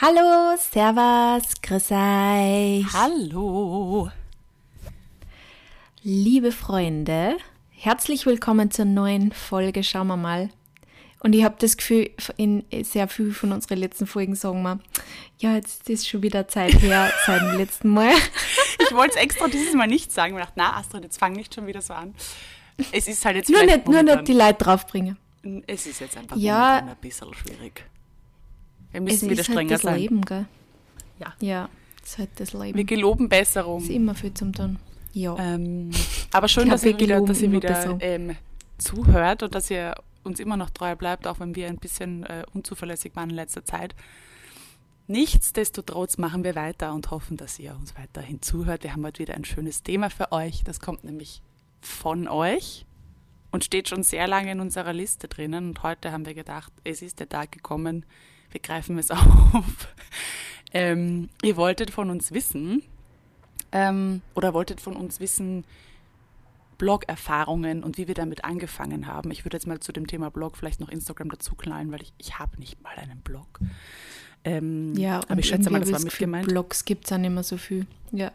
Hallo, 0.00 0.56
Servus, 0.56 1.60
grüß 1.60 1.90
euch. 1.90 2.86
Hallo. 2.92 4.08
Liebe 6.04 6.52
Freunde, 6.52 7.36
herzlich 7.70 8.24
willkommen 8.24 8.70
zur 8.70 8.84
neuen 8.84 9.32
Folge. 9.32 9.82
Schauen 9.82 10.06
wir 10.06 10.16
mal. 10.16 10.50
Und 11.18 11.34
ich 11.34 11.42
habe 11.42 11.56
das 11.58 11.76
Gefühl, 11.76 12.10
in 12.36 12.64
sehr 12.84 13.08
viel 13.08 13.32
von 13.32 13.50
unseren 13.50 13.78
letzten 13.78 14.06
Folgen 14.06 14.36
sagen 14.36 14.62
wir, 14.62 14.78
ja, 15.40 15.56
jetzt 15.56 15.90
ist 15.90 16.08
schon 16.08 16.22
wieder 16.22 16.46
Zeit 16.46 16.80
her 16.80 17.12
seit 17.26 17.42
dem 17.42 17.56
letzten 17.56 17.88
Mal. 17.88 18.12
Ich 18.78 18.94
wollte 18.94 19.16
es 19.16 19.20
extra 19.20 19.48
dieses 19.48 19.74
Mal 19.74 19.88
nicht 19.88 20.12
sagen. 20.12 20.36
Ich 20.36 20.40
dachte, 20.40 20.54
na 20.54 20.76
Astrid, 20.76 21.02
jetzt 21.02 21.18
fang 21.18 21.32
nicht 21.32 21.56
schon 21.56 21.66
wieder 21.66 21.82
so 21.82 21.94
an. 21.94 22.14
Es 22.92 23.08
ist 23.08 23.24
halt 23.24 23.34
jetzt 23.34 23.50
nur 23.50 23.64
nicht, 23.64 23.88
nur 23.88 24.04
nicht 24.04 24.28
die 24.28 24.34
Leute 24.34 24.62
draufbringen. 24.62 25.16
Es 25.66 25.86
ist 25.86 25.98
jetzt 25.98 26.16
einfach 26.16 26.36
ja, 26.36 26.76
ein 26.76 26.96
bisschen 27.00 27.34
schwierig. 27.34 27.84
Wir 28.92 29.00
müssen 29.00 29.28
wieder 29.30 29.44
strenger 29.44 29.60
halt 29.60 29.70
das 29.72 29.82
sein. 29.82 30.00
Leben, 30.00 30.20
gell? 30.22 30.46
Ja. 31.18 31.34
Ja, 31.40 31.68
es 32.02 32.10
ist 32.10 32.18
halt 32.18 32.30
das 32.36 32.52
Leben. 32.52 32.76
Wir 32.76 32.84
geloben 32.84 33.28
Besserung. 33.28 33.82
ist 33.82 33.90
immer 33.90 34.14
viel 34.14 34.34
zum 34.34 34.52
tun. 34.52 34.78
Ja. 35.12 35.36
Ähm, 35.38 35.90
aber 36.32 36.48
schön, 36.48 36.68
dass 36.68 36.84
ihr 36.84 36.98
wieder, 36.98 37.20
dass 37.20 37.42
ihr 37.42 37.50
wieder 37.50 37.98
ähm, 38.00 38.36
zuhört 38.78 39.42
und 39.42 39.54
dass 39.54 39.70
ihr 39.70 39.94
uns 40.22 40.40
immer 40.40 40.56
noch 40.56 40.70
treu 40.70 40.94
bleibt, 40.94 41.26
auch 41.26 41.40
wenn 41.40 41.54
wir 41.56 41.68
ein 41.68 41.78
bisschen 41.78 42.24
äh, 42.24 42.44
unzuverlässig 42.52 43.16
waren 43.16 43.30
in 43.30 43.36
letzter 43.36 43.64
Zeit. 43.64 43.94
Nichtsdestotrotz 45.06 46.18
machen 46.18 46.44
wir 46.44 46.54
weiter 46.54 46.92
und 46.92 47.10
hoffen, 47.10 47.38
dass 47.38 47.58
ihr 47.58 47.74
uns 47.74 47.96
weiterhin 47.96 48.42
zuhört. 48.42 48.82
Wir 48.82 48.92
haben 48.92 49.04
heute 49.06 49.20
wieder 49.20 49.34
ein 49.34 49.44
schönes 49.44 49.82
Thema 49.82 50.10
für 50.10 50.32
euch. 50.32 50.64
Das 50.64 50.80
kommt 50.80 51.02
nämlich 51.02 51.40
von 51.80 52.28
euch 52.28 52.84
und 53.50 53.64
steht 53.64 53.88
schon 53.88 54.02
sehr 54.02 54.28
lange 54.28 54.52
in 54.52 54.60
unserer 54.60 54.92
Liste 54.92 55.26
drinnen. 55.26 55.68
Und 55.68 55.82
heute 55.82 56.12
haben 56.12 56.26
wir 56.26 56.34
gedacht, 56.34 56.72
es 56.84 57.00
ist 57.00 57.20
der 57.20 57.28
Tag 57.28 57.52
gekommen, 57.52 58.04
wir 58.50 58.60
greifen 58.60 58.98
es 58.98 59.10
auf. 59.10 59.88
Ähm, 60.72 61.28
ihr 61.42 61.56
wolltet 61.56 61.90
von 61.90 62.10
uns 62.10 62.32
wissen, 62.32 62.82
ähm, 63.72 64.22
oder 64.34 64.54
wolltet 64.54 64.80
von 64.80 64.96
uns 64.96 65.20
wissen, 65.20 65.64
Blog-Erfahrungen 66.78 67.82
und 67.82 67.98
wie 67.98 68.06
wir 68.06 68.14
damit 68.14 68.44
angefangen 68.44 69.06
haben. 69.06 69.30
Ich 69.30 69.44
würde 69.44 69.56
jetzt 69.56 69.66
mal 69.66 69.80
zu 69.80 69.92
dem 69.92 70.06
Thema 70.06 70.30
Blog 70.30 70.56
vielleicht 70.56 70.80
noch 70.80 70.88
Instagram 70.88 71.30
dazu 71.30 71.54
knallen, 71.56 71.90
weil 71.90 72.02
ich, 72.02 72.12
ich 72.18 72.38
habe 72.38 72.58
nicht 72.58 72.82
mal 72.82 72.96
einen 72.96 73.20
Blog. 73.20 73.58
Ähm, 74.44 74.94
ja, 74.94 75.20
aber 75.28 75.40
ich 75.40 75.48
schätze 75.48 75.70
mal, 75.70 75.80
das 75.80 75.90
war 75.90 76.00
mit 76.00 76.16
gemeint. 76.16 76.46
Blogs 76.46 76.84
gibt 76.84 77.10
es 77.10 77.18
nicht 77.18 77.30
mehr 77.30 77.42
so 77.42 77.56
viel. 77.56 77.86
Ja. 78.12 78.30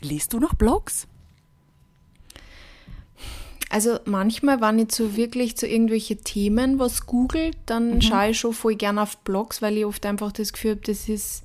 Liest 0.00 0.32
du 0.32 0.40
noch 0.40 0.54
Blogs? 0.54 1.06
Also 3.72 3.98
manchmal, 4.04 4.60
wenn 4.60 4.78
ich 4.80 4.92
so 4.92 5.16
wirklich 5.16 5.56
zu 5.56 5.66
irgendwelche 5.66 6.16
Themen 6.18 6.78
was 6.78 7.06
googelt, 7.06 7.56
dann 7.64 7.94
Mhm. 7.96 8.00
schaue 8.02 8.28
ich 8.30 8.38
schon 8.38 8.52
voll 8.52 8.74
gern 8.74 8.98
auf 8.98 9.16
Blogs, 9.18 9.62
weil 9.62 9.78
ich 9.78 9.86
oft 9.86 10.04
einfach 10.04 10.30
das 10.30 10.52
Gefühl 10.52 10.72
habe, 10.72 10.82
das 10.84 11.08
ist 11.08 11.42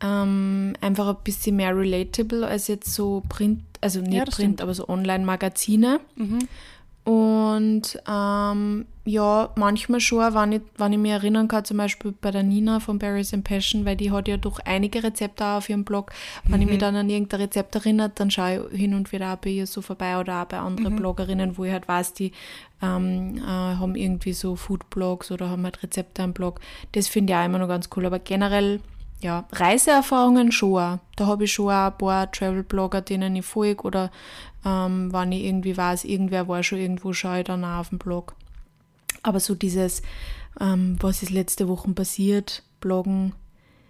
ähm, 0.00 0.74
einfach 0.80 1.08
ein 1.08 1.16
bisschen 1.24 1.56
mehr 1.56 1.76
relatable 1.76 2.46
als 2.46 2.68
jetzt 2.68 2.94
so 2.94 3.22
Print, 3.28 3.62
also 3.80 4.00
nicht 4.00 4.12
Ja, 4.12 4.20
Print, 4.24 4.34
stimmt. 4.34 4.62
aber 4.62 4.74
so 4.74 4.88
Online-Magazine. 4.88 5.98
Mhm. 6.14 6.38
Und 7.08 7.98
ähm, 8.06 8.84
ja, 9.06 9.48
manchmal 9.56 9.98
schon, 9.98 10.34
wenn 10.34 10.52
ich, 10.52 10.60
wenn 10.76 10.92
ich 10.92 10.98
mich 10.98 11.12
erinnern 11.12 11.48
kann, 11.48 11.64
zum 11.64 11.78
Beispiel 11.78 12.12
bei 12.12 12.30
der 12.30 12.42
Nina 12.42 12.80
von 12.80 12.98
Berries 12.98 13.32
and 13.32 13.44
Passion, 13.44 13.86
weil 13.86 13.96
die 13.96 14.12
hat 14.12 14.28
ja 14.28 14.36
doch 14.36 14.58
einige 14.66 15.02
Rezepte 15.02 15.42
auch 15.42 15.56
auf 15.56 15.70
ihrem 15.70 15.84
Blog. 15.84 16.12
Wenn 16.44 16.60
ich 16.60 16.68
mich 16.68 16.76
dann 16.76 16.96
an 16.96 17.08
irgendein 17.08 17.40
Rezept 17.40 17.74
erinnert, 17.76 18.20
dann 18.20 18.30
schaue 18.30 18.68
ich 18.70 18.78
hin 18.78 18.92
und 18.92 19.10
wieder 19.10 19.32
auch 19.32 19.38
bei 19.38 19.48
ihr 19.48 19.66
so 19.66 19.80
vorbei 19.80 20.20
oder 20.20 20.42
auch 20.42 20.46
bei 20.48 20.58
anderen 20.58 20.96
Bloggerinnen, 20.96 21.56
wo 21.56 21.64
ich 21.64 21.72
halt 21.72 21.88
weiß, 21.88 22.12
die 22.12 22.32
ähm, 22.82 23.38
äh, 23.38 23.40
haben 23.40 23.94
irgendwie 23.94 24.34
so 24.34 24.54
Foodblogs 24.54 25.30
oder 25.30 25.48
haben 25.48 25.64
halt 25.64 25.82
Rezepte 25.82 26.22
am 26.22 26.34
Blog. 26.34 26.60
Das 26.92 27.08
finde 27.08 27.32
ich 27.32 27.38
auch 27.38 27.46
immer 27.46 27.58
noch 27.58 27.68
ganz 27.68 27.88
cool. 27.96 28.04
Aber 28.04 28.18
generell, 28.18 28.80
ja, 29.20 29.44
Reiseerfahrungen 29.52 30.52
schon. 30.52 30.74
auch. 30.80 30.98
Da 31.16 31.26
habe 31.26 31.44
ich 31.44 31.52
schon 31.52 31.66
auch 31.70 31.86
ein 31.92 31.98
paar 31.98 32.30
Travel-Blogger, 32.30 33.00
denen 33.02 33.34
ich 33.36 33.44
folge 33.44 33.82
oder 33.82 34.10
ähm, 34.64 35.12
wenn 35.12 35.32
ich 35.32 35.44
irgendwie 35.44 35.76
weiß, 35.76 36.04
irgendwer 36.04 36.48
war 36.48 36.62
schon 36.62 36.78
irgendwo, 36.78 37.12
schaue 37.12 37.38
ich 37.40 37.44
dann 37.44 37.64
auch 37.64 37.78
auf 37.80 37.88
dem 37.90 37.98
Blog. 37.98 38.34
Aber 39.22 39.40
so 39.40 39.54
dieses, 39.54 40.02
ähm, 40.60 40.96
was 41.00 41.22
ist 41.22 41.30
letzte 41.30 41.68
Woche 41.68 41.90
passiert, 41.92 42.62
Bloggen, 42.80 43.32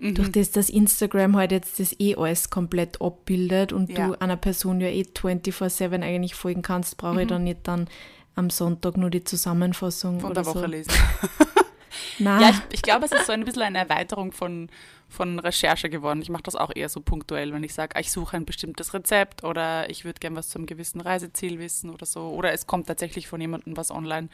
Mhm. 0.01 0.15
durch 0.15 0.31
das, 0.31 0.53
dass 0.53 0.71
Instagram 0.71 1.35
halt 1.37 1.51
jetzt 1.51 1.81
das 1.81 1.93
eh 1.99 2.15
alles 2.15 2.51
komplett 2.51 3.03
abbildet 3.03 3.73
und 3.73 3.91
Ja. 3.91 4.07
du 4.07 4.21
einer 4.21 4.37
Person 4.37 4.81
ja 4.81 4.87
eh 4.89 5.03
24-7 5.03 6.03
eigentlich 6.05 6.37
folgen 6.37 6.63
kannst, 6.63 6.97
brauche 6.99 7.23
ich 7.23 7.27
dann 7.29 7.43
nicht 7.43 7.61
dann 7.65 7.89
am 8.37 8.49
Sonntag 8.49 8.97
nur 8.97 9.11
die 9.11 9.25
Zusammenfassung 9.25 10.21
Von 10.21 10.31
oder 10.31 10.43
der 10.45 10.47
Woche 10.55 10.61
so. 10.61 10.67
lesen. 10.67 10.93
Nein, 12.21 12.41
Ja, 12.43 12.51
ich, 12.51 12.75
ich 12.77 12.83
glaube, 12.83 13.07
es 13.07 13.13
ist 13.13 13.27
so 13.27 13.33
ein 13.33 13.45
bisschen 13.45 13.63
eine 13.63 13.79
Erweiterung 13.79 14.31
von, 14.33 14.69
von 15.09 15.39
Recherche 15.39 15.89
geworden. 15.89 16.21
Ich 16.21 16.29
mache 16.29 16.43
das 16.43 16.55
auch 16.55 16.71
eher 16.75 16.89
so 16.89 17.01
punktuell, 17.01 17.53
wenn 17.53 17.65
ich 17.65 17.75
sage, 17.75 17.99
ich 17.99 18.13
suche 18.13 18.37
ein 18.37 18.45
bestimmtes 18.45 18.93
Rezept 18.93 19.43
oder 19.43 19.89
ich 19.89 20.05
würde 20.05 20.21
gern 20.21 20.37
was 20.37 20.49
zu 20.49 20.59
einem 20.59 20.67
gewissen 20.67 21.01
Reiseziel 21.01 21.59
wissen 21.59 21.91
oder 21.91 22.07
so. 22.07 22.29
Oder 22.29 22.53
es 22.53 22.67
kommt 22.67 22.87
tatsächlich 22.87 23.27
von 23.27 23.41
jemandem 23.41 23.77
was 23.77 23.91
online 23.91 24.29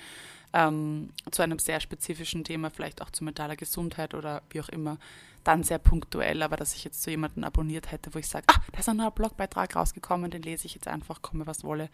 ähm, 0.53 1.11
zu 1.31 1.43
einem 1.43 1.59
sehr 1.59 1.81
spezifischen 1.81 2.45
Thema, 2.45 2.71
vielleicht 2.71 3.03
auch 3.03 3.11
zu 3.11 3.25
mentaler 3.25 3.57
Gesundheit 3.57 4.15
oder 4.15 4.43
wie 4.51 4.61
auch 4.61 4.69
immer. 4.69 4.99
Dann 5.45 5.62
sehr 5.62 5.79
punktuell, 5.79 6.43
aber 6.43 6.57
dass 6.57 6.75
ich 6.75 6.85
jetzt 6.85 7.03
so 7.03 7.11
jemanden 7.11 7.45
abonniert 7.45 7.93
hätte, 7.93 8.15
wo 8.15 8.19
ich 8.19 8.29
sage, 8.29 8.47
ah, 8.49 8.61
da 8.73 8.79
ist 8.79 8.89
ein 8.89 8.97
neuer 8.97 9.11
Blogbeitrag 9.11 9.77
rausgekommen, 9.77 10.31
den 10.31 10.43
lese 10.43 10.67
ich 10.67 10.75
jetzt 10.75 10.89
einfach, 10.89 11.23
komme 11.23 11.47
was 11.47 11.65
wolle. 11.65 11.91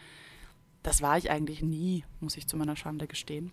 Das 0.82 1.02
war 1.02 1.18
ich 1.18 1.30
eigentlich 1.30 1.60
nie, 1.62 2.04
muss 2.20 2.36
ich 2.36 2.46
zu 2.46 2.56
meiner 2.56 2.76
Schande 2.76 3.06
gestehen. 3.06 3.52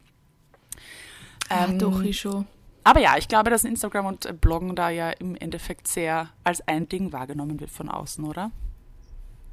ah, 1.49 1.65
Ähm, 1.65 1.79
doch, 1.79 2.01
ich 2.01 2.19
schon. 2.19 2.45
Aber 2.87 3.01
ja, 3.01 3.17
ich 3.17 3.27
glaube, 3.27 3.49
dass 3.49 3.65
Instagram 3.65 4.05
und 4.05 4.39
Bloggen 4.39 4.73
da 4.73 4.89
ja 4.89 5.09
im 5.09 5.35
Endeffekt 5.35 5.87
sehr 5.89 6.29
als 6.45 6.65
ein 6.69 6.87
Ding 6.87 7.11
wahrgenommen 7.11 7.59
wird 7.59 7.69
von 7.69 7.89
außen, 7.89 8.23
oder? 8.23 8.49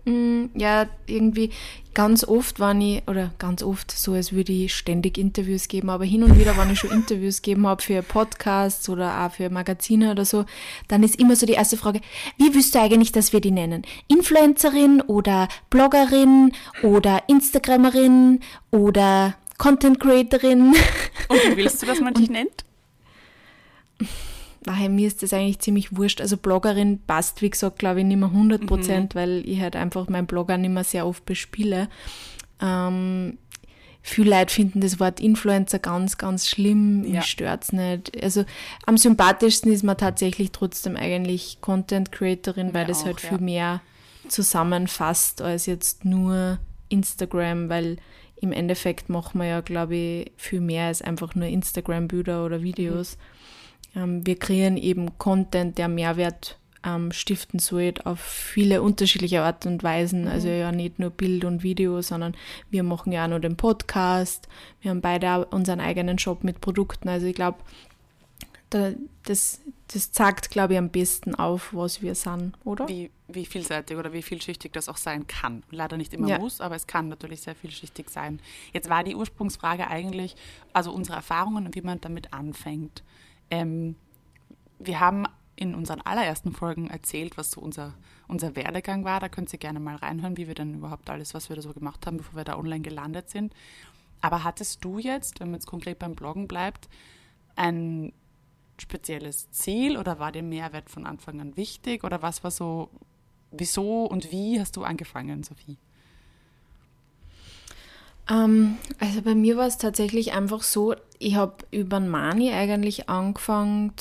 Mm, 0.04 0.50
Ja, 0.54 0.86
irgendwie 1.06 1.50
ganz 1.94 2.22
oft, 2.22 2.60
wenn 2.60 2.80
ich, 2.80 3.08
oder 3.08 3.32
ganz 3.40 3.64
oft 3.64 3.90
so, 3.90 4.12
als 4.12 4.32
würde 4.32 4.52
ich 4.52 4.72
ständig 4.74 5.18
Interviews 5.18 5.66
geben, 5.66 5.90
aber 5.90 6.04
hin 6.04 6.22
und 6.22 6.38
wieder, 6.38 6.56
wenn 6.56 6.70
ich 6.70 6.78
schon 6.78 6.92
Interviews 6.92 7.42
gegeben 7.42 7.66
habe 7.66 7.82
für 7.82 8.02
Podcasts 8.02 8.88
oder 8.88 9.24
auch 9.26 9.32
für 9.32 9.50
Magazine 9.50 10.12
oder 10.12 10.24
so, 10.24 10.44
dann 10.86 11.02
ist 11.02 11.18
immer 11.18 11.34
so 11.34 11.44
die 11.44 11.54
erste 11.54 11.76
Frage, 11.76 12.02
wie 12.38 12.54
willst 12.54 12.74
du 12.76 12.80
eigentlich, 12.80 13.10
dass 13.10 13.32
wir 13.32 13.40
die 13.40 13.50
nennen? 13.50 13.82
Influencerin 14.06 15.00
oder 15.00 15.48
Bloggerin 15.70 16.52
oder 16.84 17.22
Instagramerin 17.28 18.40
oder 18.70 19.34
Content 19.58 19.98
Creatorin? 19.98 20.74
Und 21.28 21.38
wie 21.50 21.56
willst 21.56 21.82
du, 21.82 21.86
dass 21.86 22.00
man 22.00 22.14
dich 22.14 22.30
nennt? 22.30 22.64
Daher 24.64 24.88
mir 24.88 25.06
ist 25.06 25.22
das 25.22 25.34
eigentlich 25.34 25.58
ziemlich 25.58 25.96
wurscht. 25.96 26.22
Also 26.22 26.38
Bloggerin 26.38 26.98
passt, 27.06 27.42
wie 27.42 27.50
gesagt, 27.50 27.78
glaube 27.78 28.00
ich, 28.00 28.06
nicht 28.06 28.16
mehr 28.16 28.30
100 28.30 28.66
Prozent, 28.66 29.14
weil 29.14 29.46
ich 29.46 29.60
halt 29.60 29.76
einfach 29.76 30.08
meinen 30.08 30.26
Blogger 30.26 30.56
nicht 30.56 30.70
mehr 30.70 30.84
sehr 30.84 31.06
oft 31.06 31.26
bespiele. 31.26 31.88
Ähm, 32.62 33.36
viele 34.00 34.30
Leute 34.30 34.54
finden 34.54 34.80
das 34.80 34.98
Wort 35.00 35.20
Influencer 35.20 35.78
ganz, 35.78 36.16
ganz 36.16 36.48
schlimm. 36.48 37.04
Ja. 37.04 37.16
Mich 37.16 37.26
stört's 37.26 37.72
nicht. 37.72 38.22
Also 38.22 38.46
am 38.86 38.96
sympathischsten 38.96 39.70
ist 39.70 39.84
man 39.84 39.98
tatsächlich 39.98 40.50
trotzdem 40.50 40.96
eigentlich 40.96 41.58
Content 41.60 42.10
Creatorin, 42.10 42.72
weil 42.72 42.86
das 42.86 43.04
halt 43.04 43.20
ja. 43.20 43.28
viel 43.28 43.40
mehr 43.40 43.82
zusammenfasst 44.28 45.42
als 45.42 45.66
jetzt 45.66 46.06
nur 46.06 46.58
Instagram, 46.88 47.68
weil 47.68 47.98
im 48.36 48.52
Endeffekt 48.52 49.10
machen 49.10 49.40
wir 49.40 49.46
ja, 49.46 49.60
glaube 49.60 49.96
ich, 49.96 50.32
viel 50.36 50.60
mehr 50.60 50.86
als 50.86 51.02
einfach 51.02 51.34
nur 51.34 51.48
Instagram-Bilder 51.48 52.46
oder 52.46 52.62
Videos. 52.62 53.14
Ähm, 53.14 53.18
wir 53.94 54.38
kreieren 54.38 54.76
eben 54.76 55.18
Content, 55.18 55.78
der 55.78 55.88
Mehrwert 55.88 56.58
ähm, 56.84 57.12
stiften 57.12 57.58
soll 57.58 57.94
auf 58.04 58.20
viele 58.20 58.82
unterschiedliche 58.82 59.42
Art 59.42 59.66
und 59.66 59.82
Weisen. 59.82 60.28
Also 60.28 60.48
ja 60.48 60.72
nicht 60.72 60.98
nur 60.98 61.10
Bild 61.10 61.44
und 61.44 61.62
Video, 61.62 62.02
sondern 62.02 62.36
wir 62.70 62.82
machen 62.82 63.12
ja 63.12 63.24
auch 63.24 63.28
noch 63.28 63.38
den 63.40 63.56
Podcast. 63.56 64.48
Wir 64.80 64.90
haben 64.90 65.00
beide 65.00 65.32
auch 65.32 65.52
unseren 65.52 65.80
eigenen 65.80 66.18
Shop 66.18 66.44
mit 66.44 66.60
Produkten. 66.60 67.08
Also 67.08 67.26
ich 67.26 67.34
glaube, 67.34 67.58
da, 68.70 68.92
das, 69.24 69.60
das 69.88 70.12
zeigt, 70.12 70.50
glaube 70.50 70.74
ich, 70.74 70.78
am 70.78 70.90
besten 70.90 71.34
auf, 71.34 71.72
was 71.72 72.02
wir 72.02 72.14
sind, 72.14 72.54
oder? 72.64 72.88
Wie, 72.88 73.10
wie 73.28 73.46
vielseitig 73.46 73.96
oder 73.96 74.12
wie 74.12 74.22
vielschichtig 74.22 74.72
das 74.72 74.88
auch 74.88 74.96
sein 74.96 75.26
kann. 75.26 75.62
Leider 75.70 75.96
nicht 75.96 76.12
immer 76.12 76.28
Ja. 76.28 76.38
muss, 76.38 76.60
aber 76.60 76.74
es 76.74 76.86
kann 76.86 77.08
natürlich 77.08 77.42
sehr 77.42 77.54
vielschichtig 77.54 78.10
sein. 78.10 78.40
Jetzt 78.72 78.90
war 78.90 79.04
die 79.04 79.14
Ursprungsfrage 79.14 79.86
eigentlich, 79.86 80.34
also 80.72 80.92
unsere 80.92 81.16
Erfahrungen 81.16 81.66
und 81.66 81.76
wie 81.76 81.82
man 81.82 82.00
damit 82.00 82.32
anfängt. 82.32 83.02
Ähm, 83.50 83.96
wir 84.78 85.00
haben 85.00 85.26
in 85.56 85.74
unseren 85.74 86.00
allerersten 86.00 86.52
Folgen 86.52 86.88
erzählt, 86.88 87.36
was 87.36 87.52
so 87.52 87.60
unser, 87.60 87.94
unser 88.26 88.56
Werdegang 88.56 89.04
war. 89.04 89.20
Da 89.20 89.28
könnt 89.28 89.52
ihr 89.52 89.58
gerne 89.58 89.80
mal 89.80 89.96
reinhören, 89.96 90.36
wie 90.36 90.48
wir 90.48 90.54
dann 90.54 90.74
überhaupt 90.74 91.08
alles, 91.10 91.34
was 91.34 91.48
wir 91.48 91.56
da 91.56 91.62
so 91.62 91.72
gemacht 91.72 92.06
haben, 92.06 92.16
bevor 92.16 92.36
wir 92.36 92.44
da 92.44 92.58
online 92.58 92.80
gelandet 92.80 93.30
sind. 93.30 93.54
Aber 94.20 94.42
hattest 94.42 94.84
du 94.84 94.98
jetzt, 94.98 95.40
wenn 95.40 95.48
man 95.48 95.60
jetzt 95.60 95.66
konkret 95.66 95.98
beim 95.98 96.14
Bloggen 96.14 96.48
bleibt, 96.48 96.88
ein 97.56 98.12
spezielles 98.78 99.50
Ziel 99.50 99.96
oder 99.96 100.18
war 100.18 100.32
dir 100.32 100.42
Mehrwert 100.42 100.90
von 100.90 101.06
Anfang 101.06 101.40
an 101.40 101.56
wichtig 101.56 102.02
oder 102.02 102.22
was 102.22 102.42
war 102.42 102.50
so, 102.50 102.90
wieso 103.52 104.04
und 104.06 104.32
wie 104.32 104.58
hast 104.58 104.76
du 104.76 104.82
angefangen, 104.82 105.44
Sophie? 105.44 105.78
Ähm, 108.30 108.76
also 108.98 109.22
bei 109.22 109.34
mir 109.34 109.56
war 109.56 109.66
es 109.66 109.78
tatsächlich 109.78 110.32
einfach 110.32 110.62
so, 110.62 110.94
ich 111.18 111.34
habe 111.36 111.56
über 111.70 112.00
Mani 112.00 112.52
eigentlich 112.52 113.08
angefangen, 113.08 113.92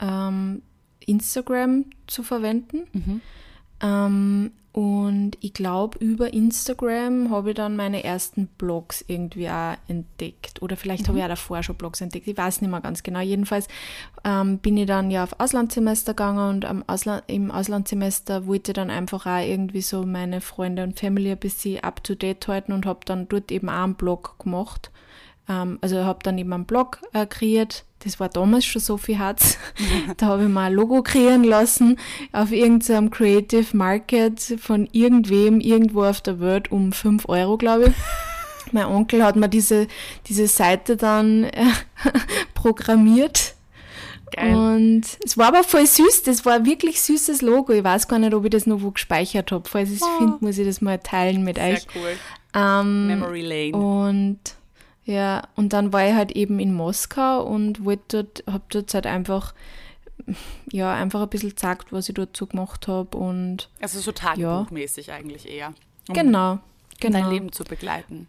ähm, 0.00 0.62
Instagram 1.00 1.86
zu 2.06 2.22
verwenden. 2.22 2.86
Mhm. 2.92 3.20
Ähm, 3.80 4.52
und 4.72 5.32
ich 5.40 5.54
glaube, 5.54 5.98
über 5.98 6.32
Instagram 6.32 7.30
habe 7.30 7.50
ich 7.50 7.56
dann 7.56 7.74
meine 7.74 8.04
ersten 8.04 8.46
Blogs 8.46 9.04
irgendwie 9.08 9.48
auch 9.48 9.76
entdeckt. 9.88 10.60
Oder 10.62 10.76
vielleicht 10.76 11.04
mhm. 11.04 11.08
habe 11.08 11.18
ich 11.18 11.24
auch 11.24 11.28
davor 11.28 11.62
schon 11.62 11.76
Blogs 11.76 12.00
entdeckt. 12.00 12.28
Ich 12.28 12.36
weiß 12.36 12.60
nicht 12.60 12.70
mehr 12.70 12.80
ganz 12.80 13.02
genau. 13.02 13.20
Jedenfalls 13.20 13.66
ähm, 14.24 14.58
bin 14.58 14.76
ich 14.76 14.86
dann 14.86 15.10
ja 15.10 15.24
auf 15.24 15.40
Auslandssemester 15.40 16.12
gegangen 16.12 16.50
und 16.50 16.64
am 16.64 16.84
Ausland, 16.86 17.24
im 17.28 17.50
Auslandssemester 17.50 18.46
wollte 18.46 18.72
ich 18.72 18.74
dann 18.74 18.90
einfach 18.90 19.26
auch 19.26 19.44
irgendwie 19.44 19.82
so 19.82 20.04
meine 20.04 20.40
Freunde 20.40 20.84
und 20.84 20.98
Family 20.98 21.32
ein 21.32 21.38
bisschen 21.38 21.82
up 21.82 22.04
to 22.04 22.14
date 22.14 22.46
halten 22.46 22.72
und 22.72 22.84
habe 22.84 23.00
dann 23.04 23.26
dort 23.28 23.50
eben 23.50 23.70
auch 23.70 23.84
einen 23.84 23.94
Blog 23.94 24.38
gemacht. 24.38 24.90
Ähm, 25.48 25.78
also 25.80 26.04
habe 26.04 26.20
dann 26.22 26.36
eben 26.36 26.52
einen 26.52 26.66
Blog 26.66 27.00
äh, 27.14 27.26
kreiert 27.26 27.84
das 28.04 28.20
war 28.20 28.28
damals 28.28 28.64
schon 28.64 28.80
so 28.80 28.96
viel 28.96 29.18
Herz. 29.18 29.58
da 30.16 30.26
habe 30.26 30.44
ich 30.44 30.48
mal 30.48 30.66
ein 30.66 30.74
Logo 30.74 31.02
kreieren 31.02 31.44
lassen 31.44 31.98
auf 32.32 32.52
irgendeinem 32.52 33.10
Creative 33.10 33.76
Market 33.76 34.40
von 34.60 34.88
irgendwem 34.92 35.60
irgendwo 35.60 36.04
auf 36.04 36.20
der 36.20 36.40
Welt 36.40 36.70
um 36.70 36.92
5 36.92 37.28
Euro, 37.28 37.56
glaube 37.56 37.86
ich. 37.88 37.94
mein 38.72 38.86
Onkel 38.86 39.24
hat 39.24 39.36
mir 39.36 39.48
diese, 39.48 39.88
diese 40.26 40.46
Seite 40.46 40.96
dann 40.96 41.44
äh, 41.44 41.64
programmiert. 42.54 43.54
Geil. 44.30 44.54
Und 44.54 45.04
es 45.24 45.38
war 45.38 45.48
aber 45.48 45.64
voll 45.64 45.86
süß, 45.86 46.22
das 46.24 46.44
war 46.44 46.54
ein 46.54 46.66
wirklich 46.66 47.00
süßes 47.00 47.40
Logo. 47.40 47.72
Ich 47.72 47.82
weiß 47.82 48.08
gar 48.08 48.18
nicht, 48.18 48.34
ob 48.34 48.44
ich 48.44 48.50
das 48.50 48.66
noch 48.66 48.82
wo 48.82 48.90
gespeichert 48.90 49.52
habe. 49.52 49.66
Falls 49.66 49.88
ich 49.88 49.96
es 49.96 50.02
oh. 50.02 50.18
finde, 50.18 50.36
muss 50.40 50.58
ich 50.58 50.66
das 50.66 50.82
mal 50.82 50.98
teilen 50.98 51.44
mit 51.44 51.56
Sehr 51.56 51.72
euch. 51.74 51.86
Cool. 51.94 52.16
Ähm, 52.54 53.06
Memory 53.06 53.70
Lane. 53.70 53.76
Und 53.76 54.38
ja, 55.08 55.48
und 55.56 55.72
dann 55.72 55.94
war 55.94 56.06
ich 56.06 56.12
halt 56.12 56.32
eben 56.32 56.60
in 56.60 56.74
Moskau 56.74 57.42
und 57.42 57.82
wollte 57.82 58.24
dort, 58.24 58.44
hab 58.46 58.68
dort 58.68 58.92
halt 58.92 59.06
einfach, 59.06 59.54
ja, 60.70 60.92
einfach 60.92 61.22
ein 61.22 61.30
bisschen 61.30 61.48
gezeigt, 61.48 61.94
was 61.94 62.10
ich 62.10 62.14
dort 62.14 62.36
so 62.36 62.46
gemacht 62.46 62.88
habe 62.88 63.16
und. 63.16 63.70
Also 63.80 64.00
so 64.00 64.12
tagebuchmäßig 64.12 65.06
ja. 65.06 65.14
eigentlich 65.14 65.48
eher. 65.48 65.72
Um 66.08 66.14
genau, 66.14 66.58
genau. 67.00 67.20
Dein 67.20 67.30
Leben 67.30 67.52
zu 67.52 67.64
begleiten. 67.64 68.28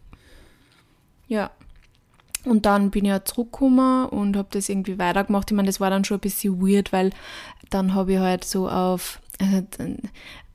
Ja. 1.28 1.50
Und 2.46 2.64
dann 2.64 2.90
bin 2.90 3.04
ich 3.04 3.10
ja 3.10 3.26
zurückgekommen 3.26 4.06
und 4.06 4.38
habe 4.38 4.48
das 4.50 4.70
irgendwie 4.70 4.98
weitergemacht. 4.98 5.50
Ich 5.50 5.54
meine, 5.54 5.66
das 5.66 5.80
war 5.80 5.90
dann 5.90 6.06
schon 6.06 6.16
ein 6.16 6.20
bisschen 6.20 6.62
weird, 6.62 6.94
weil 6.94 7.10
dann 7.68 7.92
habe 7.92 8.14
ich 8.14 8.18
halt 8.20 8.44
so 8.44 8.70
auf, 8.70 9.20
also 9.38 9.66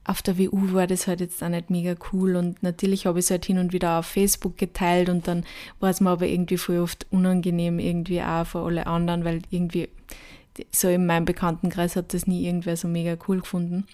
auf 0.06 0.22
der 0.22 0.38
WU 0.38 0.72
war 0.72 0.86
das 0.86 1.06
halt 1.06 1.20
jetzt 1.20 1.42
auch 1.42 1.48
nicht 1.48 1.68
mega 1.68 1.94
cool 2.12 2.36
und 2.36 2.62
natürlich 2.62 3.06
habe 3.06 3.18
ich 3.18 3.24
es 3.26 3.30
halt 3.30 3.44
hin 3.44 3.58
und 3.58 3.72
wieder 3.72 3.98
auf 3.98 4.06
Facebook 4.06 4.56
geteilt 4.56 5.08
und 5.08 5.26
dann 5.26 5.44
war 5.80 5.90
es 5.90 6.00
mir 6.00 6.10
aber 6.10 6.26
irgendwie 6.26 6.58
voll 6.58 6.78
oft 6.78 7.06
unangenehm 7.10 7.78
irgendwie 7.80 8.22
auch 8.22 8.46
für 8.46 8.60
alle 8.60 8.86
anderen, 8.86 9.24
weil 9.24 9.42
irgendwie 9.50 9.88
so 10.70 10.88
in 10.88 11.06
meinem 11.06 11.24
Bekanntenkreis 11.24 11.96
hat 11.96 12.14
das 12.14 12.26
nie 12.26 12.46
irgendwer 12.46 12.76
so 12.76 12.88
mega 12.88 13.16
cool 13.28 13.40
gefunden. 13.40 13.86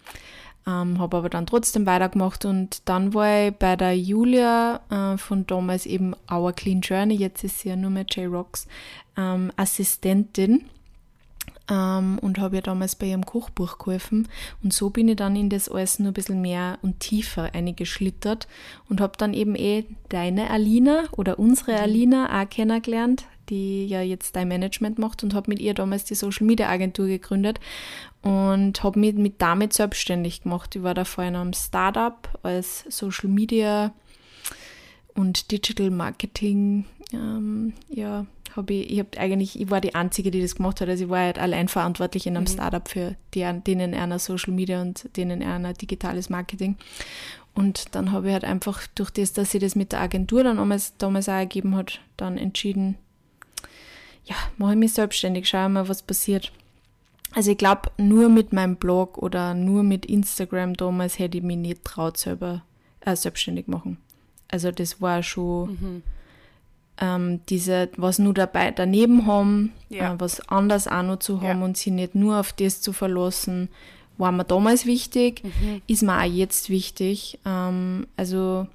Ähm, 0.64 1.00
habe 1.00 1.16
aber 1.16 1.28
dann 1.28 1.46
trotzdem 1.46 1.86
weitergemacht 1.86 2.44
und 2.44 2.88
dann 2.88 3.14
war 3.14 3.48
ich 3.48 3.54
bei 3.54 3.74
der 3.74 3.98
Julia 3.98 4.80
äh, 4.90 5.18
von 5.18 5.44
damals 5.46 5.86
eben 5.86 6.14
Our 6.30 6.52
Clean 6.52 6.80
Journey, 6.80 7.16
jetzt 7.16 7.42
ist 7.42 7.60
sie 7.60 7.70
ja 7.70 7.76
nur 7.76 7.90
mehr 7.90 8.04
J-Rocks, 8.08 8.68
ähm, 9.16 9.50
Assistentin 9.56 10.66
ähm, 11.72 12.18
und 12.20 12.38
habe 12.38 12.56
ja 12.56 12.62
damals 12.62 12.96
bei 12.96 13.06
ihrem 13.06 13.24
Kochbuch 13.24 13.78
geholfen. 13.78 14.28
Und 14.62 14.72
so 14.72 14.90
bin 14.90 15.08
ich 15.08 15.16
dann 15.16 15.34
in 15.36 15.48
das 15.48 15.68
alles 15.68 15.98
nur 15.98 16.10
ein 16.10 16.14
bisschen 16.14 16.42
mehr 16.42 16.78
und 16.82 17.00
tiefer 17.00 17.54
eingeschlittert 17.54 18.46
und 18.88 19.00
habe 19.00 19.14
dann 19.16 19.32
eben 19.32 19.56
eh 19.56 19.84
deine 20.10 20.50
Alina 20.50 21.04
oder 21.12 21.38
unsere 21.38 21.72
mhm. 21.72 21.78
Alina 21.78 22.42
auch 22.42 22.48
kennengelernt, 22.48 23.24
die 23.48 23.86
ja 23.86 24.02
jetzt 24.02 24.36
dein 24.36 24.48
Management 24.48 24.98
macht 24.98 25.24
und 25.24 25.34
habe 25.34 25.50
mit 25.50 25.60
ihr 25.60 25.74
damals 25.74 26.04
die 26.04 26.14
Social 26.14 26.46
Media 26.46 26.68
Agentur 26.68 27.06
gegründet 27.06 27.58
und 28.20 28.82
habe 28.82 29.00
mich 29.00 29.14
mit 29.14 29.40
damit 29.40 29.72
selbstständig 29.72 30.42
gemacht. 30.42 30.76
Ich 30.76 30.82
war 30.82 30.94
da 30.94 31.04
vorhin 31.04 31.36
am 31.36 31.52
Startup 31.54 32.28
als 32.42 32.84
Social 32.88 33.30
Media 33.30 33.92
und 35.14 35.50
Digital 35.50 35.90
Marketing 35.90 36.84
ähm, 37.12 37.74
ja, 37.90 38.26
habe 38.56 38.74
ich, 38.74 38.90
ich 38.90 38.98
habe 38.98 39.18
eigentlich, 39.18 39.60
ich 39.60 39.70
war 39.70 39.80
die 39.80 39.94
Einzige, 39.94 40.30
die 40.30 40.42
das 40.42 40.54
gemacht 40.54 40.80
hat. 40.80 40.88
Also 40.88 41.04
ich 41.04 41.10
war 41.10 41.20
halt 41.20 41.38
allein 41.38 41.68
verantwortlich 41.68 42.26
in 42.26 42.36
einem 42.36 42.44
mhm. 42.44 42.52
Startup 42.52 42.86
für 42.86 43.16
die, 43.34 43.46
denen 43.66 43.94
einer 43.94 44.18
Social 44.18 44.52
Media 44.52 44.80
und 44.80 45.16
denen 45.16 45.42
einer 45.42 45.72
digitales 45.72 46.30
Marketing. 46.30 46.76
Und 47.54 47.94
dann 47.94 48.12
habe 48.12 48.28
ich 48.28 48.32
halt 48.32 48.44
einfach 48.44 48.86
durch 48.94 49.10
das, 49.10 49.32
dass 49.32 49.50
sie 49.50 49.58
das 49.58 49.76
mit 49.76 49.92
der 49.92 50.00
Agentur 50.00 50.42
dann 50.44 50.56
damals, 50.56 50.96
damals 50.96 51.28
auch 51.28 51.34
ergeben 51.34 51.76
hat, 51.76 52.00
dann 52.16 52.38
entschieden, 52.38 52.96
ja, 54.24 54.36
mache 54.56 54.72
ich 54.72 54.78
mich 54.78 54.92
selbstständig, 54.94 55.48
schaue 55.48 55.68
mal, 55.68 55.88
was 55.88 56.02
passiert. 56.02 56.52
Also 57.34 57.50
ich 57.50 57.58
glaube, 57.58 57.90
nur 57.96 58.28
mit 58.28 58.52
meinem 58.52 58.76
Blog 58.76 59.18
oder 59.18 59.54
nur 59.54 59.82
mit 59.82 60.06
Instagram 60.06 60.74
damals 60.74 61.18
hätte 61.18 61.38
ich 61.38 61.44
mich 61.44 61.56
nicht 61.56 61.84
traut, 61.84 62.16
selber 62.16 62.62
äh, 63.00 63.16
selbstständig 63.16 63.68
machen. 63.68 63.98
Also 64.48 64.70
das 64.70 65.00
war 65.00 65.22
schon... 65.22 65.70
Mhm 65.70 66.02
ähm, 67.02 67.40
diese, 67.48 67.88
was 67.96 68.20
nur 68.20 68.32
dabei 68.32 68.70
daneben 68.70 69.26
haben, 69.26 69.72
ja. 69.88 70.14
äh, 70.14 70.20
was 70.20 70.48
anders 70.48 70.86
auch 70.86 71.02
noch 71.02 71.18
zu 71.18 71.40
haben 71.42 71.58
ja. 71.58 71.64
und 71.64 71.76
sie 71.76 71.90
nicht 71.90 72.14
nur 72.14 72.38
auf 72.38 72.52
das 72.52 72.80
zu 72.80 72.92
verlassen, 72.92 73.68
war 74.18 74.30
mir 74.30 74.44
damals 74.44 74.86
wichtig, 74.86 75.42
mhm. 75.42 75.82
ist 75.88 76.04
mir 76.04 76.16
auch 76.16 76.32
jetzt 76.32 76.70
wichtig. 76.70 77.40
Ähm, 77.44 78.06
also 78.16 78.68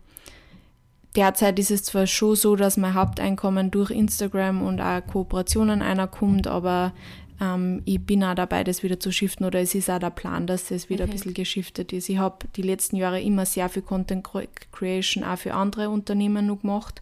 derzeit 1.16 1.58
ist 1.58 1.72
es 1.72 1.84
zwar 1.84 2.06
schon 2.06 2.36
so, 2.36 2.58
dass 2.58 2.76
mein 2.76 2.96
Haupteinkommen 2.96 3.72
durch 3.72 3.92
Instagram 3.92 4.62
und 4.62 4.82
auch 4.82 5.08
Kooperationen 5.08 5.82
einer 5.82 6.08
kommt, 6.08 6.48
aber 6.48 6.92
ähm, 7.40 7.82
ich 7.86 8.06
bin 8.06 8.26
auch 8.26 8.36
dabei, 8.36 8.66
das 8.66 8.84
wieder 8.84 9.00
zu 9.00 9.14
shiften 9.14 9.46
oder 9.46 9.62
es 9.62 9.74
ist 9.74 9.90
auch 9.90 10.00
der 10.00 10.10
Plan, 10.10 10.48
dass 10.48 10.68
das 10.68 10.90
wieder 10.90 11.06
mhm. 11.06 11.12
ein 11.12 11.16
bisschen 11.16 11.34
geschiftet 11.34 11.94
ist. 11.94 12.10
Ich 12.10 12.18
habe 12.18 12.40
die 12.58 12.62
letzten 12.62 12.98
Jahre 12.98 13.22
immer 13.22 13.46
sehr 13.46 13.70
viel 13.70 13.84
Content 13.84 14.28
Creation 14.74 15.24
auch 15.24 15.38
für 15.38 15.54
andere 15.54 15.90
Unternehmen 15.90 16.48
noch 16.48 16.60
gemacht 16.60 17.02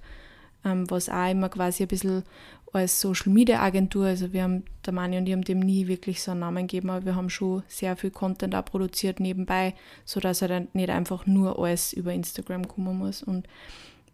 ähm, 0.65 0.89
was 0.89 1.09
auch 1.09 1.29
immer 1.29 1.49
quasi 1.49 1.83
ein 1.83 1.87
bisschen 1.87 2.23
als 2.73 2.99
Social 2.99 3.31
Media 3.31 3.61
Agentur, 3.61 4.07
also 4.07 4.33
wir 4.33 4.43
haben, 4.43 4.65
der 4.85 4.91
Mani 4.91 5.17
und 5.17 5.27
ich 5.27 5.33
haben 5.33 5.45
dem 5.45 5.59
nie 5.59 5.87
wirklich 5.87 6.21
so 6.21 6.31
einen 6.31 6.41
Namen 6.41 6.67
gegeben, 6.67 6.89
aber 6.89 7.05
wir 7.05 7.15
haben 7.15 7.29
schon 7.29 7.63
sehr 7.67 7.95
viel 7.95 8.11
Content 8.11 8.53
auch 8.53 8.65
produziert 8.65 9.21
nebenbei, 9.21 9.73
sodass 10.03 10.41
er 10.41 10.49
dann 10.49 10.67
nicht 10.73 10.89
einfach 10.89 11.25
nur 11.25 11.57
alles 11.57 11.93
über 11.93 12.11
Instagram 12.11 12.67
kommen 12.67 12.97
muss. 12.97 13.23
Und 13.23 13.47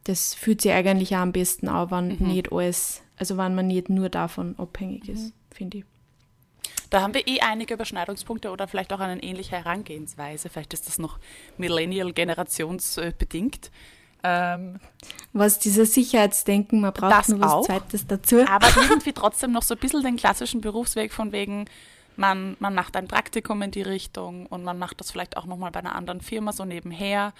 das 0.03 0.35
fühlt 0.35 0.61
sich 0.61 0.71
eigentlich 0.71 1.15
auch 1.15 1.21
am 1.21 1.31
besten 1.31 1.67
an, 1.67 1.89
wenn 1.89 2.19
mhm. 2.19 2.27
nicht 2.27 2.51
alles, 2.51 3.01
also 3.17 3.37
wenn 3.37 3.55
man 3.55 3.67
nicht 3.67 3.89
nur 3.89 4.09
davon 4.09 4.53
abhängig 4.59 5.09
ist, 5.09 5.23
mhm. 5.23 5.33
finde 5.51 5.77
ich. 5.79 5.85
Da 6.91 7.01
haben 7.01 7.13
wir 7.13 7.27
eh 7.27 7.39
einige 7.39 7.73
Überschneidungspunkte 7.73 8.51
oder 8.51 8.67
vielleicht 8.67 8.93
auch 8.93 8.99
eine 8.99 9.23
ähnliche 9.23 9.55
Herangehensweise. 9.55 10.49
Vielleicht 10.49 10.73
ist 10.73 10.87
das 10.87 10.99
noch 10.99 11.17
Millennial-generationsbedingt. 11.57 13.71
Ähm, 14.23 14.79
Was 15.33 15.59
dieses 15.59 15.93
Sicherheitsdenken, 15.93 16.81
man 16.81 16.93
braucht 16.93 17.29
nur 17.29 17.39
was 17.39 17.51
auch, 17.51 17.65
Zweites 17.65 18.07
dazu. 18.07 18.45
Aber 18.47 18.67
irgendwie 18.89 19.13
trotzdem 19.13 19.51
noch 19.51 19.63
so 19.63 19.73
ein 19.75 19.79
bisschen 19.79 20.03
den 20.03 20.17
klassischen 20.17 20.61
Berufsweg 20.61 21.11
von 21.11 21.31
wegen, 21.31 21.65
man, 22.17 22.55
man 22.59 22.75
macht 22.75 22.95
ein 22.97 23.07
Praktikum 23.07 23.61
in 23.61 23.71
die 23.71 23.81
Richtung 23.81 24.45
und 24.47 24.63
man 24.63 24.77
macht 24.77 24.99
das 24.99 25.11
vielleicht 25.11 25.37
auch 25.37 25.45
nochmal 25.45 25.71
bei 25.71 25.79
einer 25.79 25.95
anderen 25.95 26.21
Firma 26.21 26.51
so 26.51 26.65
nebenher. 26.65 27.33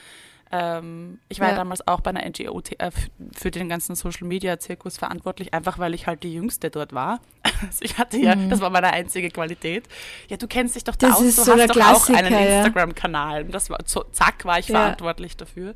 Ähm, 0.54 1.20
ich 1.30 1.40
war 1.40 1.50
ja. 1.50 1.56
damals 1.56 1.88
auch 1.88 2.02
bei 2.02 2.10
einer 2.10 2.28
NGO 2.28 2.62
äh, 2.78 2.92
für 3.34 3.52
den 3.52 3.70
ganzen 3.70 3.96
Social 3.96 4.28
Media 4.28 4.60
Zirkus 4.60 4.98
verantwortlich, 4.98 5.54
einfach 5.54 5.80
weil 5.80 5.94
ich 5.94 6.08
halt 6.08 6.24
die 6.24 6.34
Jüngste 6.34 6.70
dort 6.70 6.94
war. 6.94 7.20
Also 7.62 7.86
ich 7.86 8.00
hatte 8.00 8.18
ja, 8.18 8.36
mhm. 8.36 8.50
das 8.50 8.60
war 8.60 8.72
meine 8.72 8.92
einzige 8.92 9.30
Qualität. 9.30 9.88
Ja, 10.30 10.38
du 10.38 10.48
kennst 10.48 10.76
dich 10.76 10.84
doch 10.84 10.96
da 10.96 11.10
das 11.10 11.18
aus, 11.18 11.36
du 11.36 11.44
so 11.44 11.56
hast 11.56 11.70
doch 11.70 11.80
auch 11.80 12.10
einen 12.10 12.34
Instagram-Kanal. 12.34 13.46
Das 13.46 13.70
war, 13.70 13.78
so, 13.86 14.04
zack, 14.12 14.46
war 14.46 14.58
ich 14.58 14.68
ja. 14.68 14.80
verantwortlich 14.80 15.38
dafür. 15.38 15.76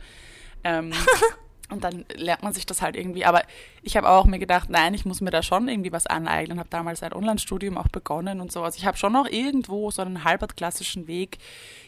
Ähm, 0.66 0.92
und 1.70 1.84
dann 1.84 2.04
lernt 2.14 2.44
man 2.44 2.52
sich 2.52 2.66
das 2.66 2.82
halt 2.82 2.98
irgendwie. 2.98 3.24
Aber 3.24 3.44
ich 3.82 3.96
habe 3.96 4.10
auch 4.10 4.26
mir 4.26 4.40
gedacht, 4.40 4.70
nein, 4.70 4.94
ich 4.94 5.06
muss 5.06 5.22
mir 5.22 5.32
da 5.32 5.42
schon 5.42 5.70
irgendwie 5.70 5.94
was 5.94 6.08
aneignen. 6.08 6.60
Habe 6.60 6.70
damals 6.70 7.02
ein 7.04 7.14
Online-Studium 7.14 7.78
auch 7.78 7.88
begonnen 7.88 8.42
und 8.42 8.52
sowas. 8.52 8.76
Ich 8.76 8.86
habe 8.86 8.98
schon 8.98 9.14
noch 9.14 9.30
irgendwo 9.30 9.90
so 9.92 10.02
einen 10.02 10.26
halbert 10.26 10.58
klassischen 10.58 11.08
Weg 11.08 11.38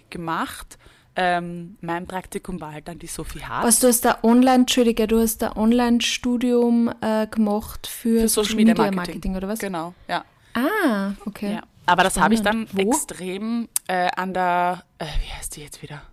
gemacht. 0.09 0.77
Ähm, 1.19 1.77
mein 1.81 2.05
Praktikum 2.05 2.61
war 2.61 2.73
halt 2.73 2.87
dann 2.87 2.99
die 2.99 3.07
Sophie 3.07 3.43
Hart. 3.43 3.65
Was 3.65 3.79
du 3.79 3.87
hast 3.87 4.05
da 4.05 4.19
Online, 4.21 4.61
Entschuldige, 4.61 5.07
du 5.07 5.19
hast 5.19 5.41
da 5.41 5.55
Online-Studium 5.55 6.93
äh, 7.01 7.25
gemacht 7.25 7.87
für, 7.87 8.21
für 8.21 8.29
Social, 8.29 8.55
Media, 8.55 8.73
Media 8.73 8.91
Marketing. 8.91 8.95
Marketing. 8.95 9.35
oder 9.35 9.47
was? 9.47 9.59
Genau, 9.59 9.95
ja. 10.07 10.23
Ah, 10.53 11.13
okay. 11.25 11.53
Ja. 11.53 11.61
Aber 11.87 12.03
das 12.03 12.19
habe 12.19 12.35
ich 12.35 12.41
dann 12.41 12.67
Wo? 12.71 12.81
extrem 12.81 13.67
äh, 13.87 14.09
an 14.15 14.33
der, 14.33 14.83
äh, 14.99 15.05
wie 15.05 15.33
heißt 15.33 15.55
die 15.55 15.61
jetzt 15.61 15.81
wieder? 15.81 16.03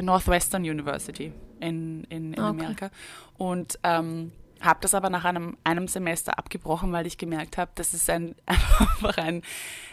Northwestern 0.00 0.62
University 0.62 1.32
in, 1.60 2.04
in, 2.04 2.32
in 2.34 2.40
okay. 2.40 2.42
Amerika. 2.42 2.90
Und 3.36 3.78
ähm, 3.82 4.32
habe 4.60 4.78
das 4.80 4.94
aber 4.94 5.10
nach 5.10 5.24
einem, 5.24 5.56
einem 5.64 5.88
Semester 5.88 6.38
abgebrochen, 6.38 6.92
weil 6.92 7.06
ich 7.06 7.18
gemerkt 7.18 7.58
habe, 7.58 7.70
das 7.74 7.94
ist 7.94 8.08
ein, 8.10 8.34
einfach 8.46 9.18
ein, 9.18 9.42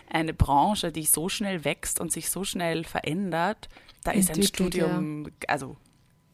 eine 0.10 0.34
Branche, 0.34 0.91
die 0.91 1.03
so 1.03 1.29
schnell 1.29 1.65
wächst 1.65 2.00
und 2.00 2.12
sich 2.12 2.29
so 2.29 2.43
schnell 2.43 2.84
verändert. 2.84 3.70
Da 4.03 4.12
ist 4.12 4.31
ein 4.31 4.43
Studium, 4.43 5.29
also 5.48 5.77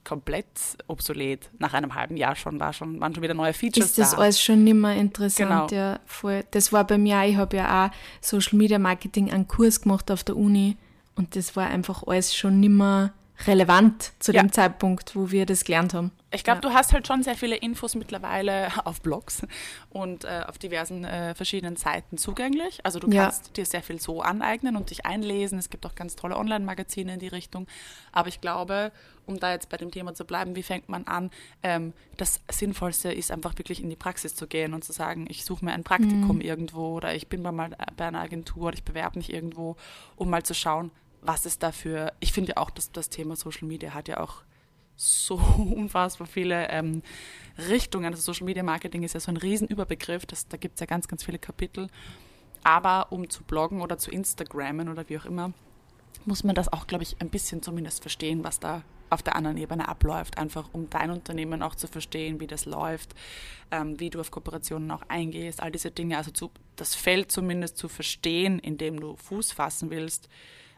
komplett 0.08 0.48
obsolet. 0.88 1.50
Nach 1.60 1.74
einem 1.74 1.94
halben 1.94 2.16
Jahr 2.16 2.36
schon 2.36 2.60
war 2.62 2.72
schon, 2.72 3.02
waren 3.02 3.14
schon 3.14 3.24
wieder 3.24 3.34
neue 3.34 3.52
Features 3.54 3.88
Ist 3.88 3.98
das 3.98 4.12
da. 4.12 4.18
alles 4.20 4.42
schon 4.42 4.64
nicht 4.64 4.76
mehr 4.76 4.96
interessant, 4.96 5.70
Genau. 5.70 5.82
ja, 5.82 6.00
voll. 6.06 6.46
Das 6.52 6.72
war 6.72 6.88
bei 6.88 6.98
mir 6.98 7.18
auch, 7.18 7.24
ich 7.26 7.36
habe 7.36 7.58
ja 7.58 7.88
auch 7.88 7.92
Social 8.22 8.58
Media 8.58 8.80
Marketing 8.80 9.32
einen 9.32 9.50
Kurs 9.50 9.82
gemacht 9.82 10.10
auf 10.10 10.24
der 10.24 10.38
Uni 10.38 10.78
und 11.16 11.36
das 11.36 11.58
war 11.58 11.68
einfach 11.68 12.04
alles 12.08 12.34
schon 12.34 12.62
nicht 12.62 12.70
mehr 12.70 13.12
relevant 13.46 14.14
zu 14.20 14.32
Ja. 14.34 14.42
dem 14.42 14.52
Zeitpunkt, 14.52 15.16
wo 15.16 15.30
wir 15.32 15.46
das 15.46 15.64
gelernt 15.64 15.94
haben. 15.94 16.12
Ich 16.32 16.44
glaube, 16.44 16.62
Ja. 16.64 16.70
du 16.70 16.76
hast 16.76 16.92
halt 16.92 17.08
schon 17.08 17.24
sehr 17.24 17.36
viele 17.36 17.56
Infos 17.56 17.96
mittlerweile 17.96 18.68
auf 18.86 19.02
Blogs 19.02 19.44
und 19.90 20.26
äh, 20.26 20.42
auf 20.48 20.58
diversen 20.58 21.06
äh, 21.06 21.36
verschiedenen 21.36 21.76
Seiten 21.78 22.18
zugänglich. 22.18 22.80
Also 22.84 23.00
du 23.00 23.10
Ja. 23.10 23.24
kannst 23.26 23.56
dir 23.56 23.66
sehr 23.66 23.84
viel 23.84 24.02
so 24.02 24.22
aneignen 24.22 24.76
und 24.76 24.90
dich 24.90 25.06
einlesen. 25.06 25.58
Es 25.60 25.70
gibt 25.70 25.86
auch 25.86 25.96
ganz 25.96 26.16
tolle 26.16 26.36
Online-Magazine 26.36 27.14
in 27.14 27.20
die 27.20 27.28
Richtung. 27.28 27.68
Aber 28.12 28.28
ich 28.28 28.42
glaube, 28.42 28.92
um 29.26 29.40
da 29.40 29.52
jetzt 29.52 29.70
bei 29.70 29.78
dem 29.78 29.92
Thema 29.92 30.14
zu 30.16 30.26
bleiben, 30.26 30.56
wie 30.56 30.64
fängt 30.64 30.90
man 30.90 31.06
an? 31.06 31.30
Ähm, 31.64 31.94
das 32.18 32.42
Sinnvollste 32.52 33.12
ist 33.14 33.32
einfach 33.32 33.58
wirklich 33.58 33.82
in 33.82 33.90
die 33.90 33.96
Praxis 33.96 34.36
zu 34.36 34.48
gehen 34.48 34.74
und 34.74 34.84
zu 34.84 34.92
sagen, 34.94 35.28
ich 35.30 35.46
suche 35.46 35.64
mir 35.64 35.74
ein 35.74 35.84
Praktikum 35.84 36.42
irgendwo 36.42 36.96
oder 36.96 37.14
ich 37.16 37.28
bin 37.28 37.42
mal 37.42 37.70
bei 37.96 38.08
einer 38.08 38.20
Agentur 38.22 38.64
oder 38.68 38.74
ich 38.76 38.84
bewerbe 38.84 39.20
mich 39.20 39.32
irgendwo, 39.32 39.76
um 40.16 40.30
mal 40.30 40.44
zu 40.44 40.54
schauen, 40.54 40.92
was 41.22 41.46
ist 41.46 41.64
dafür. 41.64 42.14
Ich 42.20 42.34
finde 42.34 42.52
ja 42.52 42.58
auch, 42.58 42.70
dass 42.70 42.92
das 42.92 43.10
Thema 43.10 43.36
Social 43.36 43.68
Media 43.68 43.94
hat 43.94 44.08
ja 44.08 44.20
auch 44.20 44.44
so 44.96 45.36
unfassbar 45.76 46.28
viele 46.28 46.70
ähm, 46.70 47.02
Richtungen. 47.70 48.06
Also 48.06 48.22
Social 48.22 48.46
Media 48.46 48.64
Marketing 48.64 49.04
ist 49.04 49.14
ja 49.14 49.20
so 49.20 49.32
ein 49.32 49.38
Riesenüberbegriff, 49.38 50.26
das, 50.26 50.48
da 50.48 50.58
gibt 50.58 50.76
es 50.76 50.80
ja 50.82 50.86
ganz, 50.86 51.08
ganz 51.08 51.24
viele 51.24 51.40
Kapitel. 51.40 51.88
Aber 52.64 53.12
um 53.12 53.30
zu 53.30 53.44
bloggen 53.44 53.82
oder 53.82 53.98
zu 53.98 54.12
Instagrammen 54.12 54.90
oder 54.90 55.08
wie 55.08 55.18
auch 55.18 55.26
immer, 55.26 55.54
muss 56.26 56.44
man 56.44 56.56
das 56.56 56.72
auch, 56.74 56.88
glaube 56.88 57.04
ich, 57.04 57.16
ein 57.22 57.30
bisschen 57.30 57.62
zumindest 57.62 58.02
verstehen, 58.02 58.44
was 58.44 58.60
da 58.60 58.84
auf 59.10 59.24
der 59.24 59.36
anderen 59.36 59.58
Ebene 59.58 59.88
abläuft. 59.88 60.38
Einfach 60.38 60.70
um 60.74 60.90
dein 60.90 61.12
Unternehmen 61.12 61.62
auch 61.62 61.76
zu 61.76 61.88
verstehen, 61.88 62.42
wie 62.42 62.48
das 62.48 62.66
läuft, 62.66 63.16
ähm, 63.72 64.00
wie 64.00 64.10
du 64.10 64.20
auf 64.20 64.32
Kooperationen 64.32 64.92
auch 64.92 65.04
eingehst, 65.08 65.62
all 65.62 65.72
diese 65.72 65.92
Dinge. 65.92 66.18
Also 66.18 66.32
zu, 66.32 66.52
das 66.76 66.96
Feld 66.96 67.32
zumindest 67.32 67.78
zu 67.78 67.88
verstehen, 67.88 68.60
in 68.60 68.78
dem 68.78 69.00
du 69.00 69.16
Fuß 69.16 69.54
fassen 69.54 69.90
willst. 69.90 70.28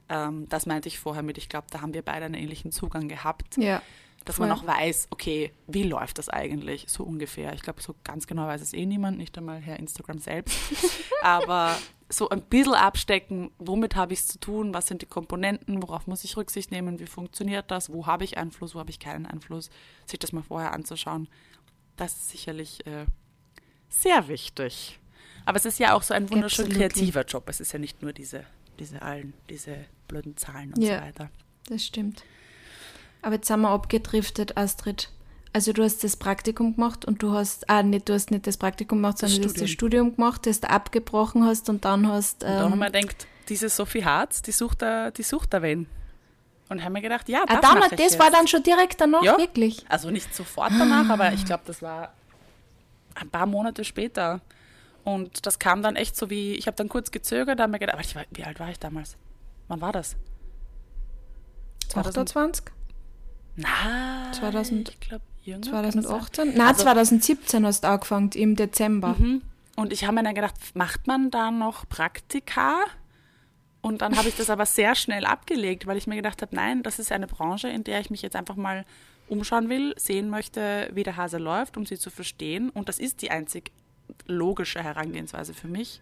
Ähm, 0.09 0.47
das 0.49 0.65
meinte 0.65 0.87
ich 0.87 0.99
vorher 0.99 1.23
mit, 1.23 1.37
ich 1.37 1.49
glaube, 1.49 1.67
da 1.69 1.81
haben 1.81 1.93
wir 1.93 2.01
beide 2.01 2.25
einen 2.25 2.33
ähnlichen 2.35 2.71
Zugang 2.71 3.07
gehabt 3.07 3.57
Ja. 3.57 3.81
dass 4.25 4.35
Voll. 4.37 4.47
man 4.47 4.57
auch 4.57 4.65
weiß, 4.65 5.07
okay, 5.11 5.53
wie 5.67 5.83
läuft 5.83 6.17
das 6.17 6.29
eigentlich 6.29 6.85
so 6.87 7.03
ungefähr. 7.03 7.53
Ich 7.53 7.61
glaube, 7.61 7.81
so 7.81 7.95
ganz 8.03 8.27
genau 8.27 8.47
weiß 8.47 8.61
es 8.61 8.73
eh 8.73 8.85
niemand, 8.85 9.17
nicht 9.17 9.37
einmal 9.37 9.59
Herr 9.59 9.77
Instagram 9.79 10.19
selbst. 10.19 10.57
Aber 11.23 11.77
so 12.11 12.29
ein 12.29 12.41
bisschen 12.41 12.73
abstecken, 12.73 13.51
womit 13.59 13.95
habe 13.95 14.13
ich 14.13 14.19
es 14.21 14.27
zu 14.27 14.39
tun, 14.39 14.73
was 14.73 14.87
sind 14.87 15.03
die 15.03 15.05
Komponenten, 15.05 15.81
worauf 15.83 16.07
muss 16.07 16.23
ich 16.23 16.35
Rücksicht 16.37 16.71
nehmen, 16.71 16.99
wie 16.99 17.05
funktioniert 17.05 17.69
das, 17.69 17.91
wo 17.93 18.07
habe 18.07 18.23
ich 18.23 18.37
Einfluss, 18.37 18.73
wo 18.73 18.79
habe 18.79 18.89
ich 18.89 18.99
keinen 18.99 19.27
Einfluss, 19.27 19.69
sich 20.07 20.17
das 20.19 20.31
mal 20.31 20.41
vorher 20.43 20.73
anzuschauen, 20.73 21.27
das 21.97 22.13
ist 22.13 22.29
sicherlich 22.29 22.85
äh, 22.87 23.05
sehr 23.89 24.27
wichtig. 24.27 24.99
Aber 25.45 25.57
es 25.57 25.65
ist 25.65 25.79
ja 25.79 25.93
auch 25.93 26.01
so 26.03 26.13
ein 26.13 26.29
wunderschön 26.29 26.65
Absolutely. 26.65 26.89
kreativer 26.93 27.25
Job. 27.25 27.47
Es 27.47 27.59
ist 27.59 27.71
ja 27.73 27.79
nicht 27.79 28.01
nur 28.01 28.11
diese, 28.13 28.43
diese 28.79 29.01
allen, 29.01 29.33
diese 29.49 29.75
blöden 30.07 30.35
Zahlen 30.37 30.73
und 30.73 30.81
Ja. 30.81 30.99
so 30.99 31.05
weiter. 31.05 31.29
Das 31.69 31.83
stimmt. 31.85 32.23
Aber 33.21 33.35
jetzt 33.35 33.47
sind 33.47 33.61
wir 33.61 33.69
abgedriftet, 33.69 34.57
Astrid. 34.57 35.09
Also 35.51 35.73
du 35.73 35.83
hast 35.83 36.03
das 36.03 36.15
Praktikum 36.15 36.75
gemacht 36.75 37.05
und 37.05 37.21
du 37.23 37.33
hast, 37.33 37.69
ah, 37.69 37.81
nicht, 37.83 38.07
du 38.07 38.13
hast 38.13 38.31
nicht 38.31 38.45
das 38.47 38.57
Praktikum 38.57 38.99
gemacht, 38.99 39.15
Das 39.21 39.31
sondern 39.31 39.41
du 39.41 39.47
hast 39.55 39.61
das 39.61 39.69
Studium. 39.69 40.15
Gemacht, 40.15 40.45
das 40.45 40.61
du 40.61 40.69
abgebrochen 40.69 41.43
hast 41.45 41.69
und 41.69 41.85
dann 41.85 42.07
hast, 42.07 42.43
Und 42.43 42.49
dann 42.51 42.71
haben 42.71 42.79
wir 42.79 42.85
ähm, 42.87 42.91
gedacht, 42.93 43.27
diese 43.49 43.67
Sophie 43.69 44.05
Harz, 44.05 44.41
die 44.43 44.51
sucht 44.51 44.81
da, 44.83 45.09
die 45.11 45.23
sucht 45.23 45.53
da 45.53 45.61
wen. 45.61 45.87
Und 46.69 46.83
haben 46.83 46.93
wir 46.93 47.01
gedacht, 47.01 47.27
ja, 47.29 47.41
ah, 47.47 47.53
das 47.55 47.61
dann, 47.61 47.79
mach 47.79 47.89
das 47.89 47.99
ich 48.13 48.19
war 48.19 48.27
jetzt. 48.27 48.35
dann 48.37 48.47
schon 48.47 48.61
direkt 48.61 49.01
danach, 49.01 49.23
Ja. 49.23 49.37
wirklich. 49.39 49.83
Also 49.89 50.11
nicht 50.11 50.33
sofort 50.35 50.71
danach, 50.77 51.09
aber 51.09 51.33
ich 51.33 51.43
glaube, 51.45 51.63
das 51.65 51.81
war 51.81 52.13
ein 53.15 53.29
paar 53.29 53.47
Monate 53.47 53.83
später. 53.83 54.39
Und 55.03 55.45
das 55.45 55.59
kam 55.59 55.81
dann 55.81 55.95
echt 55.95 56.15
so 56.15 56.29
wie, 56.29 56.53
ich 56.55 56.67
habe 56.67 56.75
dann 56.75 56.89
kurz 56.89 57.11
gezögert, 57.11 57.59
da 57.59 57.63
haben 57.63 57.71
wir 57.71 57.79
gedacht, 57.79 57.95
aber 57.95 58.03
ich 58.03 58.15
wie 58.37 58.43
alt 58.43 58.59
war 58.59 58.69
ich 58.69 58.79
damals? 58.79 59.17
Wann 59.67 59.81
war 59.81 59.91
das? 59.91 60.15
2000, 61.89 62.17
28? 62.29 62.65
na, 63.55 64.31
2000 64.33 64.89
ich 64.89 64.99
glaube, 64.99 65.23
jünger. 65.43 65.61
kann 65.71 65.83
das 65.83 65.93
sein? 65.95 66.03
2018? 66.03 66.47
Nein, 66.55 66.67
Also- 66.67 66.83
2017 66.83 67.65
hast 67.65 67.83
du 67.83 67.87
angefangen, 67.87 68.29
im 68.35 68.55
Dezember. 68.55 69.15
Mhm. 69.17 69.41
Und 69.75 69.93
ich 69.93 70.03
habe 70.03 70.15
mir 70.15 70.23
dann 70.23 70.35
gedacht, 70.35 70.55
macht 70.73 71.07
man 71.07 71.31
da 71.31 71.51
noch 71.51 71.87
Praktika? 71.87 72.79
Und 73.81 74.01
dann 74.01 74.17
habe 74.17 74.27
ich 74.27 74.35
das 74.35 74.49
aber 74.49 74.65
sehr 74.65 74.93
schnell 74.93 75.25
abgelegt, 75.25 75.87
weil 75.87 75.97
ich 75.97 76.05
mir 76.05 76.17
gedacht 76.17 76.41
habe, 76.41 76.53
nein, 76.53 76.83
das 76.83 76.99
ist 76.99 77.11
eine 77.13 77.27
Branche, 77.27 77.69
in 77.69 77.85
der 77.85 78.01
ich 78.01 78.09
mich 78.09 78.21
jetzt 78.21 78.35
einfach 78.35 78.57
mal 78.57 78.85
umschauen 79.29 79.69
will, 79.69 79.93
sehen 79.97 80.29
möchte, 80.29 80.89
wie 80.93 81.03
der 81.03 81.15
Hase 81.15 81.37
läuft, 81.37 81.77
um 81.77 81.85
sie 81.85 81.97
zu 81.97 82.09
verstehen. 82.09 82.69
Und 82.71 82.89
das 82.89 82.99
ist 82.99 83.21
die 83.21 83.31
einzig 83.31 83.71
logische 84.27 84.83
Herangehensweise 84.83 85.53
für 85.53 85.67
mich. 85.67 86.01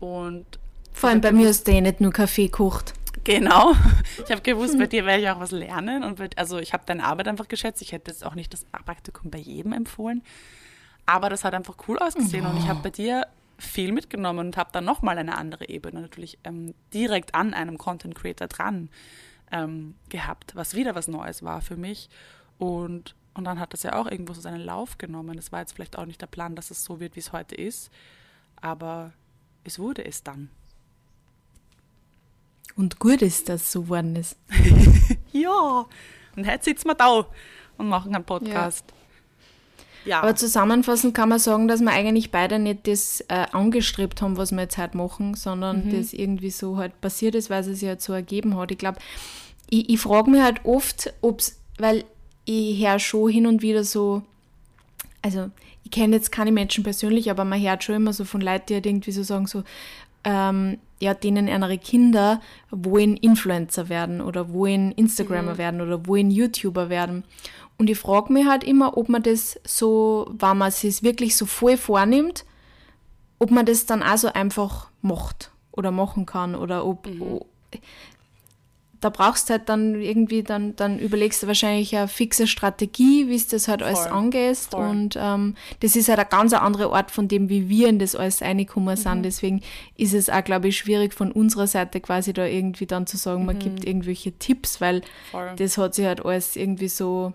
Und 0.00 0.46
Vor 0.92 1.10
allem 1.10 1.20
bei 1.20 1.32
mir 1.32 1.48
hast 1.48 1.66
du 1.66 1.72
eh 1.72 1.80
nicht 1.80 2.00
nur 2.00 2.12
Kaffee 2.12 2.46
gekocht. 2.46 2.94
Genau. 3.24 3.74
Ich 4.24 4.30
habe 4.30 4.42
gewusst, 4.42 4.78
bei 4.78 4.86
dir 4.86 5.06
werde 5.06 5.22
ich 5.22 5.30
auch 5.30 5.40
was 5.40 5.50
lernen. 5.50 6.04
Und 6.04 6.18
bei, 6.18 6.28
also 6.36 6.58
ich 6.58 6.72
habe 6.72 6.84
deine 6.86 7.04
Arbeit 7.04 7.26
einfach 7.26 7.48
geschätzt. 7.48 7.80
Ich 7.82 7.92
hätte 7.92 8.10
jetzt 8.10 8.24
auch 8.24 8.34
nicht 8.34 8.52
das 8.52 8.64
Praktikum 8.64 9.30
bei 9.30 9.38
jedem 9.38 9.72
empfohlen. 9.72 10.22
Aber 11.06 11.30
das 11.30 11.42
hat 11.44 11.54
einfach 11.54 11.76
cool 11.88 11.98
ausgesehen. 11.98 12.46
Und 12.46 12.58
ich 12.58 12.68
habe 12.68 12.80
bei 12.82 12.90
dir 12.90 13.26
viel 13.58 13.92
mitgenommen 13.92 14.46
und 14.46 14.56
habe 14.56 14.70
dann 14.72 14.84
nochmal 14.84 15.18
eine 15.18 15.36
andere 15.36 15.68
Ebene 15.68 16.00
natürlich 16.00 16.38
ähm, 16.44 16.74
direkt 16.94 17.34
an 17.34 17.54
einem 17.54 17.78
Content 17.78 18.14
Creator 18.14 18.46
dran 18.46 18.88
ähm, 19.52 19.94
gehabt, 20.08 20.54
was 20.54 20.74
wieder 20.74 20.94
was 20.94 21.08
Neues 21.08 21.42
war 21.42 21.60
für 21.60 21.76
mich. 21.76 22.08
Und, 22.58 23.14
und 23.34 23.44
dann 23.44 23.60
hat 23.60 23.72
das 23.72 23.82
ja 23.84 23.94
auch 23.94 24.06
irgendwo 24.10 24.32
so 24.34 24.40
seinen 24.40 24.60
Lauf 24.60 24.98
genommen. 24.98 25.38
Es 25.38 25.52
war 25.52 25.60
jetzt 25.60 25.72
vielleicht 25.74 25.96
auch 25.98 26.06
nicht 26.06 26.20
der 26.20 26.26
Plan, 26.26 26.56
dass 26.56 26.70
es 26.70 26.84
so 26.84 27.00
wird, 27.00 27.16
wie 27.16 27.20
es 27.20 27.32
heute 27.32 27.54
ist. 27.54 27.90
Aber 28.60 29.12
es 29.64 29.78
wurde 29.78 30.04
es 30.04 30.22
dann. 30.22 30.50
Und 32.76 32.98
gut 32.98 33.22
ist, 33.22 33.48
dass 33.48 33.62
es 33.62 33.72
so 33.72 33.82
geworden 33.82 34.16
ist. 34.16 34.36
Ja, 35.32 35.86
und 36.34 36.46
heute 36.46 36.64
sitzen 36.64 36.88
wir 36.88 36.96
da 36.96 37.24
und 37.78 37.88
machen 37.88 38.12
einen 38.14 38.24
Podcast. 38.24 38.84
Ja, 40.04 40.22
Aber 40.22 40.34
zusammenfassend 40.34 41.14
kann 41.14 41.28
man 41.28 41.38
sagen, 41.38 41.68
dass 41.68 41.80
wir 41.80 41.90
eigentlich 41.92 42.32
beide 42.32 42.58
nicht 42.58 42.88
das 42.88 43.20
äh, 43.28 43.46
angestrebt 43.52 44.22
haben, 44.22 44.36
was 44.36 44.50
wir 44.50 44.62
jetzt 44.62 44.76
heute 44.76 44.96
machen, 44.96 45.34
sondern 45.34 45.84
Mhm. 45.86 45.96
das 45.96 46.12
irgendwie 46.12 46.50
so 46.50 46.78
halt 46.78 47.00
passiert 47.00 47.36
ist, 47.36 47.48
weil 47.48 47.60
es 47.60 47.66
sich 47.78 47.86
halt 47.88 48.02
so 48.02 48.12
ergeben 48.12 48.56
hat. 48.56 48.72
Ich 48.72 48.78
glaube, 48.78 48.98
ich, 49.68 49.88
ich 49.88 50.00
frage 50.00 50.30
mich 50.32 50.40
halt 50.42 50.64
oft, 50.64 51.12
ob's, 51.20 51.60
weil 51.78 52.04
ich 52.44 52.84
höre 52.86 52.98
schon 52.98 53.30
hin 53.30 53.46
und 53.46 53.62
wieder 53.62 53.84
so, 53.84 54.22
also 55.22 55.50
ich 55.84 55.90
kenne 55.90 56.16
jetzt 56.16 56.32
keine 56.32 56.52
Menschen 56.52 56.84
persönlich, 56.84 57.30
aber 57.30 57.44
man 57.44 57.60
hört 57.60 57.84
schon 57.84 57.94
immer 57.96 58.12
so 58.12 58.24
von 58.24 58.40
Leuten, 58.40 58.66
die 58.68 58.74
halt 58.74 58.86
irgendwie 58.86 59.12
so 59.12 59.22
sagen, 59.22 59.46
so, 59.46 59.62
ähm, 60.24 60.78
ja, 61.00 61.14
denen 61.14 61.48
ihre 61.48 61.78
Kinder 61.78 62.40
wollen 62.70 63.16
Influencer 63.16 63.88
werden 63.88 64.20
oder 64.20 64.52
wollen 64.52 64.92
Instagrammer 64.92 65.52
werden 65.58 65.80
oder 65.80 66.06
wollen 66.06 66.30
YouTuber 66.30 66.90
werden. 66.90 67.24
Und 67.78 67.88
ich 67.88 67.98
frage 67.98 68.30
mich 68.32 68.46
halt 68.46 68.62
immer, 68.62 68.98
ob 68.98 69.08
man 69.08 69.22
das 69.22 69.58
so, 69.64 70.30
wenn 70.38 70.58
man 70.58 70.68
es 70.68 70.80
sich 70.82 71.02
wirklich 71.02 71.36
so 71.36 71.46
voll 71.46 71.78
vornimmt, 71.78 72.44
ob 73.38 73.50
man 73.50 73.64
das 73.64 73.86
dann 73.86 74.02
auch 74.02 74.18
so 74.18 74.28
einfach 74.28 74.90
macht 75.00 75.50
oder 75.72 75.90
machen 75.90 76.26
kann 76.26 76.54
oder 76.54 76.84
ob, 76.84 77.06
o- 77.20 77.46
da 79.00 79.08
brauchst 79.08 79.48
du 79.48 79.54
halt 79.54 79.68
dann 79.68 80.00
irgendwie, 80.00 80.42
dann, 80.42 80.76
dann 80.76 80.98
überlegst 80.98 81.42
du 81.42 81.46
wahrscheinlich 81.46 81.96
eine 81.96 82.06
fixe 82.06 82.46
Strategie, 82.46 83.28
wie 83.28 83.34
es 83.34 83.48
das 83.48 83.66
halt 83.66 83.82
alles 83.82 84.00
Voll. 84.00 84.12
angehst. 84.12 84.70
Voll. 84.72 84.86
Und 84.88 85.16
ähm, 85.18 85.54
das 85.80 85.96
ist 85.96 86.08
halt 86.08 86.18
ein 86.18 86.26
ganz 86.28 86.52
anderer 86.52 86.90
Ort 86.90 87.10
von 87.10 87.26
dem, 87.26 87.48
wie 87.48 87.68
wir 87.68 87.88
in 87.88 87.98
das 87.98 88.14
alles 88.14 88.42
reingekommen 88.42 88.96
sind. 88.96 89.22
Deswegen 89.22 89.62
ist 89.96 90.12
es 90.12 90.28
auch, 90.28 90.44
glaube 90.44 90.68
ich, 90.68 90.76
schwierig 90.76 91.14
von 91.14 91.32
unserer 91.32 91.66
Seite 91.66 92.00
quasi 92.00 92.32
da 92.34 92.44
irgendwie 92.44 92.86
dann 92.86 93.06
zu 93.06 93.16
sagen, 93.16 93.46
man 93.46 93.58
gibt 93.58 93.84
irgendwelche 93.86 94.32
Tipps, 94.38 94.80
weil 94.80 95.00
Voll. 95.30 95.52
das 95.56 95.78
hat 95.78 95.94
sich 95.94 96.04
halt 96.04 96.24
alles 96.24 96.56
irgendwie 96.56 96.88
so 96.88 97.32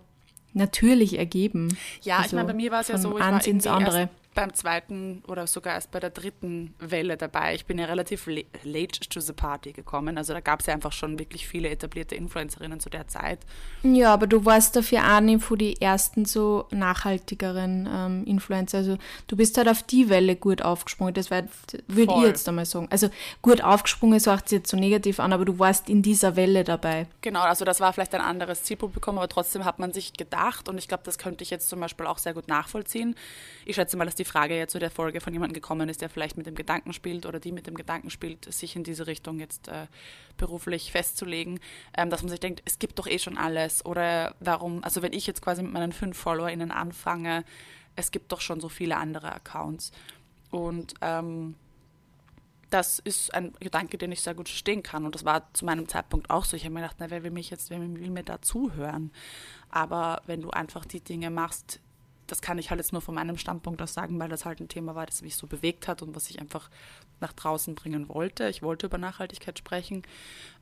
natürlich 0.54 1.18
ergeben. 1.18 1.70
ja 2.04 2.18
ich 2.20 2.24
Also 2.26 2.36
meine, 2.38 2.48
bei 2.48 2.54
mir 2.54 2.72
war 2.72 2.82
es 2.82 2.88
ja 2.88 2.98
so, 2.98 3.18
ich 3.18 3.20
war 3.20 3.34
ins 3.34 3.48
irgendwie 3.48 3.70
andere. 3.70 4.00
erst 4.02 4.14
beim 4.36 4.54
zweiten 4.54 5.24
oder 5.28 5.48
sogar 5.48 5.74
erst 5.74 5.92
bei 5.92 6.00
der 6.00 6.10
dritten 6.12 6.76
Welle 6.80 7.18
dabei. 7.18 7.56
Ich 7.56 7.66
bin 7.66 7.80
ja 7.80 7.86
relativ 7.86 8.28
la- 8.28 8.42
late 8.64 9.00
to 9.10 9.20
the 9.20 9.34
party 9.34 9.72
gekommen. 9.72 10.18
Also 10.18 10.34
da 10.34 10.42
gab 10.42 10.60
es 10.60 10.66
ja 10.66 10.74
einfach 10.74 10.92
schon 10.92 11.18
wirklich 11.18 11.48
viele 11.48 11.70
etablierte 11.70 12.16
Influencerinnen 12.16 12.80
zu 12.80 12.90
der 12.90 13.08
Zeit. 13.08 13.40
Ja, 13.82 14.14
aber 14.14 14.28
du 14.28 14.46
warst 14.46 14.76
dafür 14.76 15.04
eine 15.04 15.40
von 15.40 15.58
die 15.58 15.82
ersten 15.82 16.26
so 16.26 16.68
nachhaltigeren 16.72 17.88
ähm, 17.92 18.24
Influencer. 18.26 18.80
Also 18.80 18.98
du 19.28 19.38
bist 19.38 19.58
halt 19.58 19.70
auf 19.70 19.84
die 19.84 20.10
Welle 20.10 20.36
gut 20.36 20.62
aufgesprungen. 20.62 21.14
Das 21.14 21.32
würde 21.32 21.48
ich 21.88 22.22
jetzt 22.24 22.48
einmal 22.50 22.66
sagen. 22.66 22.88
Also 22.92 23.10
gut 23.42 23.64
aufgesprungen, 23.64 24.20
so 24.20 24.32
hört 24.32 24.50
sich 24.50 24.58
jetzt 24.60 24.70
so 24.70 24.78
negativ 24.78 25.20
an, 25.20 25.32
aber 25.32 25.46
du 25.46 25.58
warst 25.60 25.90
in 25.90 26.02
dieser 26.02 26.36
Welle 26.36 26.66
dabei. 26.66 27.08
Genau, 27.22 27.42
also 27.42 27.64
das 27.64 27.80
war 27.80 27.94
vielleicht 27.94 28.14
ein 28.14 28.22
anderes 28.22 28.64
Zielpublikum, 28.64 29.18
aber 29.18 29.30
trotzdem 29.30 29.64
hat 29.64 29.80
man 29.80 29.94
sich 29.94 30.14
gedacht, 30.14 30.68
und 30.68 30.78
ich 30.78 30.90
glaube, 30.90 31.04
das 31.06 31.18
könnte 31.18 31.44
ich 31.44 31.50
jetzt 31.50 31.70
zum 31.70 31.80
Beispiel 31.80 32.06
auch 32.06 32.18
sehr 32.18 32.34
gut 32.34 32.50
nachvollziehen. 32.50 33.16
Ich 33.66 33.76
schätze 33.76 33.96
mal, 33.96 34.06
dass 34.06 34.16
die 34.16 34.25
die 34.26 34.32
Frage 34.32 34.58
ja 34.58 34.68
zu 34.68 34.80
der 34.80 34.90
Folge 34.90 35.22
von 35.22 35.34
jemandem 35.34 35.54
gekommen 35.54 35.88
ist, 35.88 36.02
der 36.02 36.10
vielleicht 36.10 36.38
mit 36.38 36.48
dem 36.48 36.56
Gedanken 36.56 36.94
spielt 36.94 37.26
oder 37.26 37.40
die 37.40 37.52
mit 37.52 37.68
dem 37.68 37.76
Gedanken 37.76 38.10
spielt, 38.10 38.52
sich 38.52 38.76
in 38.76 38.84
diese 38.84 39.08
Richtung 39.08 39.40
jetzt 39.40 39.68
äh, 39.68 39.88
beruflich 40.38 40.92
festzulegen, 40.92 41.60
ähm, 41.96 42.10
dass 42.10 42.22
man 42.22 42.30
sich 42.30 42.40
denkt, 42.40 42.62
es 42.66 42.80
gibt 42.80 43.00
doch 43.00 43.08
eh 43.08 43.20
schon 43.20 43.38
alles 43.38 43.86
oder 43.86 44.36
warum, 44.40 44.84
also 44.84 45.02
wenn 45.02 45.14
ich 45.14 45.28
jetzt 45.28 45.42
quasi 45.42 45.62
mit 45.62 45.72
meinen 45.72 45.92
fünf 45.92 46.18
FollowerInnen 46.18 46.72
anfange, 46.72 47.46
es 47.96 48.12
gibt 48.12 48.32
doch 48.32 48.42
schon 48.42 48.60
so 48.60 48.70
viele 48.70 48.98
andere 48.98 49.32
Accounts. 49.32 49.92
Und 50.52 50.96
ähm, 51.02 51.56
das 52.70 53.00
ist 53.00 53.34
ein 53.34 53.54
Gedanke, 53.60 53.98
den 53.98 54.12
ich 54.12 54.22
sehr 54.22 54.34
gut 54.34 54.50
verstehen 54.50 54.84
kann. 54.84 55.06
Und 55.06 55.16
das 55.16 55.24
war 55.24 55.54
zu 55.54 55.66
meinem 55.66 55.88
Zeitpunkt 55.88 56.30
auch 56.30 56.46
so. 56.46 56.58
Ich 56.58 56.66
habe 56.66 56.74
mir 56.74 56.82
gedacht, 56.82 56.98
na, 57.00 57.10
wer 57.10 57.24
will 57.24 57.32
mich 57.32 57.50
jetzt, 57.50 57.70
wer 57.70 57.80
will 57.80 58.10
mir 58.10 58.24
da 58.24 58.42
zuhören? 58.42 59.12
Aber 59.70 60.22
wenn 60.26 60.42
du 60.42 60.50
einfach 60.50 60.86
die 60.86 61.00
Dinge 61.00 61.30
machst, 61.30 61.80
das 62.28 62.42
kann 62.42 62.58
ich 62.58 62.70
halt 62.70 62.80
jetzt 62.80 62.92
nur 62.92 63.02
von 63.02 63.16
meinem 63.16 63.38
Standpunkt 63.38 63.82
aus 63.82 63.94
sagen, 63.94 64.20
weil 64.20 64.30
das 64.30 64.46
halt 64.46 64.60
ein 64.60 64.68
Thema 64.68 64.96
war, 64.96 65.06
das 65.06 65.22
mich 65.22 65.36
so 65.36 65.48
bewegt 65.48 65.88
hat 65.88 66.02
und 66.02 66.16
was 66.16 66.30
ich 66.30 66.40
einfach 66.40 66.70
nach 67.20 67.34
draußen 67.34 67.76
bringen 67.76 68.10
wollte. 68.10 68.50
Ich 68.50 68.62
wollte 68.62 68.88
über 68.88 68.98
Nachhaltigkeit 68.98 69.58
sprechen. 69.58 70.04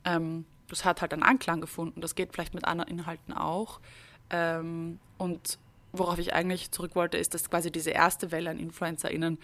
Ähm, 0.04 0.44
das 0.68 0.84
hat 0.84 1.00
halt 1.00 1.12
einen 1.12 1.22
Anklang 1.22 1.60
gefunden. 1.60 2.00
Das 2.00 2.14
geht 2.14 2.32
vielleicht 2.32 2.54
mit 2.54 2.64
anderen 2.64 2.90
Inhalten 2.90 3.32
auch. 3.32 3.80
Ähm, 4.30 4.98
und 5.18 5.58
worauf 5.92 6.18
ich 6.18 6.34
eigentlich 6.34 6.70
zurück 6.70 6.94
wollte, 6.94 7.18
ist, 7.18 7.34
dass 7.34 7.50
quasi 7.50 7.70
diese 7.70 7.90
erste 7.90 8.32
Welle 8.32 8.50
an 8.50 8.58
InfluencerInnen, 8.58 9.38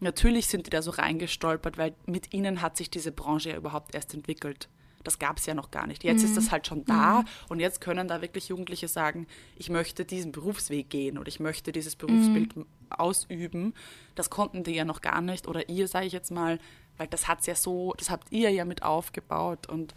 natürlich 0.00 0.46
sind 0.46 0.66
die 0.66 0.70
da 0.70 0.82
so 0.82 0.90
reingestolpert, 0.90 1.78
weil 1.78 1.94
mit 2.06 2.32
ihnen 2.32 2.62
hat 2.62 2.76
sich 2.76 2.90
diese 2.90 3.12
Branche 3.12 3.50
ja 3.50 3.56
überhaupt 3.56 3.94
erst 3.94 4.14
entwickelt. 4.14 4.68
Das 5.02 5.18
gab 5.18 5.38
es 5.38 5.46
ja 5.46 5.54
noch 5.54 5.70
gar 5.70 5.86
nicht. 5.86 6.04
Jetzt 6.04 6.20
mhm. 6.20 6.28
ist 6.28 6.36
das 6.36 6.50
halt 6.50 6.66
schon 6.66 6.84
da 6.84 7.20
mhm. 7.20 7.26
und 7.48 7.60
jetzt 7.60 7.80
können 7.80 8.08
da 8.08 8.20
wirklich 8.20 8.48
Jugendliche 8.48 8.88
sagen, 8.88 9.26
ich 9.56 9.70
möchte 9.70 10.04
diesen 10.04 10.32
Berufsweg 10.32 10.90
gehen 10.90 11.18
oder 11.18 11.28
ich 11.28 11.40
möchte 11.40 11.72
dieses 11.72 11.96
Berufsbild 11.96 12.56
mhm. 12.56 12.66
ausüben. 12.90 13.74
Das 14.14 14.30
konnten 14.30 14.62
die 14.62 14.72
ja 14.72 14.84
noch 14.84 15.00
gar 15.00 15.20
nicht 15.20 15.48
oder 15.48 15.68
ihr, 15.68 15.88
sage 15.88 16.06
ich 16.06 16.12
jetzt 16.12 16.30
mal, 16.30 16.58
weil 16.98 17.06
das 17.06 17.28
hat's 17.28 17.46
ja 17.46 17.54
so, 17.54 17.94
das 17.96 18.10
habt 18.10 18.30
ihr 18.30 18.50
ja 18.50 18.64
mit 18.64 18.82
aufgebaut 18.82 19.68
und 19.68 19.94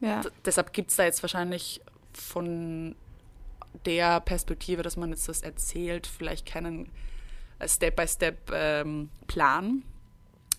ja. 0.00 0.22
deshalb 0.44 0.72
gibt 0.72 0.90
es 0.90 0.96
da 0.96 1.04
jetzt 1.04 1.22
wahrscheinlich 1.22 1.80
von 2.12 2.94
der 3.84 4.20
Perspektive, 4.20 4.82
dass 4.82 4.96
man 4.96 5.10
jetzt 5.10 5.28
das 5.28 5.42
erzählt, 5.42 6.06
vielleicht 6.06 6.46
keinen 6.46 6.90
Step-by-Step-Plan. 7.64 9.66
Ähm, 9.66 9.82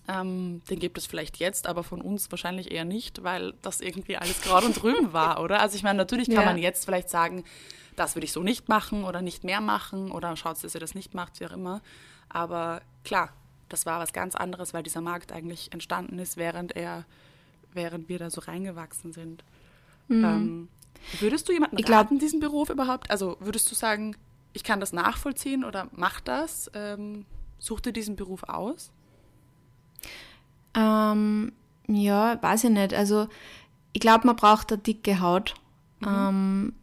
ähm, 0.07 0.61
den 0.69 0.79
gibt 0.79 0.97
es 0.97 1.05
vielleicht 1.05 1.37
jetzt, 1.37 1.67
aber 1.67 1.83
von 1.83 2.01
uns 2.01 2.31
wahrscheinlich 2.31 2.71
eher 2.71 2.85
nicht, 2.85 3.23
weil 3.23 3.53
das 3.61 3.81
irgendwie 3.81 4.17
alles 4.17 4.41
gerade 4.41 4.65
und 4.65 4.81
drüben 4.81 5.13
war, 5.13 5.41
oder? 5.41 5.59
Also 5.61 5.75
ich 5.75 5.83
meine, 5.83 5.97
natürlich 5.97 6.27
kann 6.27 6.43
ja. 6.43 6.45
man 6.45 6.57
jetzt 6.57 6.85
vielleicht 6.85 7.09
sagen, 7.09 7.43
das 7.95 8.15
würde 8.15 8.25
ich 8.25 8.31
so 8.31 8.43
nicht 8.43 8.69
machen 8.69 9.03
oder 9.03 9.21
nicht 9.21 9.43
mehr 9.43 9.61
machen 9.61 10.11
oder 10.11 10.35
schaut, 10.35 10.63
dass 10.63 10.75
ihr 10.75 10.81
das 10.81 10.95
nicht 10.95 11.13
macht, 11.13 11.39
wie 11.39 11.45
auch 11.45 11.51
immer. 11.51 11.81
Aber 12.29 12.81
klar, 13.03 13.31
das 13.69 13.85
war 13.85 13.99
was 13.99 14.13
ganz 14.13 14.35
anderes, 14.35 14.73
weil 14.73 14.83
dieser 14.83 15.01
Markt 15.01 15.31
eigentlich 15.31 15.71
entstanden 15.71 16.19
ist, 16.19 16.37
während 16.37 16.75
er, 16.75 17.05
während 17.73 18.09
wir 18.09 18.19
da 18.19 18.29
so 18.29 18.41
reingewachsen 18.41 19.13
sind. 19.13 19.43
Mhm. 20.07 20.23
Ähm, 20.23 20.69
würdest 21.19 21.47
du 21.49 21.53
jemanden 21.53 21.77
ich 21.77 21.89
raten, 21.89 22.19
diesen 22.19 22.39
Beruf 22.39 22.69
überhaupt? 22.69 23.09
Also 23.09 23.37
würdest 23.39 23.71
du 23.71 23.75
sagen, 23.75 24.15
ich 24.53 24.63
kann 24.63 24.79
das 24.79 24.93
nachvollziehen 24.93 25.63
oder 25.63 25.89
mach 25.93 26.21
das? 26.21 26.69
Ähm, 26.73 27.25
such 27.59 27.81
dir 27.81 27.93
diesen 27.93 28.15
Beruf 28.15 28.43
aus? 28.43 28.91
Ähm, 30.73 31.51
ja, 31.87 32.41
weiß 32.41 32.65
ich 32.65 32.69
nicht. 32.71 32.93
Also 32.93 33.27
ich 33.93 34.01
glaube, 34.01 34.27
man 34.27 34.35
braucht 34.35 34.71
eine 34.71 34.81
dicke 34.81 35.19
Haut. 35.19 35.53
Mhm. 36.01 36.07
Ähm, 36.07 36.73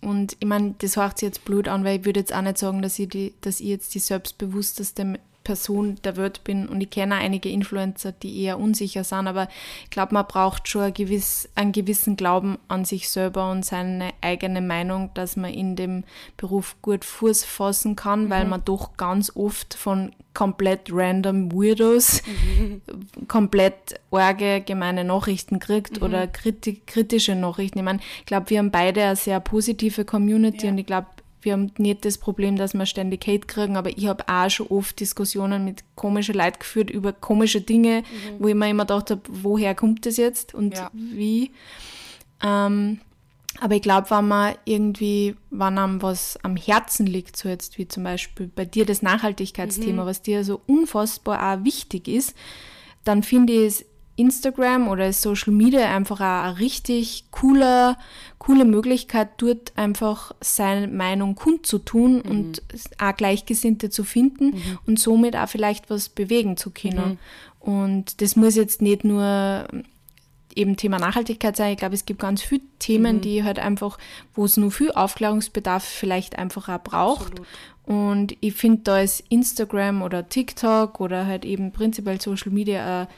und 0.00 0.36
ich 0.38 0.46
meine, 0.46 0.74
das 0.78 0.96
hört 0.96 1.18
sich 1.18 1.28
jetzt 1.28 1.44
blöd 1.44 1.68
an, 1.68 1.84
weil 1.84 2.00
ich 2.00 2.04
würde 2.04 2.20
jetzt 2.20 2.34
auch 2.34 2.42
nicht 2.42 2.58
sagen, 2.58 2.82
dass 2.82 2.98
ich, 2.98 3.08
die, 3.08 3.34
dass 3.40 3.60
ich 3.60 3.68
jetzt 3.68 3.94
die 3.94 4.00
selbstbewussteste 4.00 5.18
Person 5.44 5.96
der 6.02 6.16
Welt 6.16 6.42
bin 6.42 6.66
und 6.66 6.80
ich 6.80 6.90
kenne 6.90 7.16
einige 7.16 7.50
Influencer, 7.50 8.12
die 8.12 8.42
eher 8.42 8.58
unsicher 8.58 9.04
sind, 9.04 9.28
aber 9.28 9.48
ich 9.84 9.90
glaube, 9.90 10.14
man 10.14 10.26
braucht 10.26 10.68
schon 10.68 10.82
ein 10.82 10.94
gewiss, 10.94 11.48
einen 11.54 11.72
gewissen 11.72 12.16
Glauben 12.16 12.58
an 12.68 12.84
sich 12.84 13.08
selber 13.08 13.50
und 13.50 13.64
seine 13.64 14.10
eigene 14.20 14.62
Meinung, 14.62 15.10
dass 15.14 15.36
man 15.36 15.52
in 15.52 15.76
dem 15.76 16.04
Beruf 16.36 16.76
gut 16.82 17.04
Fuß 17.04 17.44
fassen 17.44 17.94
kann, 17.94 18.24
mhm. 18.24 18.30
weil 18.30 18.46
man 18.46 18.64
doch 18.64 18.96
ganz 18.96 19.30
oft 19.36 19.74
von 19.74 20.12
komplett 20.34 20.88
random 20.90 21.52
Weirdos 21.52 22.22
mhm. 22.26 22.82
komplett 23.28 24.00
orge, 24.10 24.62
gemeine 24.66 25.04
Nachrichten 25.04 25.60
kriegt 25.60 25.98
mhm. 25.98 26.06
oder 26.06 26.26
kriti 26.26 26.82
kritische 26.86 27.36
Nachrichten. 27.36 27.78
Ich 27.78 27.84
meine, 27.84 28.00
ich 28.18 28.26
glaube, 28.26 28.50
wir 28.50 28.58
haben 28.58 28.72
beide 28.72 29.04
eine 29.04 29.16
sehr 29.16 29.38
positive 29.40 30.04
Community 30.04 30.66
ja. 30.66 30.72
und 30.72 30.78
ich 30.78 30.86
glaube, 30.86 31.06
wir 31.44 31.52
haben 31.52 31.70
nicht 31.78 32.04
das 32.04 32.18
Problem, 32.18 32.56
dass 32.56 32.74
wir 32.74 32.86
ständig 32.86 33.26
Hate 33.26 33.46
kriegen, 33.46 33.76
aber 33.76 33.90
ich 33.96 34.06
habe 34.06 34.24
auch 34.28 34.50
schon 34.50 34.66
oft 34.68 34.98
Diskussionen 34.98 35.64
mit 35.64 35.84
komischen 35.94 36.34
Leuten 36.34 36.58
geführt 36.58 36.90
über 36.90 37.12
komische 37.12 37.60
Dinge, 37.60 38.02
mhm. 38.02 38.36
wo 38.38 38.48
ich 38.48 38.54
mir 38.54 38.70
immer 38.70 38.84
gedacht 38.84 39.10
habe, 39.10 39.22
woher 39.28 39.74
kommt 39.74 40.06
das 40.06 40.16
jetzt 40.16 40.54
und 40.54 40.74
ja. 40.74 40.90
wie. 40.92 41.50
Ähm, 42.42 43.00
aber 43.60 43.76
ich 43.76 43.82
glaube, 43.82 44.10
wenn 44.10 44.26
man 44.26 44.54
irgendwie, 44.64 45.36
wenn 45.50 45.78
einem 45.78 46.02
was 46.02 46.38
am 46.42 46.56
Herzen 46.56 47.06
liegt, 47.06 47.36
so 47.36 47.48
jetzt 47.48 47.78
wie 47.78 47.86
zum 47.86 48.02
Beispiel 48.02 48.50
bei 48.52 48.64
dir 48.64 48.84
das 48.84 49.02
Nachhaltigkeitsthema, 49.02 50.02
mhm. 50.02 50.06
was 50.06 50.22
dir 50.22 50.44
so 50.44 50.60
unfassbar 50.66 51.54
auch 51.54 51.64
wichtig 51.64 52.08
ist, 52.08 52.34
dann 53.04 53.22
finde 53.22 53.52
ich 53.52 53.66
es 53.66 53.84
Instagram 54.16 54.88
oder 54.88 55.12
Social 55.12 55.52
Media 55.52 55.94
einfach 55.94 56.20
auch 56.20 56.44
eine 56.44 56.58
richtig 56.58 57.24
coole, 57.30 57.96
coole 58.38 58.64
Möglichkeit, 58.64 59.30
dort 59.38 59.72
einfach 59.76 60.32
seine 60.40 60.88
Meinung 60.88 61.34
kundzutun 61.34 62.16
mhm. 62.16 62.30
und 62.30 62.62
auch 62.98 63.16
Gleichgesinnte 63.16 63.90
zu 63.90 64.04
finden 64.04 64.46
mhm. 64.46 64.78
und 64.86 64.98
somit 64.98 65.36
auch 65.36 65.48
vielleicht 65.48 65.90
was 65.90 66.08
bewegen 66.08 66.56
zu 66.56 66.70
können. 66.70 67.18
Mhm. 67.64 67.72
Und 67.72 68.20
das 68.20 68.36
muss 68.36 68.56
jetzt 68.56 68.82
nicht 68.82 69.04
nur 69.04 69.66
eben 70.54 70.76
Thema 70.76 70.98
Nachhaltigkeit 70.98 71.56
sein. 71.56 71.72
Ich 71.72 71.78
glaube, 71.78 71.94
es 71.94 72.06
gibt 72.06 72.20
ganz 72.20 72.42
viele 72.42 72.62
Themen, 72.78 73.16
mhm. 73.16 73.20
die 73.20 73.42
halt 73.42 73.58
einfach, 73.58 73.98
wo 74.34 74.44
es 74.44 74.56
nur 74.56 74.70
viel 74.70 74.92
Aufklärungsbedarf 74.92 75.82
vielleicht 75.82 76.38
einfach 76.38 76.68
auch 76.68 76.82
braucht. 76.82 77.32
Absolut. 77.32 77.46
Und 77.84 78.36
ich 78.40 78.54
finde, 78.54 78.82
da 78.84 79.00
ist 79.00 79.24
Instagram 79.28 80.02
oder 80.02 80.28
TikTok 80.28 81.00
oder 81.00 81.26
halt 81.26 81.44
eben 81.44 81.70
prinzipiell 81.70 82.20
Social 82.20 82.50
Media 82.50 82.82
eine 82.84 83.08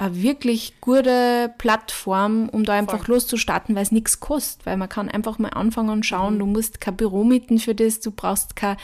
eine 0.00 0.22
wirklich 0.22 0.80
gute 0.80 1.52
Plattform, 1.58 2.48
um 2.48 2.64
da 2.64 2.72
einfach 2.72 3.04
Voll. 3.04 3.16
loszustarten, 3.16 3.74
weil 3.74 3.82
es 3.82 3.92
nichts 3.92 4.18
kostet, 4.18 4.64
weil 4.64 4.78
man 4.78 4.88
kann 4.88 5.10
einfach 5.10 5.38
mal 5.38 5.50
anfangen 5.50 5.90
und 5.90 6.06
schauen, 6.06 6.34
mhm. 6.34 6.38
du 6.38 6.46
musst 6.46 6.80
kein 6.80 6.96
Büro 6.96 7.22
mieten 7.22 7.58
für 7.58 7.74
das, 7.74 8.00
du 8.00 8.10
brauchst 8.10 8.56
kein, 8.56 8.76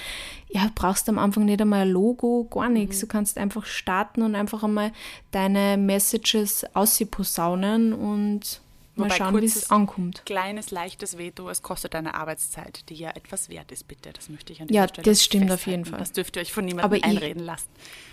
ja, 0.48 0.70
brauchst 0.74 1.09
am 1.09 1.18
Anfang 1.18 1.46
nicht 1.46 1.61
einmal 1.61 1.83
ein 1.83 1.90
Logo, 1.90 2.44
gar 2.50 2.68
nichts. 2.68 2.98
Mhm. 2.98 3.00
Du 3.00 3.07
kannst 3.07 3.38
einfach 3.38 3.64
starten 3.64 4.22
und 4.22 4.35
einfach 4.35 4.62
einmal 4.62 4.92
deine 5.31 5.79
Messages 5.79 6.66
ausposaunen 6.74 7.94
und 7.94 8.61
Mal 8.96 9.04
Wobei 9.04 9.16
schauen, 9.16 9.40
wie 9.42 9.44
es 9.44 9.70
ankommt. 9.70 10.22
Kleines, 10.24 10.70
leichtes 10.70 11.18
Veto, 11.18 11.50
es 11.50 11.61
kostet 11.61 11.94
eine 11.94 12.14
Arbeitszeit, 12.14 12.88
die 12.88 12.94
ja 12.94 13.11
etwas 13.11 13.50
wert 13.50 13.70
ist, 13.70 13.87
bitte. 13.87 14.11
Das 14.11 14.30
möchte 14.30 14.54
ich 14.54 14.62
an 14.62 14.68
dieser 14.68 14.80
ja, 14.80 14.88
Stelle 14.88 15.04
Ja, 15.04 15.12
das 15.12 15.22
stimmt 15.22 15.50
festhalten. 15.50 15.61
auf 15.61 15.66
jeden 15.66 15.85
Fall. 15.85 15.98
Das 15.98 16.12
dürft 16.12 16.37
ihr 16.37 16.40
euch 16.40 16.52
von 16.52 16.64
niemandem 16.64 17.02
Aber 17.02 17.06
einreden 17.06 17.42
ich, 17.42 17.46
lassen. 17.46 17.68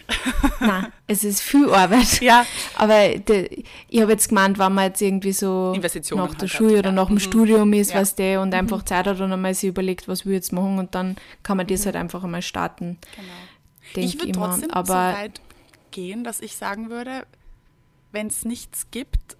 Nein, 0.60 0.92
es 1.08 1.24
ist 1.24 1.42
viel 1.42 1.74
Arbeit. 1.74 2.20
Ja. 2.20 2.46
Aber 2.76 3.18
de, 3.18 3.64
ich 3.88 4.02
habe 4.02 4.12
jetzt 4.12 4.28
gemeint, 4.28 4.60
wenn 4.60 4.74
man 4.74 4.88
jetzt 4.88 5.02
irgendwie 5.02 5.32
so 5.32 5.74
nach 6.16 6.36
der 6.36 6.48
Schule 6.50 6.74
hat, 6.74 6.80
oder 6.80 6.90
ja. 6.90 6.96
nach 6.96 7.08
dem 7.08 7.16
mhm. 7.16 7.20
Studium 7.20 7.72
ist, 7.72 7.94
ja. 7.94 8.02
was 8.02 8.16
der 8.16 8.42
und 8.42 8.50
mhm. 8.50 8.56
einfach 8.56 8.84
Zeit 8.84 9.08
hat 9.08 9.22
und 9.22 9.32
einmal 9.32 9.54
sich 9.54 9.70
überlegt, 9.70 10.10
was 10.10 10.26
will 10.26 10.34
ich 10.34 10.38
jetzt 10.38 10.52
machen 10.52 10.80
und 10.80 10.96
dann 10.96 11.16
kann 11.44 11.56
man 11.56 11.66
das 11.66 11.82
mhm. 11.82 11.86
halt 11.86 11.96
einfach 11.96 12.26
einmal 12.26 12.42
starten. 12.42 12.98
Genau. 13.16 14.06
ich 14.06 14.20
würde 14.20 14.34
trotzdem 14.34 14.72
Aber, 14.72 15.12
so 15.12 15.18
weit 15.18 15.42
gehen, 15.92 16.26
dass 16.26 16.42
ich 16.42 16.58
sagen 16.58 16.90
würde, 16.90 17.26
wenn 18.12 18.28
es 18.28 18.44
nichts 18.44 18.88
gibt, 18.92 19.38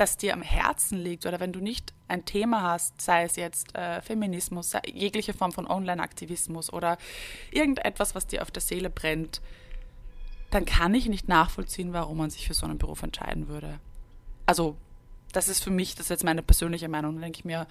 das 0.00 0.16
dir 0.16 0.32
am 0.32 0.42
Herzen 0.42 0.98
liegt 0.98 1.26
oder 1.26 1.40
wenn 1.40 1.52
du 1.52 1.60
nicht 1.60 1.92
ein 2.06 2.24
Thema 2.24 2.62
hast, 2.62 3.00
sei 3.00 3.24
es 3.24 3.36
jetzt 3.36 3.74
äh, 3.74 4.00
Feminismus, 4.00 4.72
jegliche 4.86 5.34
Form 5.34 5.52
von 5.52 5.66
Online-Aktivismus 5.66 6.72
oder 6.72 6.98
irgendetwas, 7.50 8.14
was 8.14 8.26
dir 8.26 8.42
auf 8.42 8.50
der 8.50 8.62
Seele 8.62 8.90
brennt, 8.90 9.40
dann 10.50 10.64
kann 10.64 10.94
ich 10.94 11.08
nicht 11.08 11.28
nachvollziehen, 11.28 11.92
warum 11.92 12.18
man 12.18 12.30
sich 12.30 12.46
für 12.46 12.54
so 12.54 12.64
einen 12.64 12.78
Beruf 12.78 13.02
entscheiden 13.02 13.48
würde. 13.48 13.80
Also, 14.46 14.76
das 15.32 15.48
ist 15.48 15.62
für 15.62 15.70
mich, 15.70 15.94
das 15.94 16.06
ist 16.06 16.10
jetzt 16.10 16.24
meine 16.24 16.42
persönliche 16.42 16.88
Meinung, 16.88 17.20
denke 17.20 17.40
ich 17.40 17.44
mir, 17.44 17.66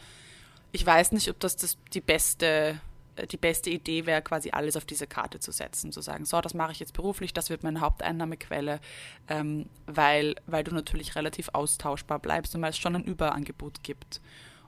ich 0.71 0.85
weiß 0.85 1.13
nicht, 1.13 1.29
ob 1.29 1.39
das, 1.39 1.55
das 1.55 1.77
die 1.93 2.01
beste 2.01 2.79
die 3.25 3.37
beste 3.37 3.69
Idee 3.69 4.05
wäre, 4.05 4.21
quasi 4.21 4.51
alles 4.51 4.77
auf 4.77 4.85
diese 4.85 5.07
Karte 5.07 5.39
zu 5.39 5.51
setzen, 5.51 5.91
zu 5.91 6.01
sagen, 6.01 6.25
so, 6.25 6.39
das 6.41 6.53
mache 6.53 6.71
ich 6.71 6.79
jetzt 6.79 6.93
beruflich, 6.93 7.33
das 7.33 7.49
wird 7.49 7.63
meine 7.63 7.81
Haupteinnahmequelle, 7.81 8.79
ähm, 9.27 9.67
weil, 9.85 10.35
weil 10.45 10.63
du 10.63 10.73
natürlich 10.73 11.15
relativ 11.15 11.49
austauschbar 11.53 12.19
bleibst 12.19 12.55
und 12.55 12.61
weil 12.61 12.69
es 12.69 12.77
schon 12.77 12.95
ein 12.95 13.03
Überangebot 13.03 13.83
gibt. 13.83 14.21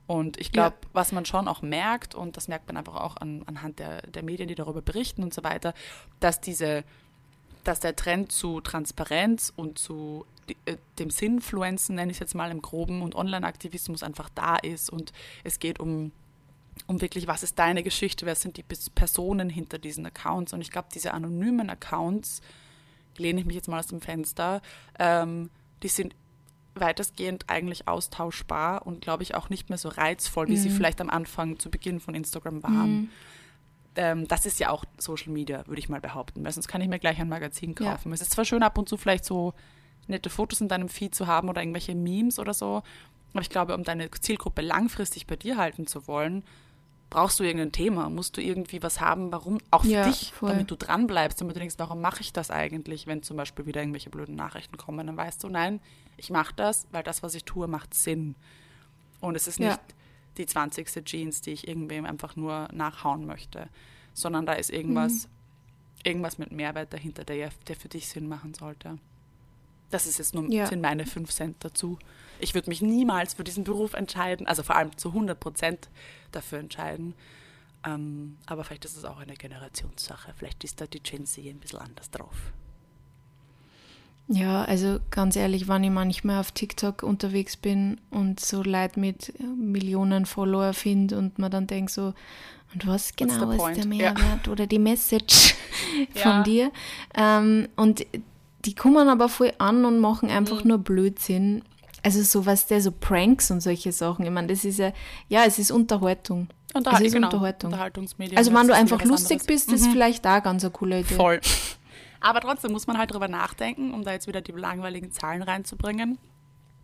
Und 0.08 0.40
ich 0.40 0.52
glaube, 0.52 0.76
ja. 0.82 0.90
was 0.94 1.12
man 1.12 1.26
schon 1.26 1.48
auch 1.48 1.62
merkt, 1.62 2.16
und 2.16 2.36
das 2.36 2.48
merkt 2.48 2.66
man 2.68 2.78
einfach 2.78 2.96
auch 2.96 3.18
an, 3.18 3.44
anhand 3.46 3.78
der, 3.78 4.02
der 4.02 4.24
Medien, 4.24 4.48
die 4.48 4.56
darüber 4.56 4.82
berichten 4.82 5.22
und 5.22 5.36
so 5.36 5.44
weiter, 5.44 5.76
dass 6.20 6.42
diese, 6.42 6.84
dass 7.64 7.80
der 7.80 7.96
Trend 7.96 8.32
zu 8.32 8.60
Transparenz 8.60 9.54
und 9.56 9.78
zu 9.78 10.26
äh, 10.66 10.78
dem 10.98 11.12
Sinnfluenzen, 11.12 11.94
nenne 11.94 12.12
ich 12.12 12.16
es 12.16 12.22
jetzt 12.22 12.34
mal 12.34 12.50
im 12.50 12.64
Groben, 12.64 13.04
und 13.04 13.14
Online-Aktivismus 13.14 14.02
einfach 14.02 14.30
da 14.34 14.56
ist 14.56 14.90
und 14.90 15.14
es 15.44 15.60
geht 15.60 15.80
um 15.80 16.12
um 16.90 17.02
wirklich, 17.02 17.28
was 17.28 17.44
ist 17.44 17.60
deine 17.60 17.84
Geschichte, 17.84 18.26
wer 18.26 18.34
sind 18.34 18.58
die 18.58 18.64
Personen 18.64 19.48
hinter 19.48 19.78
diesen 19.78 20.08
Accounts. 20.08 20.54
Und 20.54 20.62
ich 20.62 20.72
glaube, 20.72 20.88
diese 20.92 21.14
anonymen 21.14 21.70
Accounts, 21.70 22.42
lehne 23.16 23.40
ich 23.40 23.46
mich 23.46 23.56
jetzt 23.56 23.68
mal 23.68 23.78
aus 23.78 23.88
dem 23.88 24.02
Fenster, 24.02 24.64
ähm, 24.98 25.52
die 25.84 25.88
sind 25.88 26.16
weitestgehend 26.74 27.46
eigentlich 27.48 27.88
austauschbar 27.88 28.88
und 28.88 29.02
glaube 29.02 29.22
ich 29.22 29.36
auch 29.36 29.50
nicht 29.50 29.70
mehr 29.70 29.78
so 29.78 29.90
reizvoll, 29.90 30.48
wie 30.48 30.54
mhm. 30.54 30.62
sie 30.62 30.70
vielleicht 30.72 31.00
am 31.00 31.12
Anfang 31.12 31.60
zu 31.60 31.70
Beginn 31.70 32.00
von 32.00 32.16
Instagram 32.16 32.64
waren. 32.64 32.92
Mhm. 32.92 33.10
Ähm, 33.96 34.28
das 34.28 34.48
ist 34.48 34.60
ja 34.60 34.72
auch 34.72 34.84
Social 34.98 35.32
Media, 35.32 35.68
würde 35.68 35.80
ich 35.80 35.90
mal 35.90 36.02
behaupten, 36.02 36.44
weil 36.44 36.54
sonst 36.54 36.68
kann 36.68 36.82
ich 36.82 36.88
mir 36.88 36.98
gleich 36.98 37.20
ein 37.20 37.30
Magazin 37.30 37.76
kaufen. 37.76 38.10
Ja. 38.10 38.16
Es 38.16 38.22
ist 38.22 38.32
zwar 38.32 38.46
schön, 38.46 38.64
ab 38.64 38.80
und 38.80 38.90
zu 38.90 38.98
vielleicht 38.98 39.26
so 39.26 39.54
nette 40.08 40.32
Fotos 40.32 40.60
in 40.60 40.70
deinem 40.70 40.90
Feed 40.90 41.14
zu 41.14 41.28
haben 41.28 41.50
oder 41.50 41.62
irgendwelche 41.62 41.94
Memes 41.94 42.40
oder 42.40 42.56
so, 42.56 42.82
aber 43.34 43.42
ich 43.42 43.50
glaube, 43.52 43.76
um 43.76 43.84
deine 43.84 44.10
Zielgruppe 44.10 44.64
langfristig 44.64 45.28
bei 45.28 45.36
dir 45.36 45.58
halten 45.58 45.86
zu 45.86 46.08
wollen, 46.08 46.44
brauchst 47.10 47.40
du 47.40 47.44
irgendein 47.44 47.72
Thema, 47.72 48.10
musst 48.10 48.38
du 48.38 48.42
irgendwie 48.42 48.84
was 48.84 49.02
haben, 49.02 49.32
warum, 49.32 49.58
auch 49.72 49.84
für 49.84 49.90
ja, 49.90 50.08
dich, 50.08 50.32
voll. 50.34 50.50
damit 50.50 50.70
du 50.70 50.76
dran 50.76 51.08
bleibst, 51.08 51.42
damit 51.42 51.56
du 51.56 51.60
denkst, 51.60 51.76
warum 51.78 52.02
mache 52.02 52.22
ich 52.22 52.34
das 52.34 52.52
eigentlich, 52.52 53.08
wenn 53.08 53.24
zum 53.24 53.38
Beispiel 53.38 53.66
wieder 53.66 53.82
irgendwelche 53.82 54.10
blöden 54.10 54.36
Nachrichten 54.36 54.78
kommen, 54.78 55.08
dann 55.08 55.18
weißt 55.18 55.44
du, 55.44 55.50
nein, 55.50 55.80
ich 56.18 56.30
mache 56.30 56.54
das, 56.56 56.88
weil 56.92 57.04
das, 57.04 57.24
was 57.24 57.34
ich 57.34 57.46
tue, 57.46 57.68
macht 57.68 57.94
Sinn. 57.94 58.36
Und 59.22 59.36
es 59.36 59.48
ist 59.48 59.60
nicht 59.60 59.70
ja. 59.70 59.80
die 60.38 60.46
20. 60.46 61.04
Jeans, 61.06 61.42
die 61.42 61.52
ich 61.52 61.68
irgendwem 61.68 62.06
einfach 62.06 62.36
nur 62.36 62.68
nachhauen 62.72 63.26
möchte, 63.26 63.70
sondern 64.14 64.46
da 64.46 64.54
ist 64.54 64.70
irgendwas, 64.70 65.28
mhm. 65.28 65.30
irgendwas 66.04 66.38
mit 66.38 66.52
Mehrwert 66.52 66.94
dahinter, 66.94 67.24
der, 67.24 67.50
der 67.68 67.76
für 67.76 67.90
dich 67.90 68.08
Sinn 68.08 68.28
machen 68.28 68.54
sollte. 68.54 68.98
Das 69.90 70.06
ist 70.06 70.20
jetzt 70.20 70.36
nur 70.36 70.50
ja. 70.52 70.68
sind 70.68 70.82
meine 70.82 71.06
5 71.06 71.32
Cent 71.32 71.56
dazu. 71.60 71.98
Ich 72.40 72.54
würde 72.54 72.70
mich 72.70 72.82
niemals 72.82 73.34
für 73.34 73.44
diesen 73.44 73.64
Beruf 73.64 73.94
entscheiden, 73.94 74.48
also 74.48 74.64
vor 74.64 74.76
allem 74.76 74.96
zu 74.98 75.10
100 75.10 75.40
Prozent 75.40 75.90
dafür 76.32 76.60
entscheiden. 76.60 77.14
Ähm, 77.86 78.38
aber 78.46 78.64
vielleicht 78.64 78.86
ist 78.86 78.98
es 78.98 79.06
auch 79.06 79.20
eine 79.20 79.36
Generationssache. 79.36 80.34
Vielleicht 80.36 80.64
ist 80.64 80.82
da 80.82 80.88
die 80.88 81.02
Gen 81.02 81.26
Z 81.26 81.46
ein 81.46 81.60
bisschen 81.60 81.80
anders 81.80 82.10
drauf. 82.12 82.36
Ja, 84.32 84.64
also 84.66 85.00
ganz 85.10 85.36
ehrlich, 85.36 85.68
wenn 85.68 85.84
ich 85.84 85.90
manchmal 85.90 86.40
auf 86.40 86.52
TikTok 86.52 87.02
unterwegs 87.02 87.58
bin 87.58 88.00
und 88.12 88.40
so 88.40 88.62
Leute 88.62 89.00
mit 89.00 89.34
Millionen 89.58 90.28
Follower 90.28 90.74
finde 90.74 91.18
und 91.18 91.40
man 91.40 91.50
dann 91.50 91.66
denkt 91.66 91.92
so, 91.92 92.14
und 92.72 92.86
was 92.86 93.16
genau 93.16 93.52
ist 93.52 93.78
der 93.78 93.88
Mehrwert 93.88 94.46
ja. 94.46 94.52
oder 94.52 94.68
die 94.68 94.78
Message 94.78 95.56
von 96.14 96.32
ja. 96.32 96.44
dir? 96.44 96.72
Ähm, 97.16 97.68
und 97.76 98.06
die 98.66 98.76
kommen 98.76 99.08
aber 99.08 99.30
voll 99.30 99.54
an 99.58 99.86
und 99.86 100.00
machen 100.00 100.30
einfach 100.30 100.64
mhm. 100.64 100.70
nur 100.70 100.78
Blödsinn 100.80 101.64
also 102.04 102.22
so 102.22 102.46
was 102.46 102.66
der 102.66 102.82
so 102.82 102.92
Pranks 102.92 103.52
und 103.52 103.62
solche 103.62 103.92
Sachen. 103.92 104.26
Ich 104.26 104.32
meine, 104.32 104.48
das 104.48 104.66
ist 104.66 104.80
ja, 104.80 104.92
ja, 105.28 105.44
es 105.46 105.60
ist 105.60 105.72
Unterhaltung. 105.72 106.48
Unterhal 106.74 107.02
es 107.02 107.08
ist 107.08 107.14
genau, 107.14 107.28
Unterhaltung. 107.28 107.72
Unterhaltungsmedien. 107.72 108.38
Also 108.38 108.54
wenn 108.54 108.68
du 108.68 108.76
einfach 108.76 109.04
lustig 109.04 109.46
bist, 109.46 109.72
ist 109.72 109.88
mhm. 109.88 109.92
vielleicht 109.92 110.26
da 110.26 110.40
ganz 110.40 110.64
eine 110.64 110.72
coole 110.72 111.00
Idee. 111.00 111.16
Voll. 111.16 111.42
Aber 112.22 112.42
trotzdem 112.42 112.72
muss 112.72 112.86
man 112.86 112.98
halt 112.98 113.14
drüber 113.14 113.28
nachdenken, 113.28 113.94
um 113.94 114.04
da 114.04 114.12
jetzt 114.12 114.28
wieder 114.28 114.42
die 114.42 114.52
langweiligen 114.52 115.12
Zahlen 115.12 115.42
reinzubringen. 115.42 116.18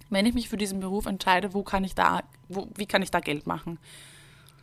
Wenn 0.10 0.26
ich 0.26 0.34
mich 0.34 0.50
für 0.50 0.58
diesen 0.58 0.80
Beruf 0.80 1.08
entscheide, 1.08 1.54
wo 1.54 1.64
kann 1.64 1.84
ich 1.84 1.94
da, 1.94 2.24
wo, 2.48 2.68
wie 2.76 2.86
kann 2.86 3.02
ich 3.02 3.12
da 3.12 3.20
Geld 3.20 3.48
machen? 3.48 3.80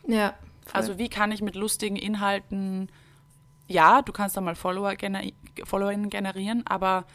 Ja. 0.07 0.33
Voll. 0.65 0.73
Also 0.73 0.97
wie 0.97 1.09
kann 1.09 1.31
ich 1.31 1.41
mit 1.41 1.55
lustigen 1.55 1.95
Inhalten, 1.95 2.89
ja, 3.67 4.01
du 4.01 4.11
kannst 4.11 4.37
da 4.37 4.41
mal 4.41 4.55
Follower 4.55 4.95
gener 4.95 5.21
Followerinnen 5.65 6.09
generieren, 6.09 6.63
aber 6.65 7.05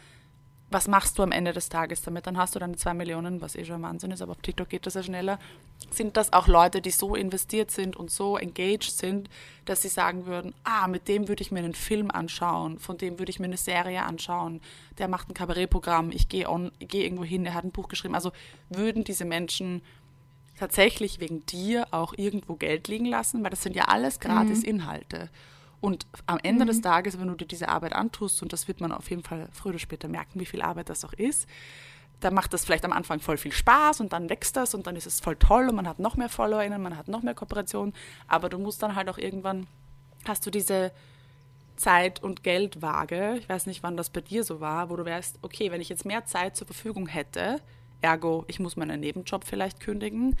was 0.71 0.87
machst 0.87 1.17
du 1.17 1.23
am 1.23 1.31
Ende 1.31 1.51
des 1.51 1.69
Tages 1.69 2.01
damit? 2.03 2.27
Dann 2.27 2.37
hast 2.37 2.55
du 2.55 2.59
deine 2.59 2.75
zwei 2.75 2.93
Millionen, 2.93 3.41
was 3.41 3.55
eh 3.55 3.65
schon 3.65 3.81
Wahnsinn 3.81 4.11
ist, 4.11 4.21
aber 4.21 4.33
auf 4.33 4.41
TikTok 4.41 4.69
geht 4.69 4.85
das 4.85 4.93
ja 4.93 5.01
schneller. 5.01 5.39
Sind 5.89 6.15
das 6.15 6.31
auch 6.31 6.47
Leute, 6.47 6.81
die 6.81 6.91
so 6.91 7.15
investiert 7.15 7.71
sind 7.71 7.95
und 7.95 8.11
so 8.11 8.37
engaged 8.37 8.91
sind, 8.91 9.29
dass 9.65 9.81
sie 9.81 9.87
sagen 9.87 10.25
würden, 10.27 10.53
ah, 10.63 10.87
mit 10.87 11.07
dem 11.07 11.27
würde 11.27 11.41
ich 11.41 11.51
mir 11.51 11.59
einen 11.59 11.73
Film 11.73 12.11
anschauen, 12.11 12.77
von 12.77 12.97
dem 12.97 13.17
würde 13.17 13.31
ich 13.31 13.39
mir 13.39 13.45
eine 13.45 13.57
Serie 13.57 14.03
anschauen, 14.03 14.61
der 14.99 15.07
macht 15.07 15.29
ein 15.29 15.33
Kabarettprogramm, 15.33 16.11
ich 16.11 16.29
gehe 16.29 16.45
geh 16.79 17.03
irgendwo 17.03 17.23
hin, 17.23 17.45
er 17.45 17.55
hat 17.55 17.63
ein 17.63 17.71
Buch 17.71 17.87
geschrieben. 17.87 18.13
Also 18.15 18.31
würden 18.69 19.03
diese 19.03 19.25
Menschen 19.25 19.81
tatsächlich 20.59 21.19
wegen 21.19 21.45
dir 21.47 21.87
auch 21.91 22.13
irgendwo 22.15 22.55
Geld 22.55 22.87
liegen 22.87 23.05
lassen, 23.05 23.43
weil 23.43 23.49
das 23.49 23.63
sind 23.63 23.75
ja 23.75 23.85
alles 23.85 24.19
gratis 24.19 24.61
mhm. 24.61 24.69
Inhalte. 24.69 25.29
Und 25.81 26.07
am 26.25 26.39
Ende 26.43 26.65
mhm. 26.65 26.69
des 26.69 26.81
Tages, 26.81 27.19
wenn 27.19 27.27
du 27.27 27.35
dir 27.35 27.45
diese 27.45 27.69
Arbeit 27.69 27.93
antust, 27.93 28.41
und 28.41 28.51
das 28.51 28.67
wird 28.67 28.81
man 28.81 28.91
auf 28.91 29.09
jeden 29.09 29.23
Fall 29.23 29.47
früher 29.51 29.71
oder 29.71 29.79
später 29.79 30.07
merken, 30.07 30.39
wie 30.39 30.45
viel 30.45 30.61
Arbeit 30.61 30.89
das 30.89 31.05
auch 31.05 31.13
ist, 31.13 31.47
dann 32.19 32.33
macht 32.33 32.53
das 32.53 32.65
vielleicht 32.65 32.85
am 32.85 32.91
Anfang 32.91 33.19
voll 33.19 33.37
viel 33.37 33.51
Spaß 33.53 34.01
und 34.01 34.11
dann 34.11 34.29
wächst 34.29 34.57
das 34.57 34.73
und 34.73 34.87
dann 34.87 34.95
ist 34.95 35.07
es 35.07 35.19
voll 35.19 35.37
toll 35.37 35.69
und 35.69 35.75
man 35.75 35.87
hat 35.87 35.99
noch 35.99 36.17
mehr 36.17 36.29
FollowerInnen, 36.29 36.81
man 36.81 36.97
hat 36.97 37.07
noch 37.07 37.23
mehr 37.23 37.33
Kooperationen, 37.33 37.93
aber 38.27 38.49
du 38.49 38.57
musst 38.57 38.83
dann 38.83 38.95
halt 38.95 39.09
auch 39.09 39.17
irgendwann, 39.17 39.67
hast 40.25 40.45
du 40.45 40.51
diese 40.51 40.91
Zeit- 41.77 42.21
und 42.21 42.43
Geldwaage, 42.43 43.37
ich 43.39 43.47
weiß 43.47 43.67
nicht, 43.67 43.83
wann 43.83 43.95
das 43.95 44.09
bei 44.09 44.19
dir 44.19 44.43
so 44.43 44.59
war, 44.59 44.89
wo 44.89 44.97
du 44.97 45.05
wärst, 45.05 45.39
okay, 45.41 45.71
wenn 45.71 45.79
ich 45.79 45.87
jetzt 45.87 46.05
mehr 46.05 46.25
Zeit 46.25 46.57
zur 46.57 46.67
Verfügung 46.67 47.07
hätte, 47.07 47.61
ergo, 48.01 48.43
ich 48.47 48.59
muss 48.59 48.75
meinen 48.75 48.99
Nebenjob 48.99 49.45
vielleicht 49.45 49.79
kündigen, 49.79 50.35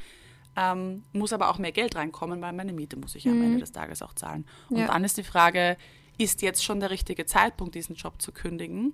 ähm, 0.59 1.03
muss 1.13 1.31
aber 1.31 1.49
auch 1.49 1.57
mehr 1.57 1.71
Geld 1.71 1.95
reinkommen, 1.95 2.41
weil 2.41 2.51
meine 2.51 2.73
Miete 2.73 2.97
muss 2.97 3.15
ich 3.15 3.23
ja 3.23 3.31
am 3.31 3.41
Ende 3.41 3.55
mhm. 3.55 3.59
des 3.61 3.71
Tages 3.71 4.01
auch 4.01 4.13
zahlen. 4.13 4.45
Und 4.69 4.79
ja. 4.79 4.87
dann 4.87 5.05
ist 5.05 5.17
die 5.17 5.23
Frage, 5.23 5.77
ist 6.17 6.41
jetzt 6.41 6.65
schon 6.65 6.81
der 6.81 6.89
richtige 6.89 7.25
Zeitpunkt, 7.25 7.75
diesen 7.75 7.95
Job 7.95 8.21
zu 8.21 8.33
kündigen? 8.33 8.93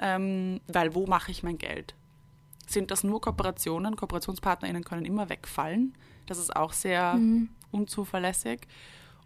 Ähm, 0.00 0.60
weil 0.66 0.94
wo 0.94 1.06
mache 1.06 1.30
ich 1.30 1.42
mein 1.42 1.58
Geld? 1.58 1.94
Sind 2.66 2.90
das 2.90 3.04
nur 3.04 3.20
Kooperationen? 3.20 3.96
KooperationspartnerInnen 3.96 4.82
können 4.82 5.04
immer 5.04 5.28
wegfallen. 5.28 5.94
Das 6.24 6.38
ist 6.38 6.56
auch 6.56 6.72
sehr 6.72 7.14
mhm. 7.14 7.50
unzuverlässig. 7.70 8.60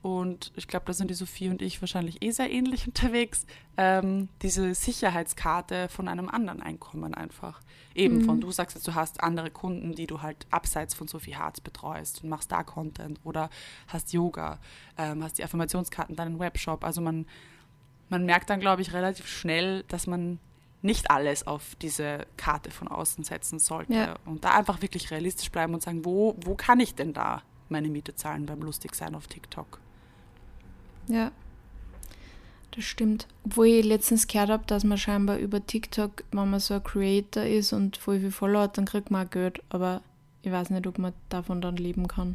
Und 0.03 0.53
ich 0.57 0.67
glaube, 0.67 0.85
da 0.87 0.93
sind 0.93 1.11
die 1.11 1.15
Sophie 1.15 1.49
und 1.49 1.63
ich 1.63 1.81
wahrscheinlich 1.81 2.23
eh 2.25 2.33
sehr 2.33 2.51
ähnlich 2.51 2.87
unterwegs. 2.89 3.47
Ähm, 3.77 4.29
diese 4.43 4.75
Sicherheitskarte 4.75 5.89
von 5.89 6.09
einem 6.09 6.29
anderen 6.29 6.61
Einkommen 6.61 7.15
einfach. 7.15 7.61
Eben 7.95 8.19
mhm. 8.19 8.25
von, 8.25 8.41
du 8.41 8.51
sagst 8.51 8.75
jetzt, 8.75 8.87
du 8.89 8.95
hast 8.95 9.23
andere 9.23 9.51
Kunden, 9.51 9.95
die 9.95 10.09
du 10.09 10.21
halt 10.21 10.47
abseits 10.51 10.95
von 10.95 11.07
Sophie 11.07 11.37
Harz 11.37 11.61
betreust 11.61 12.25
und 12.25 12.31
machst 12.31 12.51
da 12.51 12.65
Content 12.65 13.21
oder 13.23 13.49
hast 13.87 14.13
Yoga, 14.13 14.59
ähm, 14.99 15.23
hast 15.23 15.39
die 15.39 15.45
Affirmationskarten, 15.45 16.17
deinen 16.17 16.41
Webshop. 16.41 16.85
Also 16.85 17.01
man, 17.01 17.25
man 18.09 18.27
merkt 18.27 18.51
dann, 18.51 18.59
glaube 18.59 18.83
ich, 18.83 18.93
relativ 18.93 19.29
schnell, 19.29 19.85
dass 19.85 20.09
man 20.09 20.41
nicht 20.83 21.13
alles 21.13 21.47
auf 21.47 21.77
diese 21.77 22.27
Karte 22.37 22.73
von 22.73 22.89
außen 22.89 23.23
setzen 23.23 23.61
sollte. 23.61 23.95
Ja. 23.95 24.17
Und 24.25 24.45
da 24.45 24.51
einfach 24.57 24.83
wirklich 24.83 25.13
realistisch 25.13 25.53
bleiben 25.53 25.75
und 25.75 25.83
sagen, 25.83 26.05
wo, 26.05 26.35
wo 26.43 26.57
kann 26.57 26.81
ich 26.81 26.97
denn 26.97 27.13
da 27.13 27.43
meine 27.69 27.89
Miete 27.89 28.17
zahlen 28.17 28.47
beim 28.47 28.61
Lustigsein 28.63 29.15
auf 29.15 29.29
TikTok? 29.29 29.82
Ja, 31.09 31.33
das 32.75 32.85
stimmt. 32.85 33.29
Obwohl 33.45 33.67
ich 33.67 33.85
letztens 33.85 34.27
gehört 34.27 34.51
habe, 34.51 34.65
dass 34.67 34.83
man 34.83 34.97
scheinbar 34.97 35.37
über 35.37 35.65
TikTok, 35.65 36.25
wenn 36.33 36.51
man 36.51 36.61
so 36.61 36.75
ein 36.75 36.83
Creator 36.83 37.45
ist 37.45 37.73
und 37.73 37.97
voll 37.97 38.21
viel 38.21 38.31
Follower 38.31 38.63
hat, 38.63 38.79
dann 38.79 38.87
kriegt 38.87 39.11
man 39.11 39.27
auch 39.27 39.31
Geld. 39.31 39.63
Aber 39.69 40.01
ich 40.43 40.51
weiß 40.51 40.71
nicht, 40.71 40.87
ob 40.87 40.99
man 40.99 41.13
davon 41.29 41.61
dann 41.61 41.77
leben 41.77 42.09
kann. 42.09 42.35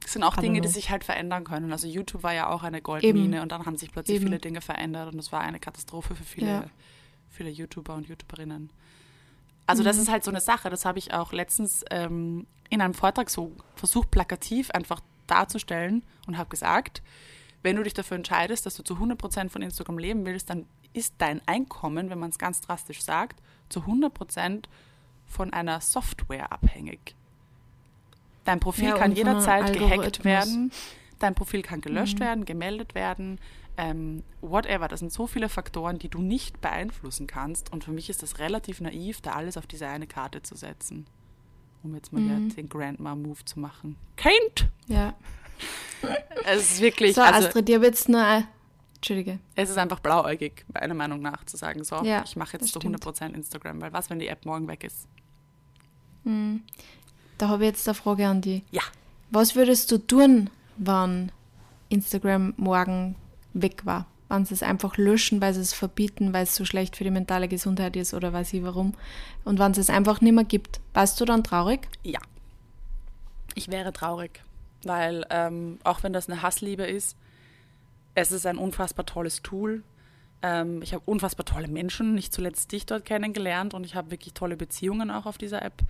Das 0.00 0.12
sind 0.12 0.22
auch 0.22 0.36
Dinge, 0.36 0.60
die 0.60 0.68
sich 0.68 0.90
halt 0.90 1.04
verändern 1.04 1.44
können. 1.44 1.72
Also 1.72 1.86
YouTube 1.86 2.22
war 2.22 2.32
ja 2.32 2.48
auch 2.48 2.62
eine 2.62 2.80
Goldmine 2.80 3.36
Eben. 3.36 3.42
und 3.42 3.52
dann 3.52 3.66
haben 3.66 3.76
sich 3.76 3.92
plötzlich 3.92 4.16
Eben. 4.16 4.26
viele 4.26 4.38
Dinge 4.38 4.60
verändert 4.60 5.12
und 5.12 5.18
es 5.18 5.30
war 5.30 5.40
eine 5.40 5.60
Katastrophe 5.60 6.14
für 6.14 6.24
viele, 6.24 6.46
ja. 6.46 6.64
viele 7.28 7.50
YouTuber 7.50 7.94
und 7.94 8.08
YouTuberinnen. 8.08 8.70
Also 9.66 9.82
mhm. 9.82 9.86
das 9.86 9.98
ist 9.98 10.10
halt 10.10 10.24
so 10.24 10.30
eine 10.30 10.40
Sache, 10.40 10.70
das 10.70 10.84
habe 10.84 10.98
ich 10.98 11.12
auch 11.12 11.32
letztens 11.32 11.84
ähm, 11.90 12.46
in 12.70 12.80
einem 12.80 12.94
Vortrag 12.94 13.30
so 13.30 13.52
versucht, 13.76 14.10
plakativ 14.10 14.70
einfach 14.70 15.00
darzustellen 15.30 16.02
und 16.26 16.38
habe 16.38 16.50
gesagt, 16.50 17.02
wenn 17.62 17.76
du 17.76 17.82
dich 17.82 17.94
dafür 17.94 18.16
entscheidest, 18.16 18.66
dass 18.66 18.74
du 18.74 18.82
zu 18.82 18.94
100% 18.94 19.50
von 19.50 19.62
Instagram 19.62 19.98
leben 19.98 20.24
willst, 20.24 20.50
dann 20.50 20.66
ist 20.92 21.14
dein 21.18 21.40
Einkommen, 21.46 22.10
wenn 22.10 22.18
man 22.18 22.30
es 22.30 22.38
ganz 22.38 22.60
drastisch 22.60 23.02
sagt, 23.02 23.40
zu 23.68 23.80
100% 23.80 24.64
von 25.26 25.52
einer 25.52 25.80
Software 25.80 26.52
abhängig. 26.52 27.14
Dein 28.44 28.60
Profil 28.60 28.88
ja, 28.88 28.96
kann 28.96 29.12
jederzeit 29.12 29.72
gehackt 29.76 30.24
werden, 30.24 30.72
dein 31.18 31.34
Profil 31.34 31.62
kann 31.62 31.82
gelöscht 31.82 32.18
mhm. 32.18 32.24
werden, 32.24 32.44
gemeldet 32.46 32.94
werden, 32.94 33.38
ähm, 33.76 34.24
whatever. 34.40 34.88
Das 34.88 35.00
sind 35.00 35.12
so 35.12 35.26
viele 35.26 35.48
Faktoren, 35.48 35.98
die 35.98 36.08
du 36.08 36.20
nicht 36.20 36.60
beeinflussen 36.60 37.26
kannst. 37.26 37.70
Und 37.72 37.84
für 37.84 37.92
mich 37.92 38.10
ist 38.10 38.22
das 38.22 38.38
relativ 38.38 38.80
naiv, 38.80 39.20
da 39.20 39.32
alles 39.32 39.56
auf 39.56 39.66
diese 39.66 39.86
eine 39.86 40.06
Karte 40.06 40.42
zu 40.42 40.56
setzen 40.56 41.06
um 41.82 41.94
jetzt 41.94 42.12
mal 42.12 42.20
mhm. 42.20 42.54
den 42.54 42.68
Grandma-Move 42.68 43.44
zu 43.44 43.60
machen. 43.60 43.96
Kind! 44.16 44.68
Ja. 44.86 45.14
Es 46.46 46.72
ist 46.72 46.80
wirklich. 46.80 47.14
So, 47.14 47.20
also, 47.20 47.48
Astrid, 47.48 47.68
dir 47.68 47.82
wird's 47.82 48.08
nur. 48.08 48.44
Entschuldige. 48.94 49.38
Es 49.54 49.68
ist 49.68 49.76
einfach 49.76 50.00
blauäugig, 50.00 50.64
meiner 50.72 50.94
Meinung 50.94 51.20
nach, 51.20 51.44
zu 51.44 51.58
sagen, 51.58 51.84
so, 51.84 52.02
ja, 52.02 52.22
ich 52.24 52.36
mache 52.36 52.58
jetzt 52.58 52.72
zu 52.72 52.78
100% 52.78 53.34
Instagram, 53.34 53.80
weil 53.82 53.92
was, 53.92 54.08
wenn 54.08 54.18
die 54.18 54.28
App 54.28 54.46
morgen 54.46 54.66
weg 54.68 54.84
ist? 54.84 55.06
Mhm. 56.24 56.62
Da 57.38 57.48
habe 57.48 57.64
ich 57.64 57.70
jetzt 57.70 57.88
eine 57.88 57.94
Frage 57.94 58.26
an 58.26 58.40
dich. 58.40 58.62
Ja. 58.70 58.82
Was 59.30 59.54
würdest 59.54 59.90
du 59.90 59.98
tun, 59.98 60.50
wenn 60.76 61.32
Instagram 61.88 62.54
morgen 62.56 63.16
weg 63.54 63.86
war? 63.86 64.06
Wenn 64.30 64.44
sie 64.46 64.54
es 64.54 64.62
einfach 64.62 64.96
löschen, 64.96 65.40
weil 65.42 65.52
sie 65.52 65.60
es 65.60 65.74
verbieten, 65.74 66.32
weil 66.32 66.44
es 66.44 66.54
so 66.54 66.64
schlecht 66.64 66.96
für 66.96 67.04
die 67.04 67.10
mentale 67.10 67.48
Gesundheit 67.48 67.96
ist 67.96 68.14
oder 68.14 68.32
weiß 68.32 68.52
ich 68.54 68.62
warum. 68.62 68.94
Und 69.44 69.58
wenn 69.58 69.72
es 69.72 69.78
es 69.78 69.90
einfach 69.90 70.20
nicht 70.20 70.32
mehr 70.32 70.44
gibt, 70.44 70.80
warst 70.94 71.20
du 71.20 71.24
dann 71.24 71.44
traurig? 71.44 71.88
Ja. 72.02 72.20
Ich 73.54 73.68
wäre 73.68 73.92
traurig. 73.92 74.42
weil 74.84 75.26
ähm, 75.30 75.78
auch 75.84 76.02
wenn 76.02 76.12
das 76.12 76.28
eine 76.28 76.40
Hassliebe 76.42 76.84
ist, 76.84 77.16
es 78.14 78.32
ist 78.32 78.46
ein 78.46 78.56
unfassbar 78.56 79.04
tolles 79.04 79.42
Tool. 79.42 79.82
Ähm, 80.42 80.80
ich 80.82 80.94
habe 80.94 81.02
unfassbar 81.06 81.44
tolle 81.44 81.68
Menschen, 81.68 82.14
nicht 82.14 82.32
zuletzt 82.32 82.72
dich 82.72 82.86
dort 82.86 83.04
kennengelernt 83.04 83.74
und 83.74 83.84
ich 83.84 83.94
habe 83.94 84.10
wirklich 84.10 84.34
tolle 84.34 84.56
Beziehungen 84.56 85.10
auch 85.10 85.26
auf 85.26 85.36
dieser 85.36 85.62
App 85.62 85.82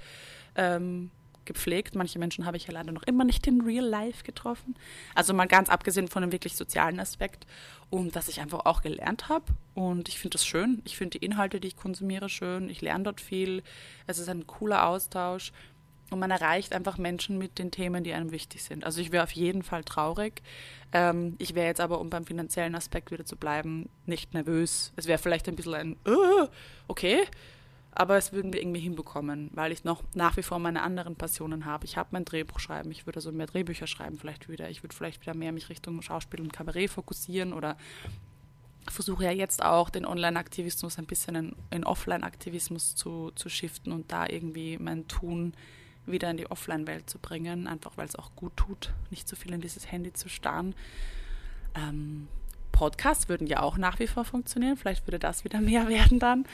ähm, 0.56 1.10
gepflegt. 1.52 1.96
Manche 1.96 2.20
Menschen 2.20 2.46
habe 2.46 2.56
ich 2.56 2.66
ja 2.66 2.72
leider 2.72 2.92
noch 2.92 3.02
immer 3.02 3.24
nicht 3.24 3.44
in 3.48 3.60
Real 3.60 3.84
Life 3.84 4.22
getroffen. 4.22 4.76
Also 5.16 5.34
mal 5.34 5.48
ganz 5.48 5.68
abgesehen 5.68 6.06
von 6.06 6.22
dem 6.22 6.30
wirklich 6.30 6.54
sozialen 6.54 7.00
Aspekt 7.00 7.44
und 7.90 8.14
dass 8.14 8.28
ich 8.28 8.40
einfach 8.40 8.66
auch 8.66 8.82
gelernt 8.82 9.28
habe. 9.28 9.46
Und 9.74 10.08
ich 10.08 10.20
finde 10.20 10.36
das 10.36 10.46
schön. 10.46 10.80
Ich 10.84 10.96
finde 10.96 11.18
die 11.18 11.26
Inhalte, 11.26 11.58
die 11.58 11.68
ich 11.68 11.76
konsumiere, 11.76 12.28
schön. 12.28 12.68
Ich 12.68 12.80
lerne 12.80 13.04
dort 13.04 13.20
viel. 13.20 13.64
Es 14.06 14.18
ist 14.18 14.28
ein 14.28 14.46
cooler 14.46 14.86
Austausch. 14.86 15.52
Und 16.10 16.18
man 16.18 16.30
erreicht 16.30 16.72
einfach 16.72 16.98
Menschen 16.98 17.38
mit 17.38 17.58
den 17.58 17.70
Themen, 17.70 18.04
die 18.04 18.12
einem 18.12 18.32
wichtig 18.32 18.64
sind. 18.64 18.84
Also 18.84 19.00
ich 19.00 19.12
wäre 19.12 19.24
auf 19.24 19.32
jeden 19.32 19.62
Fall 19.62 19.84
traurig. 19.84 20.42
Ähm, 20.92 21.36
ich 21.38 21.54
wäre 21.54 21.66
jetzt 21.66 21.80
aber, 21.80 22.00
um 22.00 22.10
beim 22.10 22.26
finanziellen 22.26 22.74
Aspekt 22.74 23.10
wieder 23.10 23.24
zu 23.24 23.36
bleiben, 23.36 23.88
nicht 24.06 24.34
nervös. 24.34 24.92
Es 24.96 25.06
wäre 25.06 25.18
vielleicht 25.18 25.48
ein 25.48 25.56
bisschen 25.56 25.74
ein, 25.74 25.96
uh, 26.06 26.48
okay, 26.88 27.22
aber 28.00 28.16
es 28.16 28.32
würden 28.32 28.54
wir 28.54 28.62
irgendwie 28.62 28.80
hinbekommen, 28.80 29.50
weil 29.52 29.72
ich 29.72 29.84
noch 29.84 30.02
nach 30.14 30.38
wie 30.38 30.42
vor 30.42 30.58
meine 30.58 30.80
anderen 30.80 31.16
Passionen 31.16 31.66
habe. 31.66 31.84
Ich 31.84 31.98
habe 31.98 32.08
mein 32.12 32.24
Drehbuch 32.24 32.58
schreiben, 32.58 32.90
ich 32.90 33.04
würde 33.04 33.18
also 33.18 33.30
mehr 33.30 33.46
Drehbücher 33.46 33.86
schreiben 33.86 34.18
vielleicht 34.18 34.48
wieder. 34.48 34.70
Ich 34.70 34.82
würde 34.82 34.96
vielleicht 34.96 35.20
wieder 35.20 35.36
mehr 35.36 35.52
mich 35.52 35.68
Richtung 35.68 36.00
Schauspiel 36.00 36.40
und 36.40 36.50
Kabarett 36.50 36.88
fokussieren 36.88 37.52
oder 37.52 37.76
versuche 38.88 39.24
ja 39.24 39.32
jetzt 39.32 39.62
auch 39.62 39.90
den 39.90 40.06
Online-Aktivismus 40.06 40.96
ein 40.96 41.04
bisschen 41.04 41.34
in, 41.34 41.56
in 41.70 41.84
Offline-Aktivismus 41.84 42.94
zu, 42.94 43.32
zu 43.34 43.50
shiften 43.50 43.92
und 43.92 44.10
da 44.10 44.26
irgendwie 44.26 44.78
mein 44.78 45.06
Tun 45.06 45.52
wieder 46.06 46.30
in 46.30 46.38
die 46.38 46.50
Offline-Welt 46.50 47.10
zu 47.10 47.18
bringen, 47.18 47.66
einfach 47.66 47.98
weil 47.98 48.06
es 48.06 48.16
auch 48.16 48.34
gut 48.34 48.56
tut, 48.56 48.94
nicht 49.10 49.28
so 49.28 49.36
viel 49.36 49.52
in 49.52 49.60
dieses 49.60 49.92
Handy 49.92 50.14
zu 50.14 50.30
starren. 50.30 50.74
Ähm, 51.74 52.28
Podcasts 52.72 53.28
würden 53.28 53.46
ja 53.46 53.60
auch 53.60 53.76
nach 53.76 53.98
wie 53.98 54.06
vor 54.06 54.24
funktionieren, 54.24 54.78
vielleicht 54.78 55.06
würde 55.06 55.18
das 55.18 55.44
wieder 55.44 55.60
mehr 55.60 55.86
werden 55.90 56.18
dann. 56.18 56.46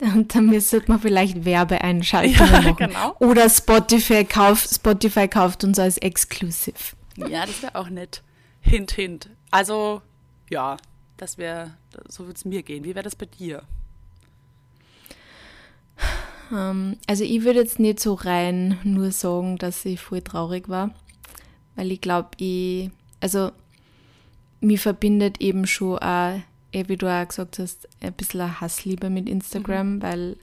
Und 0.00 0.34
dann 0.34 0.46
müsste 0.46 0.82
man 0.86 0.98
vielleicht 0.98 1.44
Werbeeinschaltungen 1.44 2.52
ja, 2.52 2.60
machen. 2.60 2.76
Genau. 2.76 3.16
Oder 3.18 3.50
Spotify 3.50 4.24
kauft, 4.24 4.74
Spotify 4.74 5.28
kauft 5.28 5.62
uns 5.64 5.78
als 5.78 5.98
Exclusive. 5.98 6.96
Ja, 7.16 7.44
das 7.44 7.62
wäre 7.62 7.74
auch 7.74 7.90
nett. 7.90 8.22
Hint, 8.60 8.92
hint. 8.92 9.28
Also, 9.50 10.00
ja, 10.48 10.76
das 11.16 11.36
wäre, 11.36 11.74
so 12.08 12.24
würde 12.24 12.36
es 12.36 12.44
mir 12.44 12.62
gehen. 12.62 12.84
Wie 12.84 12.94
wäre 12.94 13.02
das 13.02 13.16
bei 13.16 13.26
dir? 13.26 13.62
Ähm, 16.52 16.96
also 17.06 17.24
ich 17.24 17.44
würde 17.44 17.60
jetzt 17.60 17.78
nicht 17.78 18.00
so 18.00 18.14
rein 18.14 18.78
nur 18.84 19.12
sagen, 19.12 19.58
dass 19.58 19.84
ich 19.84 20.00
voll 20.00 20.22
traurig 20.22 20.68
war, 20.68 20.94
weil 21.76 21.92
ich 21.92 22.00
glaube, 22.00 22.30
ich, 22.38 22.90
also 23.20 23.52
mich 24.60 24.80
verbindet 24.80 25.40
eben 25.40 25.66
schon 25.66 25.98
auch, 25.98 26.40
eh, 26.72 26.84
wie 26.88 26.96
du 26.96 27.06
auch 27.06 27.26
gesagt 27.26 27.58
hast, 27.58 27.88
ein 28.00 28.12
bisschen 28.12 28.40
eine 28.40 28.60
Hassliebe 28.60 29.10
mit 29.10 29.28
Instagram, 29.28 29.96
mhm. 29.96 30.02
weil 30.02 30.36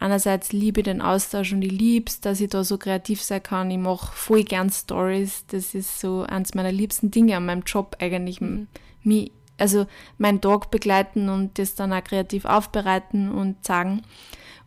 einerseits 0.00 0.52
liebe 0.52 0.80
ich 0.80 0.84
den 0.84 1.00
Austausch 1.00 1.52
und 1.52 1.62
ich 1.62 1.72
liebe 1.72 2.06
es, 2.08 2.20
dass 2.20 2.40
ich 2.40 2.50
da 2.50 2.64
so 2.64 2.78
kreativ 2.78 3.22
sein 3.22 3.42
kann. 3.42 3.70
Ich 3.70 3.78
mache 3.78 4.12
voll 4.12 4.44
gern 4.44 4.70
Stories. 4.70 5.44
Das 5.48 5.74
ist 5.74 6.00
so 6.00 6.22
eins 6.22 6.54
meiner 6.54 6.72
liebsten 6.72 7.10
Dinge 7.10 7.36
an 7.36 7.46
meinem 7.46 7.62
Job 7.62 7.96
eigentlich. 8.00 8.40
Mhm. 8.40 8.68
Mich, 9.02 9.32
also 9.56 9.86
meinen 10.18 10.40
Tag 10.40 10.70
begleiten 10.70 11.28
und 11.28 11.58
das 11.58 11.74
dann 11.74 11.92
auch 11.92 12.04
kreativ 12.04 12.44
aufbereiten 12.44 13.30
und 13.30 13.64
sagen 13.64 14.02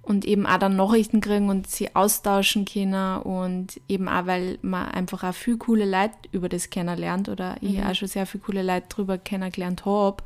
und 0.02 0.26
eben 0.26 0.48
auch 0.48 0.58
dann 0.58 0.76
Nachrichten 0.76 1.22
kriegen 1.22 1.50
und 1.50 1.68
sie 1.68 1.96
austauschen 1.96 2.66
können 2.66 3.22
und 3.22 3.80
eben 3.88 4.10
auch, 4.10 4.26
weil 4.26 4.58
man 4.62 4.88
einfach 4.88 5.24
auch 5.24 5.34
viel 5.34 5.58
coole 5.58 5.86
Leute 5.86 6.16
über 6.32 6.50
das 6.50 6.70
kennenlernt 6.70 7.30
oder 7.30 7.58
mhm. 7.62 7.70
ich 7.70 7.84
auch 7.84 7.94
schon 7.94 8.08
sehr 8.08 8.26
viele 8.26 8.44
coole 8.44 8.64
Leute 8.64 8.88
drüber 8.90 9.18
kennengelernt 9.18 9.86
habe. 9.86 10.24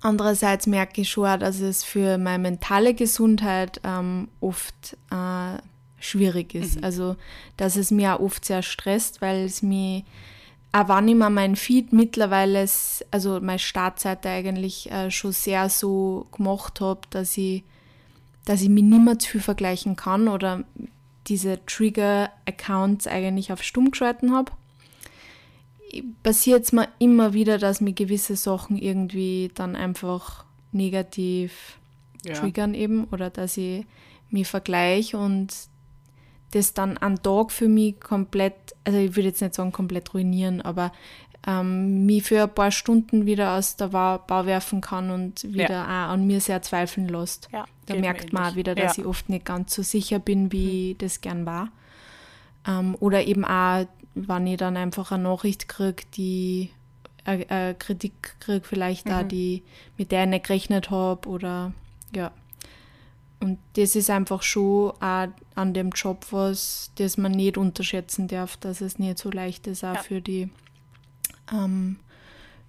Andererseits 0.00 0.66
merke 0.66 1.02
ich 1.02 1.10
schon 1.10 1.40
dass 1.40 1.60
es 1.60 1.84
für 1.84 2.18
meine 2.18 2.38
mentale 2.42 2.94
Gesundheit 2.94 3.80
ähm, 3.84 4.28
oft 4.40 4.96
äh, 5.10 5.58
schwierig 6.00 6.54
ist. 6.54 6.76
Mhm. 6.76 6.84
Also, 6.84 7.16
dass 7.56 7.76
es 7.76 7.90
mir 7.90 8.14
auch 8.14 8.20
oft 8.20 8.44
sehr 8.44 8.62
stresst, 8.62 9.20
weil 9.20 9.44
es 9.44 9.62
mir 9.62 10.02
auch 10.70 10.88
wenn 10.88 11.08
ich 11.08 11.14
mir 11.14 11.30
mein 11.30 11.56
Feed 11.56 11.92
mittlerweile, 11.92 12.66
also 13.10 13.40
meine 13.40 13.58
Startseite 13.58 14.28
eigentlich 14.28 14.90
äh, 14.90 15.10
schon 15.10 15.32
sehr 15.32 15.70
so 15.70 16.26
gemacht 16.30 16.80
habe, 16.80 17.00
dass 17.10 17.36
ich 17.36 17.64
dass 18.44 18.62
ich 18.62 18.70
mich 18.70 18.84
zu 19.18 19.32
viel 19.32 19.40
vergleichen 19.42 19.94
kann 19.94 20.26
oder 20.26 20.64
diese 21.26 21.64
Trigger-Accounts 21.66 23.06
eigentlich 23.06 23.52
auf 23.52 23.62
stumm 23.62 23.90
geschalten 23.90 24.34
habe. 24.34 24.52
Passiert 26.22 26.64
es 26.64 26.72
mir 26.72 26.88
immer 26.98 27.32
wieder, 27.32 27.58
dass 27.58 27.80
mir 27.80 27.92
gewisse 27.92 28.36
Sachen 28.36 28.76
irgendwie 28.76 29.50
dann 29.54 29.76
einfach 29.76 30.44
negativ 30.72 31.78
ja. 32.24 32.34
triggern 32.34 32.74
eben 32.74 33.04
oder 33.04 33.30
dass 33.30 33.56
ich 33.56 33.86
mich 34.30 34.46
vergleiche 34.46 35.16
und 35.16 35.54
das 36.52 36.74
dann 36.74 36.98
am 36.98 37.22
Tag 37.22 37.52
für 37.52 37.68
mich 37.68 38.00
komplett, 38.00 38.54
also 38.84 38.98
ich 38.98 39.16
würde 39.16 39.28
jetzt 39.28 39.42
nicht 39.42 39.54
sagen 39.54 39.72
komplett 39.72 40.14
ruinieren, 40.14 40.62
aber 40.62 40.92
ähm, 41.46 42.06
mich 42.06 42.24
für 42.24 42.42
ein 42.42 42.54
paar 42.54 42.70
Stunden 42.70 43.26
wieder 43.26 43.56
aus 43.56 43.76
der 43.76 43.88
Bau 43.88 44.46
werfen 44.46 44.80
kann 44.80 45.10
und 45.10 45.44
wieder 45.44 45.70
ja. 45.70 46.06
auch 46.06 46.12
an 46.12 46.26
mir 46.26 46.40
sehr 46.40 46.62
zweifeln 46.62 47.08
lässt. 47.08 47.48
Ja, 47.52 47.64
da 47.86 47.94
merkt 47.94 48.32
man 48.32 48.52
auch 48.52 48.56
wieder, 48.56 48.74
dass 48.74 48.96
ja. 48.96 49.02
ich 49.02 49.08
oft 49.08 49.28
nicht 49.28 49.44
ganz 49.44 49.74
so 49.74 49.82
sicher 49.82 50.18
bin, 50.18 50.52
wie 50.52 50.94
mhm. 50.94 50.98
das 50.98 51.20
gern 51.20 51.46
war. 51.46 51.70
Ähm, 52.66 52.96
oder 53.00 53.24
eben 53.24 53.44
auch, 53.44 53.86
wenn 54.26 54.46
ich 54.46 54.56
dann 54.56 54.76
einfach 54.76 55.12
eine 55.12 55.24
Nachricht 55.24 55.68
kriege, 55.68 56.04
die 56.14 56.70
eine, 57.24 57.44
äh, 57.44 57.54
eine 57.54 57.74
Kritik 57.74 58.36
kriege, 58.40 58.66
vielleicht 58.66 59.06
mhm. 59.06 59.12
auch, 59.12 59.22
die, 59.22 59.62
mit 59.96 60.12
der 60.12 60.24
ich 60.24 60.30
nicht 60.30 60.46
gerechnet 60.46 60.90
habe 60.90 61.28
oder 61.28 61.72
ja. 62.14 62.32
Und 63.40 63.58
das 63.74 63.94
ist 63.94 64.10
einfach 64.10 64.42
schon 64.42 64.90
auch 65.00 65.28
an 65.54 65.74
dem 65.74 65.90
Job 65.90 66.26
was, 66.30 66.90
das 66.96 67.16
man 67.16 67.32
nicht 67.32 67.56
unterschätzen 67.56 68.26
darf, 68.26 68.56
dass 68.56 68.80
es 68.80 68.98
nicht 68.98 69.18
so 69.18 69.30
leicht 69.30 69.68
ist, 69.68 69.84
auch 69.84 69.94
ja. 69.94 70.02
für 70.02 70.20
die 70.20 70.50
ähm, 71.52 71.98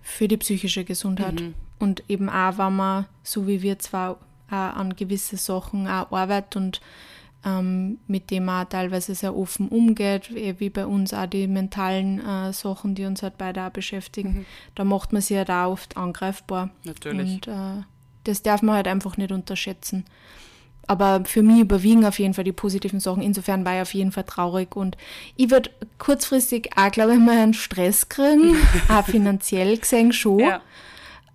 für 0.02 0.28
die 0.28 0.38
psychische 0.38 0.84
Gesundheit. 0.84 1.40
Mhm. 1.40 1.54
Und 1.80 2.04
eben 2.10 2.30
auch, 2.30 2.58
wenn 2.58 2.76
man, 2.76 3.06
so 3.24 3.48
wie 3.48 3.62
wir 3.62 3.80
zwar 3.80 4.18
auch 4.50 4.54
an 4.54 4.96
gewisse 4.96 5.38
Sachen 5.38 5.88
auch 5.88 6.12
arbeitet 6.12 6.56
und 6.56 6.82
ähm, 7.46 8.00
mit 8.08 8.32
dem 8.32 8.46
man 8.46 8.68
teilweise 8.68 9.16
sehr 9.16 9.36
offen 9.36 9.70
umgeht, 9.70 10.30
eh, 10.32 10.56
wie 10.60 10.70
bei 10.70 10.86
uns 10.86 11.14
auch 11.14 11.26
die 11.26 11.48
mentalen 11.48 12.20
äh, 12.26 12.52
Sachen, 12.54 12.96
die 12.96 13.06
uns 13.06 13.24
halt 13.24 13.38
beide 13.38 13.64
auch 13.66 13.70
beschäftigen, 13.70 14.30
mhm. 14.30 14.46
da 14.76 14.84
macht 14.84 15.14
man 15.14 15.22
sich 15.22 15.38
halt 15.38 15.50
auch 15.50 15.72
oft 15.72 15.96
angreifbar. 15.96 16.70
Natürlich. 16.84 17.34
Und 17.36 17.48
äh, 17.48 17.84
das 18.26 18.42
darf 18.44 18.62
man 18.62 18.76
halt 18.76 18.88
einfach 18.88 19.18
nicht 19.18 19.32
unterschätzen. 19.32 20.06
Aber 20.88 21.24
für 21.26 21.44
mich 21.44 21.60
überwiegen 21.60 22.04
auf 22.04 22.18
jeden 22.18 22.34
Fall 22.34 22.44
die 22.44 22.52
positiven 22.52 23.00
Sachen. 23.00 23.22
Insofern 23.22 23.64
war 23.64 23.76
ich 23.76 23.82
auf 23.84 23.94
jeden 23.94 24.12
Fall 24.12 24.24
traurig. 24.24 24.76
Und 24.76 24.98
ich 25.36 25.52
würde 25.52 25.70
kurzfristig 26.00 26.72
auch, 26.76 26.90
glaube 26.90 27.14
ich, 27.14 27.20
mal 27.20 27.38
einen 27.38 27.54
Stress 27.54 28.10
kriegen. 28.10 28.56
auch 28.90 29.06
finanziell 29.06 29.78
gesehen 29.78 30.12
schon. 30.12 30.40
Ja. 30.40 30.62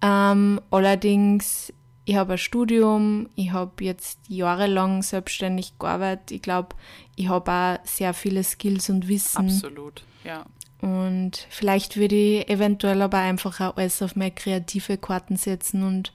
Ähm, 0.03 0.61
allerdings, 0.73 1.73
ich 2.05 2.17
habe 2.17 2.33
ein 2.33 2.38
Studium, 2.38 3.29
ich 3.35 3.53
habe 3.53 3.83
jetzt 3.85 4.19
jahrelang 4.29 5.03
selbstständig 5.03 5.79
gearbeitet. 5.79 6.33
Ich 6.33 6.43
glaube, 6.43 6.77
ich 7.17 7.29
habe 7.29 7.51
auch 7.51 7.87
sehr 7.87 8.12
viele 8.12 8.45
Skills 8.45 8.90
und 8.90 9.09
Wissen. 9.09 9.47
Absolut, 9.47 10.05
ja. 10.23 10.45
Und 10.83 11.47
vielleicht 11.49 11.97
würde 11.97 12.14
ich 12.14 12.49
eventuell 12.51 13.01
aber 13.01 13.19
einfach 13.19 13.59
auch 13.61 13.79
alles 13.79 14.03
auf 14.03 14.17
meine 14.17 14.33
kreative 14.33 14.99
Karten 14.99 15.37
setzen 15.37 15.83
und 15.83 16.12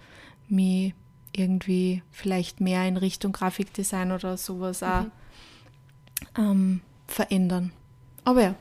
mich 0.47 0.93
irgendwie 1.35 2.03
vielleicht 2.11 2.61
mehr 2.61 2.87
in 2.87 2.97
Richtung 2.97 3.31
Grafikdesign 3.31 4.11
oder 4.11 4.37
sowas 4.37 4.81
mhm. 4.81 4.87
auch 4.87 5.05
ähm, 6.37 6.81
verändern. 7.07 7.71
Aber 8.25 8.41
ja, 8.43 8.55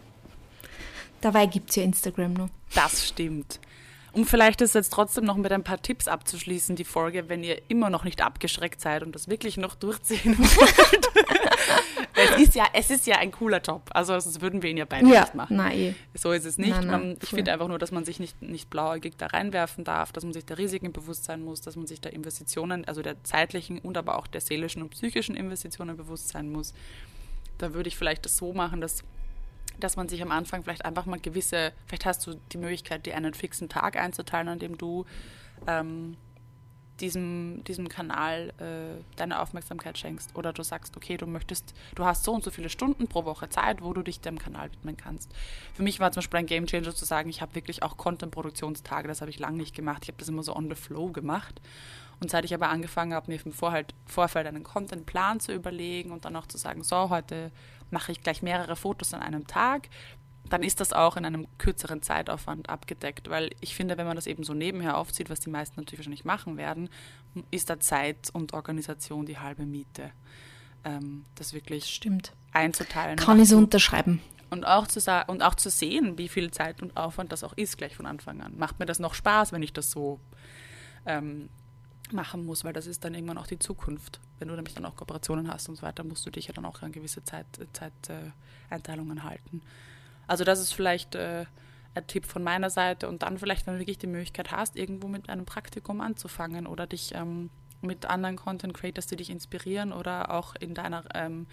dabei 1.21 1.45
gibt 1.45 1.71
es 1.71 1.77
ja 1.77 1.83
Instagram 1.83 2.33
noch. 2.33 2.49
Das 2.75 3.07
stimmt. 3.07 3.61
Um 4.13 4.27
vielleicht 4.27 4.61
es 4.61 4.73
jetzt 4.73 4.93
trotzdem 4.93 5.25
noch 5.25 5.37
mit 5.37 5.53
ein 5.53 5.65
paar 5.65 5.81
Tipps 5.81 6.09
abzuschließen, 6.09 6.77
die 6.77 6.85
Folge, 6.85 7.29
wenn 7.29 7.45
ihr 7.45 7.61
immer 7.69 7.91
noch 7.91 8.05
nicht 8.05 8.23
abgeschreckt 8.23 8.81
seid 8.81 9.03
und 9.03 9.15
das 9.15 9.29
wirklich 9.29 9.57
noch 9.57 9.75
durchziehen 9.75 10.39
wollt. 10.39 11.09
es, 12.15 12.41
ist 12.41 12.55
ja, 12.55 12.65
es 12.73 12.91
ist 12.91 13.07
ja 13.07 13.17
ein 13.19 13.31
cooler 13.31 13.61
Job. 13.61 13.83
Also 13.91 14.19
sonst 14.19 14.41
würden 14.41 14.63
wir 14.63 14.71
ihn 14.71 14.77
ja 14.77 14.85
beide 14.85 15.09
ja, 15.09 15.21
nicht 15.21 15.35
machen. 15.35 15.57
Nein, 15.57 15.79
eh. 15.79 15.95
So 16.15 16.33
ist 16.33 16.45
es 16.45 16.59
nicht. 16.59 16.71
Nein, 16.71 16.87
nein, 16.87 17.19
ich 17.23 17.29
finde 17.29 17.53
einfach 17.53 17.69
nur, 17.69 17.79
dass 17.79 17.93
man 17.93 18.05
sich 18.05 18.19
nicht, 18.19 18.41
nicht 18.43 18.71
blauäugig 18.71 19.17
da 19.17 19.27
reinwerfen 19.27 19.85
darf, 19.85 20.13
dass 20.13 20.25
man 20.25 20.33
sich 20.33 20.45
der 20.45 20.59
Risiken 20.59 20.93
bewusst 20.93 21.25
sein 21.25 21.43
muss, 21.45 21.61
dass 21.61 21.77
man 21.77 21.87
sich 21.87 22.01
der 22.01 22.13
Investitionen, 22.13 22.85
also 22.87 23.03
der 23.03 23.23
zeitlichen 23.25 23.79
und 23.79 23.97
aber 23.97 24.19
auch 24.19 24.27
der 24.27 24.41
seelischen 24.41 24.83
und 24.83 24.91
psychischen 24.91 25.37
Investitionen 25.37 25.97
bewusst 25.97 26.29
sein 26.29 26.51
muss. 26.51 26.75
Da 27.59 27.75
würde 27.75 27.89
ich 27.89 27.97
vielleicht 27.97 28.25
das 28.25 28.37
so 28.37 28.53
machen, 28.53 28.81
dass 28.81 29.03
dass 29.81 29.97
man 29.97 30.09
sich 30.09 30.23
am 30.23 30.31
Anfang 30.31 30.63
vielleicht 30.63 30.85
einfach 30.85 31.07
mal 31.07 31.21
gewisse, 31.21 31.73
vielleicht 31.87 32.07
hast 32.07 32.27
du 32.27 32.35
die 32.53 32.59
Möglichkeit, 32.59 33.07
dir 33.07 33.17
einen 33.17 33.35
fixen 33.35 33.69
Tag 33.69 33.97
einzuteilen, 33.97 34.49
an 34.49 34.59
dem 34.59 34.79
du 34.79 35.05
ähm, 35.67 36.17
diesem, 37.01 37.63
diesem 37.65 37.89
Kanal 37.89 38.53
äh, 38.59 39.03
deine 39.17 39.41
Aufmerksamkeit 39.41 39.99
schenkst. 39.99 40.37
Oder 40.37 40.53
du 40.53 40.63
sagst, 40.63 40.97
okay, 40.97 41.17
du 41.17 41.27
möchtest, 41.27 41.75
du 41.95 42.05
hast 42.05 42.25
so 42.25 42.33
und 42.33 42.45
so 42.45 42.51
viele 42.51 42.69
Stunden 42.69 43.09
pro 43.09 43.25
Woche 43.25 43.49
Zeit, 43.49 43.83
wo 43.83 43.93
du 43.93 44.03
dich 44.03 44.21
dem 44.21 44.39
Kanal 44.39 44.73
widmen 44.73 44.97
kannst. 44.97 45.33
Für 45.75 45.83
mich 45.83 46.01
war 46.01 46.13
zum 46.13 46.21
Beispiel 46.21 46.41
ein 46.41 46.47
Game 46.47 46.67
Changer 46.67 46.95
zu 46.95 47.05
sagen, 47.05 47.31
ich 47.31 47.41
habe 47.41 47.55
wirklich 47.55 47.83
auch 47.83 47.97
Content-Produktionstage, 47.97 49.09
das 49.09 49.21
habe 49.21 49.31
ich 49.31 49.39
lange 49.39 49.59
nicht 49.59 49.75
gemacht. 49.75 50.03
Ich 50.03 50.09
habe 50.09 50.19
das 50.19 50.29
immer 50.29 50.43
so 50.43 50.55
on 50.55 50.69
the 50.69 50.75
flow 50.75 51.11
gemacht. 51.13 51.61
Und 52.21 52.31
seit 52.31 52.45
ich 52.45 52.53
aber 52.53 52.69
angefangen 52.69 53.15
habe, 53.15 53.31
mir 53.31 53.39
im 53.45 53.53
Vorfeld 53.53 53.95
einen 54.47 54.65
Contentplan 54.65 55.39
zu 55.39 55.53
überlegen 55.53 56.11
und 56.11 56.25
dann 56.25 56.35
auch 56.35 56.47
zu 56.47 56.59
sagen, 56.59 56.83
so, 56.83 57.11
heute 57.11 57.53
mache 57.91 58.13
ich 58.13 58.23
gleich 58.23 58.43
mehrere 58.43 58.77
Fotos 58.77 59.15
an 59.15 59.23
einem 59.23 59.47
Tag, 59.47 59.89
dann 60.49 60.63
ist 60.63 60.81
das 60.81 60.93
auch 60.93 61.17
in 61.17 61.25
einem 61.25 61.47
kürzeren 61.59 62.03
Zeitaufwand 62.03 62.71
abgedeckt, 62.71 63.29
weil 63.29 63.51
ich 63.61 63.75
finde, 63.75 63.99
wenn 63.99 64.07
man 64.07 64.17
das 64.17 64.27
eben 64.27 64.45
so 64.45 64.55
nebenher 64.55 64.97
aufzieht, 64.97 65.31
was 65.31 65.41
die 65.41 65.51
meisten 65.51 65.79
natürlich 65.79 66.01
wahrscheinlich 66.01 66.25
machen 66.25 66.57
werden, 66.57 66.89
ist 67.51 67.71
da 67.71 67.79
Zeit 67.81 68.31
und 68.33 68.55
Organisation 68.55 69.27
die 69.27 69.39
halbe 69.39 69.67
Miete. 69.67 70.11
Ähm, 70.85 71.25
das 71.35 71.53
wirklich 71.53 71.87
Stimmt. 71.87 72.33
einzuteilen. 72.53 73.17
Kann 73.17 73.41
ich 73.41 73.49
so 73.49 73.59
unterschreiben. 73.59 74.23
Und 74.51 74.67
auch, 74.67 74.87
zu 74.87 75.01
und 75.27 75.43
auch 75.43 75.55
zu 75.57 75.69
sehen, 75.69 76.17
wie 76.17 76.29
viel 76.29 76.51
Zeit 76.51 76.81
und 76.81 76.97
Aufwand 76.97 77.33
das 77.33 77.45
auch 77.45 77.53
ist, 77.55 77.77
gleich 77.77 77.95
von 77.95 78.07
Anfang 78.07 78.41
an. 78.41 78.57
Macht 78.57 78.79
mir 78.79 78.87
das 78.87 78.99
noch 78.99 79.13
Spaß, 79.13 79.53
wenn 79.53 79.63
ich 79.63 79.75
das 79.75 79.91
so 79.91 80.21
ähm, 81.05 81.51
machen 82.13 82.45
muss, 82.45 82.65
weil 82.65 82.73
das 82.73 82.87
ist 82.87 83.05
dann 83.05 83.15
irgendwann 83.15 83.39
auch 83.39 83.47
die 83.47 83.59
Zukunft. 83.59 84.21
Wenn 84.39 84.49
du 84.49 84.55
nämlich 84.55 84.75
dann 84.75 84.85
auch 84.85 84.97
Kooperationen 84.97 85.53
hast 85.53 85.69
und 85.69 85.77
so 85.77 85.83
weiter, 85.83 86.05
musst 86.05 86.25
du 86.27 86.31
dich 86.31 86.47
ja 86.47 86.55
dann 86.55 86.65
auch 86.65 86.83
an 86.83 86.93
gewisse 86.93 87.25
Zeiteinteilungen 87.25 89.19
Zeit, 89.19 89.25
äh, 89.25 89.29
halten. 89.29 89.63
Also 90.27 90.45
das 90.45 90.61
ist 90.61 90.73
vielleicht 90.73 91.15
äh, 91.15 91.47
ein 91.95 92.07
Tipp 92.07 92.27
von 92.27 92.43
meiner 92.43 92.71
Seite 92.71 93.09
und 93.09 93.23
dann 93.23 93.39
vielleicht, 93.39 93.67
wenn 93.67 93.75
du 93.75 93.81
wirklich 93.81 93.99
die 93.99 94.07
Möglichkeit 94.07 94.53
hast, 94.53 94.77
irgendwo 94.77 95.09
mit 95.09 95.29
einem 95.29 95.47
Praktikum 95.47 96.01
anzufangen 96.01 96.67
oder 96.67 96.87
dich 96.87 97.15
ähm, 97.15 97.51
mit 97.81 98.07
anderen 98.07 98.37
Content 98.37 98.75
Creators, 98.75 99.07
die 99.07 99.17
dich 99.17 99.31
inspirieren 99.31 99.93
oder 99.93 100.33
auch 100.33 100.55
in 100.57 100.75
deiner 100.75 101.05
ähm, 101.15 101.47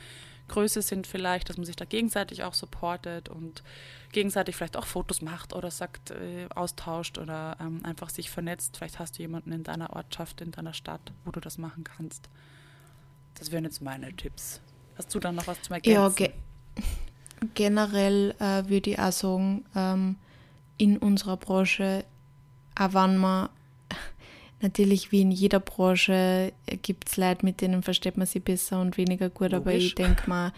Größe 0.47 0.81
sind 0.81 1.07
vielleicht, 1.07 1.49
dass 1.49 1.57
man 1.57 1.65
sich 1.65 1.75
da 1.75 1.85
gegenseitig 1.85 2.43
auch 2.43 2.53
supportet 2.53 3.29
und 3.29 3.63
gegenseitig 4.11 4.55
vielleicht 4.55 4.77
auch 4.77 4.85
Fotos 4.85 5.21
macht 5.21 5.53
oder 5.53 5.71
sagt, 5.71 6.11
äh, 6.11 6.47
austauscht 6.53 7.17
oder 7.17 7.57
ähm, 7.59 7.81
einfach 7.83 8.09
sich 8.09 8.29
vernetzt. 8.29 8.77
Vielleicht 8.77 8.99
hast 8.99 9.17
du 9.17 9.23
jemanden 9.23 9.51
in 9.51 9.63
deiner 9.63 9.95
Ortschaft, 9.95 10.41
in 10.41 10.51
deiner 10.51 10.73
Stadt, 10.73 11.11
wo 11.23 11.31
du 11.31 11.39
das 11.39 11.57
machen 11.57 11.83
kannst. 11.83 12.29
Das 13.35 13.51
wären 13.51 13.65
jetzt 13.65 13.81
meine 13.81 14.15
Tipps. 14.15 14.61
Hast 14.97 15.13
du 15.13 15.19
dann 15.19 15.35
noch 15.35 15.47
was 15.47 15.61
zum 15.61 15.73
Ergänzen? 15.73 16.01
Ja, 16.01 16.09
ge 16.09 16.31
generell 17.53 18.33
äh, 18.39 18.67
würde 18.69 18.91
ich 18.91 18.99
auch 18.99 19.11
sagen, 19.11 19.65
ähm, 19.75 20.15
in 20.77 20.97
unserer 20.97 21.37
Branche, 21.37 22.05
auch 22.75 22.93
wenn 22.93 23.17
man 23.17 23.49
natürlich 24.65 25.11
wie 25.11 25.21
in 25.21 25.31
jeder 25.31 25.59
Branche 25.59 26.51
gibt 26.81 27.09
es 27.09 27.17
Leute, 27.17 27.45
mit 27.45 27.61
denen 27.61 27.83
versteht 27.83 28.17
man 28.17 28.25
sich 28.25 28.43
besser 28.43 28.81
und 28.81 28.97
weniger 28.97 29.29
gut, 29.29 29.51
Logisch. 29.51 29.57
aber 29.61 29.73
ich 29.73 29.95
denke 29.95 30.27
mal, 30.27 30.53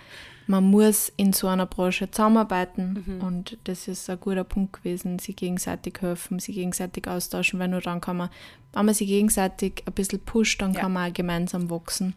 man 0.47 0.63
muss 0.63 1.11
in 1.17 1.33
so 1.33 1.47
einer 1.47 1.65
Branche 1.65 2.09
zusammenarbeiten 2.09 3.03
mhm. 3.05 3.21
und 3.21 3.57
das 3.65 3.87
ist 3.89 4.09
ein 4.09 4.19
guter 4.19 4.45
Punkt 4.45 4.73
gewesen, 4.73 5.19
sie 5.19 5.33
gegenseitig 5.33 6.01
helfen, 6.01 6.39
sie 6.39 6.53
gegenseitig 6.53 7.07
austauschen, 7.07 7.59
weil 7.59 7.67
nur 7.67 7.81
dann 7.81 7.99
kann 7.99 8.17
man, 8.17 8.29
wenn 8.71 8.85
man 8.85 8.95
sich 8.95 9.07
gegenseitig 9.07 9.83
ein 9.85 9.93
bisschen 9.93 10.19
pusht, 10.19 10.61
dann 10.61 10.73
ja. 10.73 10.81
kann 10.81 10.93
man 10.93 11.09
auch 11.09 11.13
gemeinsam 11.13 11.69
wachsen 11.69 12.15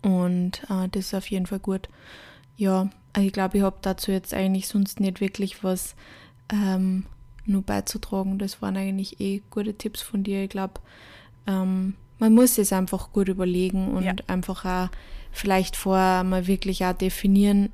und 0.00 0.62
äh, 0.70 0.88
das 0.90 1.06
ist 1.06 1.14
auf 1.14 1.30
jeden 1.30 1.46
Fall 1.46 1.60
gut. 1.60 1.88
Ja, 2.56 2.88
ich 3.18 3.32
glaube, 3.32 3.58
ich 3.58 3.62
habe 3.62 3.76
dazu 3.82 4.10
jetzt 4.10 4.32
eigentlich 4.32 4.68
sonst 4.68 5.00
nicht 5.00 5.20
wirklich 5.20 5.62
was 5.62 5.94
ähm, 6.50 7.04
nur 7.46 7.62
beizutragen. 7.62 8.38
Das 8.38 8.62
waren 8.62 8.76
eigentlich 8.76 9.20
eh 9.20 9.42
gute 9.50 9.74
Tipps 9.74 10.00
von 10.00 10.22
dir. 10.22 10.44
Ich 10.44 10.50
glaube, 10.50 10.80
ähm, 11.46 11.94
man 12.18 12.34
muss 12.34 12.58
es 12.58 12.72
einfach 12.72 13.12
gut 13.12 13.28
überlegen 13.28 13.92
und 13.92 14.04
ja. 14.04 14.14
einfach 14.26 14.64
auch 14.64 14.88
vielleicht 15.32 15.76
vorher 15.76 16.24
mal 16.24 16.46
wirklich 16.46 16.84
auch 16.84 16.92
definieren, 16.92 17.70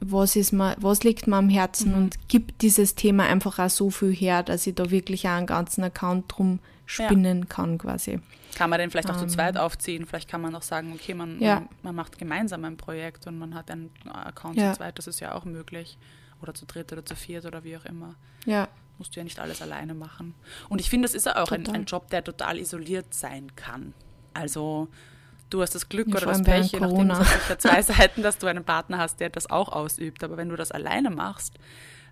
was 0.00 0.34
ist 0.34 0.52
mir, 0.52 0.76
was 0.80 1.04
liegt 1.04 1.26
mir 1.26 1.36
am 1.36 1.48
Herzen 1.48 1.92
mhm. 1.92 1.98
und 1.98 2.28
gibt 2.28 2.62
dieses 2.62 2.94
Thema 2.94 3.24
einfach 3.24 3.58
auch 3.58 3.70
so 3.70 3.90
viel 3.90 4.12
her, 4.12 4.42
dass 4.42 4.66
ich 4.66 4.74
da 4.74 4.90
wirklich 4.90 5.26
auch 5.28 5.32
einen 5.32 5.46
ganzen 5.46 5.84
Account 5.84 6.24
drum 6.28 6.58
spinnen 6.86 7.40
ja. 7.40 7.44
kann 7.46 7.78
quasi. 7.78 8.20
Kann 8.56 8.70
man 8.70 8.80
den 8.80 8.90
vielleicht 8.90 9.10
auch 9.10 9.20
um, 9.20 9.28
zu 9.28 9.34
zweit 9.34 9.54
ähm. 9.56 9.60
aufziehen? 9.60 10.06
Vielleicht 10.06 10.28
kann 10.28 10.40
man 10.40 10.54
auch 10.54 10.62
sagen, 10.62 10.92
okay, 10.92 11.14
man, 11.14 11.40
ja. 11.40 11.56
man, 11.56 11.68
man, 11.82 11.94
macht 11.94 12.18
gemeinsam 12.18 12.64
ein 12.64 12.76
Projekt 12.76 13.26
und 13.26 13.38
man 13.38 13.54
hat 13.54 13.70
einen 13.70 13.90
Account 14.10 14.56
ja. 14.56 14.72
zu 14.72 14.78
zweit, 14.78 14.98
das 14.98 15.06
ist 15.06 15.20
ja 15.20 15.34
auch 15.34 15.44
möglich. 15.44 15.98
Oder 16.40 16.54
zu 16.54 16.66
dritt 16.66 16.92
oder 16.92 17.04
zu 17.04 17.14
viert 17.14 17.44
oder 17.44 17.64
wie 17.64 17.76
auch 17.76 17.84
immer. 17.84 18.14
Ja. 18.46 18.68
Musst 18.98 19.16
du 19.16 19.20
ja 19.20 19.24
nicht 19.24 19.40
alles 19.40 19.62
alleine 19.62 19.94
machen. 19.94 20.34
Und 20.68 20.80
ich 20.80 20.90
finde, 20.90 21.06
das 21.06 21.14
ist 21.14 21.26
ja 21.26 21.42
auch 21.42 21.52
ein, 21.52 21.66
ein, 21.68 21.84
Job, 21.84 22.10
der 22.10 22.22
total 22.22 22.58
isoliert 22.58 23.14
sein 23.14 23.54
kann. 23.56 23.94
Also 24.34 24.88
du 25.48 25.62
hast 25.62 25.74
das 25.74 25.88
Glück 25.88 26.08
ja, 26.08 26.16
oder 26.16 26.26
das 26.26 26.42
Pech, 26.42 26.72
je 26.72 26.80
nachdem, 26.80 27.10
es 27.10 27.18
sicher 27.18 27.58
zwei 27.58 27.82
Seiten, 27.82 28.22
dass 28.22 28.38
du 28.38 28.46
einen 28.46 28.64
Partner 28.64 28.98
hast, 28.98 29.20
der 29.20 29.30
das 29.30 29.48
auch 29.50 29.70
ausübt. 29.70 30.22
Aber 30.22 30.36
wenn 30.36 30.48
du 30.48 30.56
das 30.56 30.70
alleine 30.70 31.10
machst, 31.10 31.58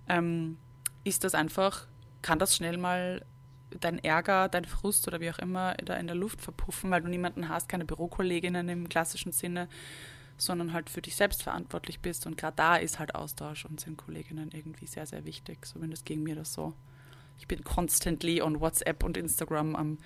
ähm, 0.08 0.58
ist 1.04 1.24
das 1.24 1.34
einfach, 1.34 1.86
kann 2.22 2.38
das 2.38 2.56
schnell 2.56 2.78
mal 2.78 3.24
dein 3.80 4.02
Ärger, 4.02 4.48
dein 4.48 4.64
Frust 4.64 5.06
oder 5.08 5.20
wie 5.20 5.30
auch 5.30 5.38
immer 5.38 5.74
da 5.74 5.94
in 5.96 6.06
der 6.06 6.16
Luft 6.16 6.40
verpuffen, 6.40 6.90
weil 6.90 7.02
du 7.02 7.08
niemanden 7.08 7.48
hast, 7.48 7.68
keine 7.68 7.84
Bürokolleginnen 7.84 8.68
im 8.68 8.88
klassischen 8.88 9.32
Sinne, 9.32 9.68
sondern 10.38 10.72
halt 10.72 10.88
für 10.88 11.02
dich 11.02 11.16
selbst 11.16 11.42
verantwortlich 11.42 12.00
bist. 12.00 12.26
Und 12.26 12.36
gerade 12.36 12.56
da 12.56 12.76
ist 12.76 12.98
halt 12.98 13.14
Austausch 13.14 13.64
und 13.64 13.80
sind 13.80 13.98
Kolleginnen 13.98 14.50
irgendwie 14.52 14.86
sehr, 14.86 15.06
sehr 15.06 15.24
wichtig. 15.24 15.64
Zumindest 15.66 16.06
ging 16.06 16.22
mir 16.22 16.36
das 16.36 16.52
so. 16.52 16.72
Ich 17.38 17.46
bin 17.46 17.62
constantly 17.64 18.40
on 18.40 18.60
WhatsApp 18.60 19.04
und 19.04 19.16
Instagram 19.16 19.76
am, 19.76 19.98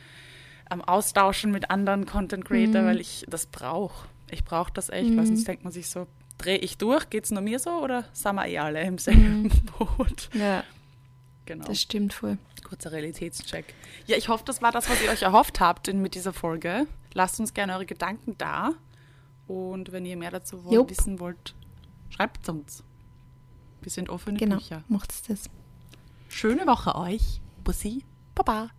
am 0.68 0.82
Austauschen 0.82 1.50
mit 1.50 1.70
anderen 1.70 2.06
Content 2.06 2.44
Creator, 2.44 2.82
mhm. 2.82 2.86
weil 2.86 3.00
ich 3.00 3.24
das 3.28 3.46
brauche. 3.46 4.08
Ich 4.30 4.44
brauche 4.44 4.72
das 4.72 4.88
echt, 4.88 5.10
mhm. 5.10 5.18
weil 5.18 5.26
sonst 5.26 5.46
denkt 5.46 5.64
man 5.64 5.72
sich 5.72 5.88
so, 5.88 6.06
drehe 6.38 6.58
ich 6.58 6.78
durch, 6.78 7.10
geht 7.10 7.24
es 7.24 7.30
nur 7.30 7.42
mir 7.42 7.58
so 7.58 7.70
oder 7.70 8.04
sind 8.12 8.34
wir 8.34 8.46
eh 8.46 8.58
alle 8.58 8.82
im 8.82 8.98
selben 8.98 9.42
mhm. 9.44 9.50
Boot? 9.78 10.30
Ja. 10.34 10.64
Genau. 11.44 11.66
Das 11.66 11.80
stimmt 11.80 12.14
voll. 12.14 12.38
Kurzer 12.62 12.92
Realitätscheck. 12.92 13.74
Ja, 14.06 14.16
ich 14.16 14.28
hoffe, 14.28 14.44
das 14.46 14.62
war 14.62 14.70
das, 14.72 14.88
was 14.88 15.02
ihr 15.02 15.10
euch 15.10 15.22
erhofft 15.22 15.60
habt 15.60 15.92
mit 15.92 16.14
dieser 16.14 16.32
Folge. 16.32 16.86
Lasst 17.12 17.40
uns 17.40 17.52
gerne 17.52 17.74
eure 17.74 17.84
Gedanken 17.84 18.38
da. 18.38 18.74
Und 19.52 19.92
wenn 19.92 20.06
ihr 20.06 20.16
mehr 20.16 20.30
dazu 20.30 20.64
wollt, 20.64 20.88
wissen 20.88 21.20
wollt, 21.20 21.54
schreibt 22.08 22.48
uns. 22.48 22.82
Wir 23.82 23.92
sind 23.92 24.08
offene 24.08 24.38
genau, 24.38 24.56
Bücher. 24.56 24.76
Genau, 24.76 24.98
macht's 24.98 25.22
das. 25.24 25.50
Schöne 26.28 26.66
Woche 26.66 26.94
euch. 26.94 27.42
Bussi, 27.62 28.02
Baba. 28.34 28.70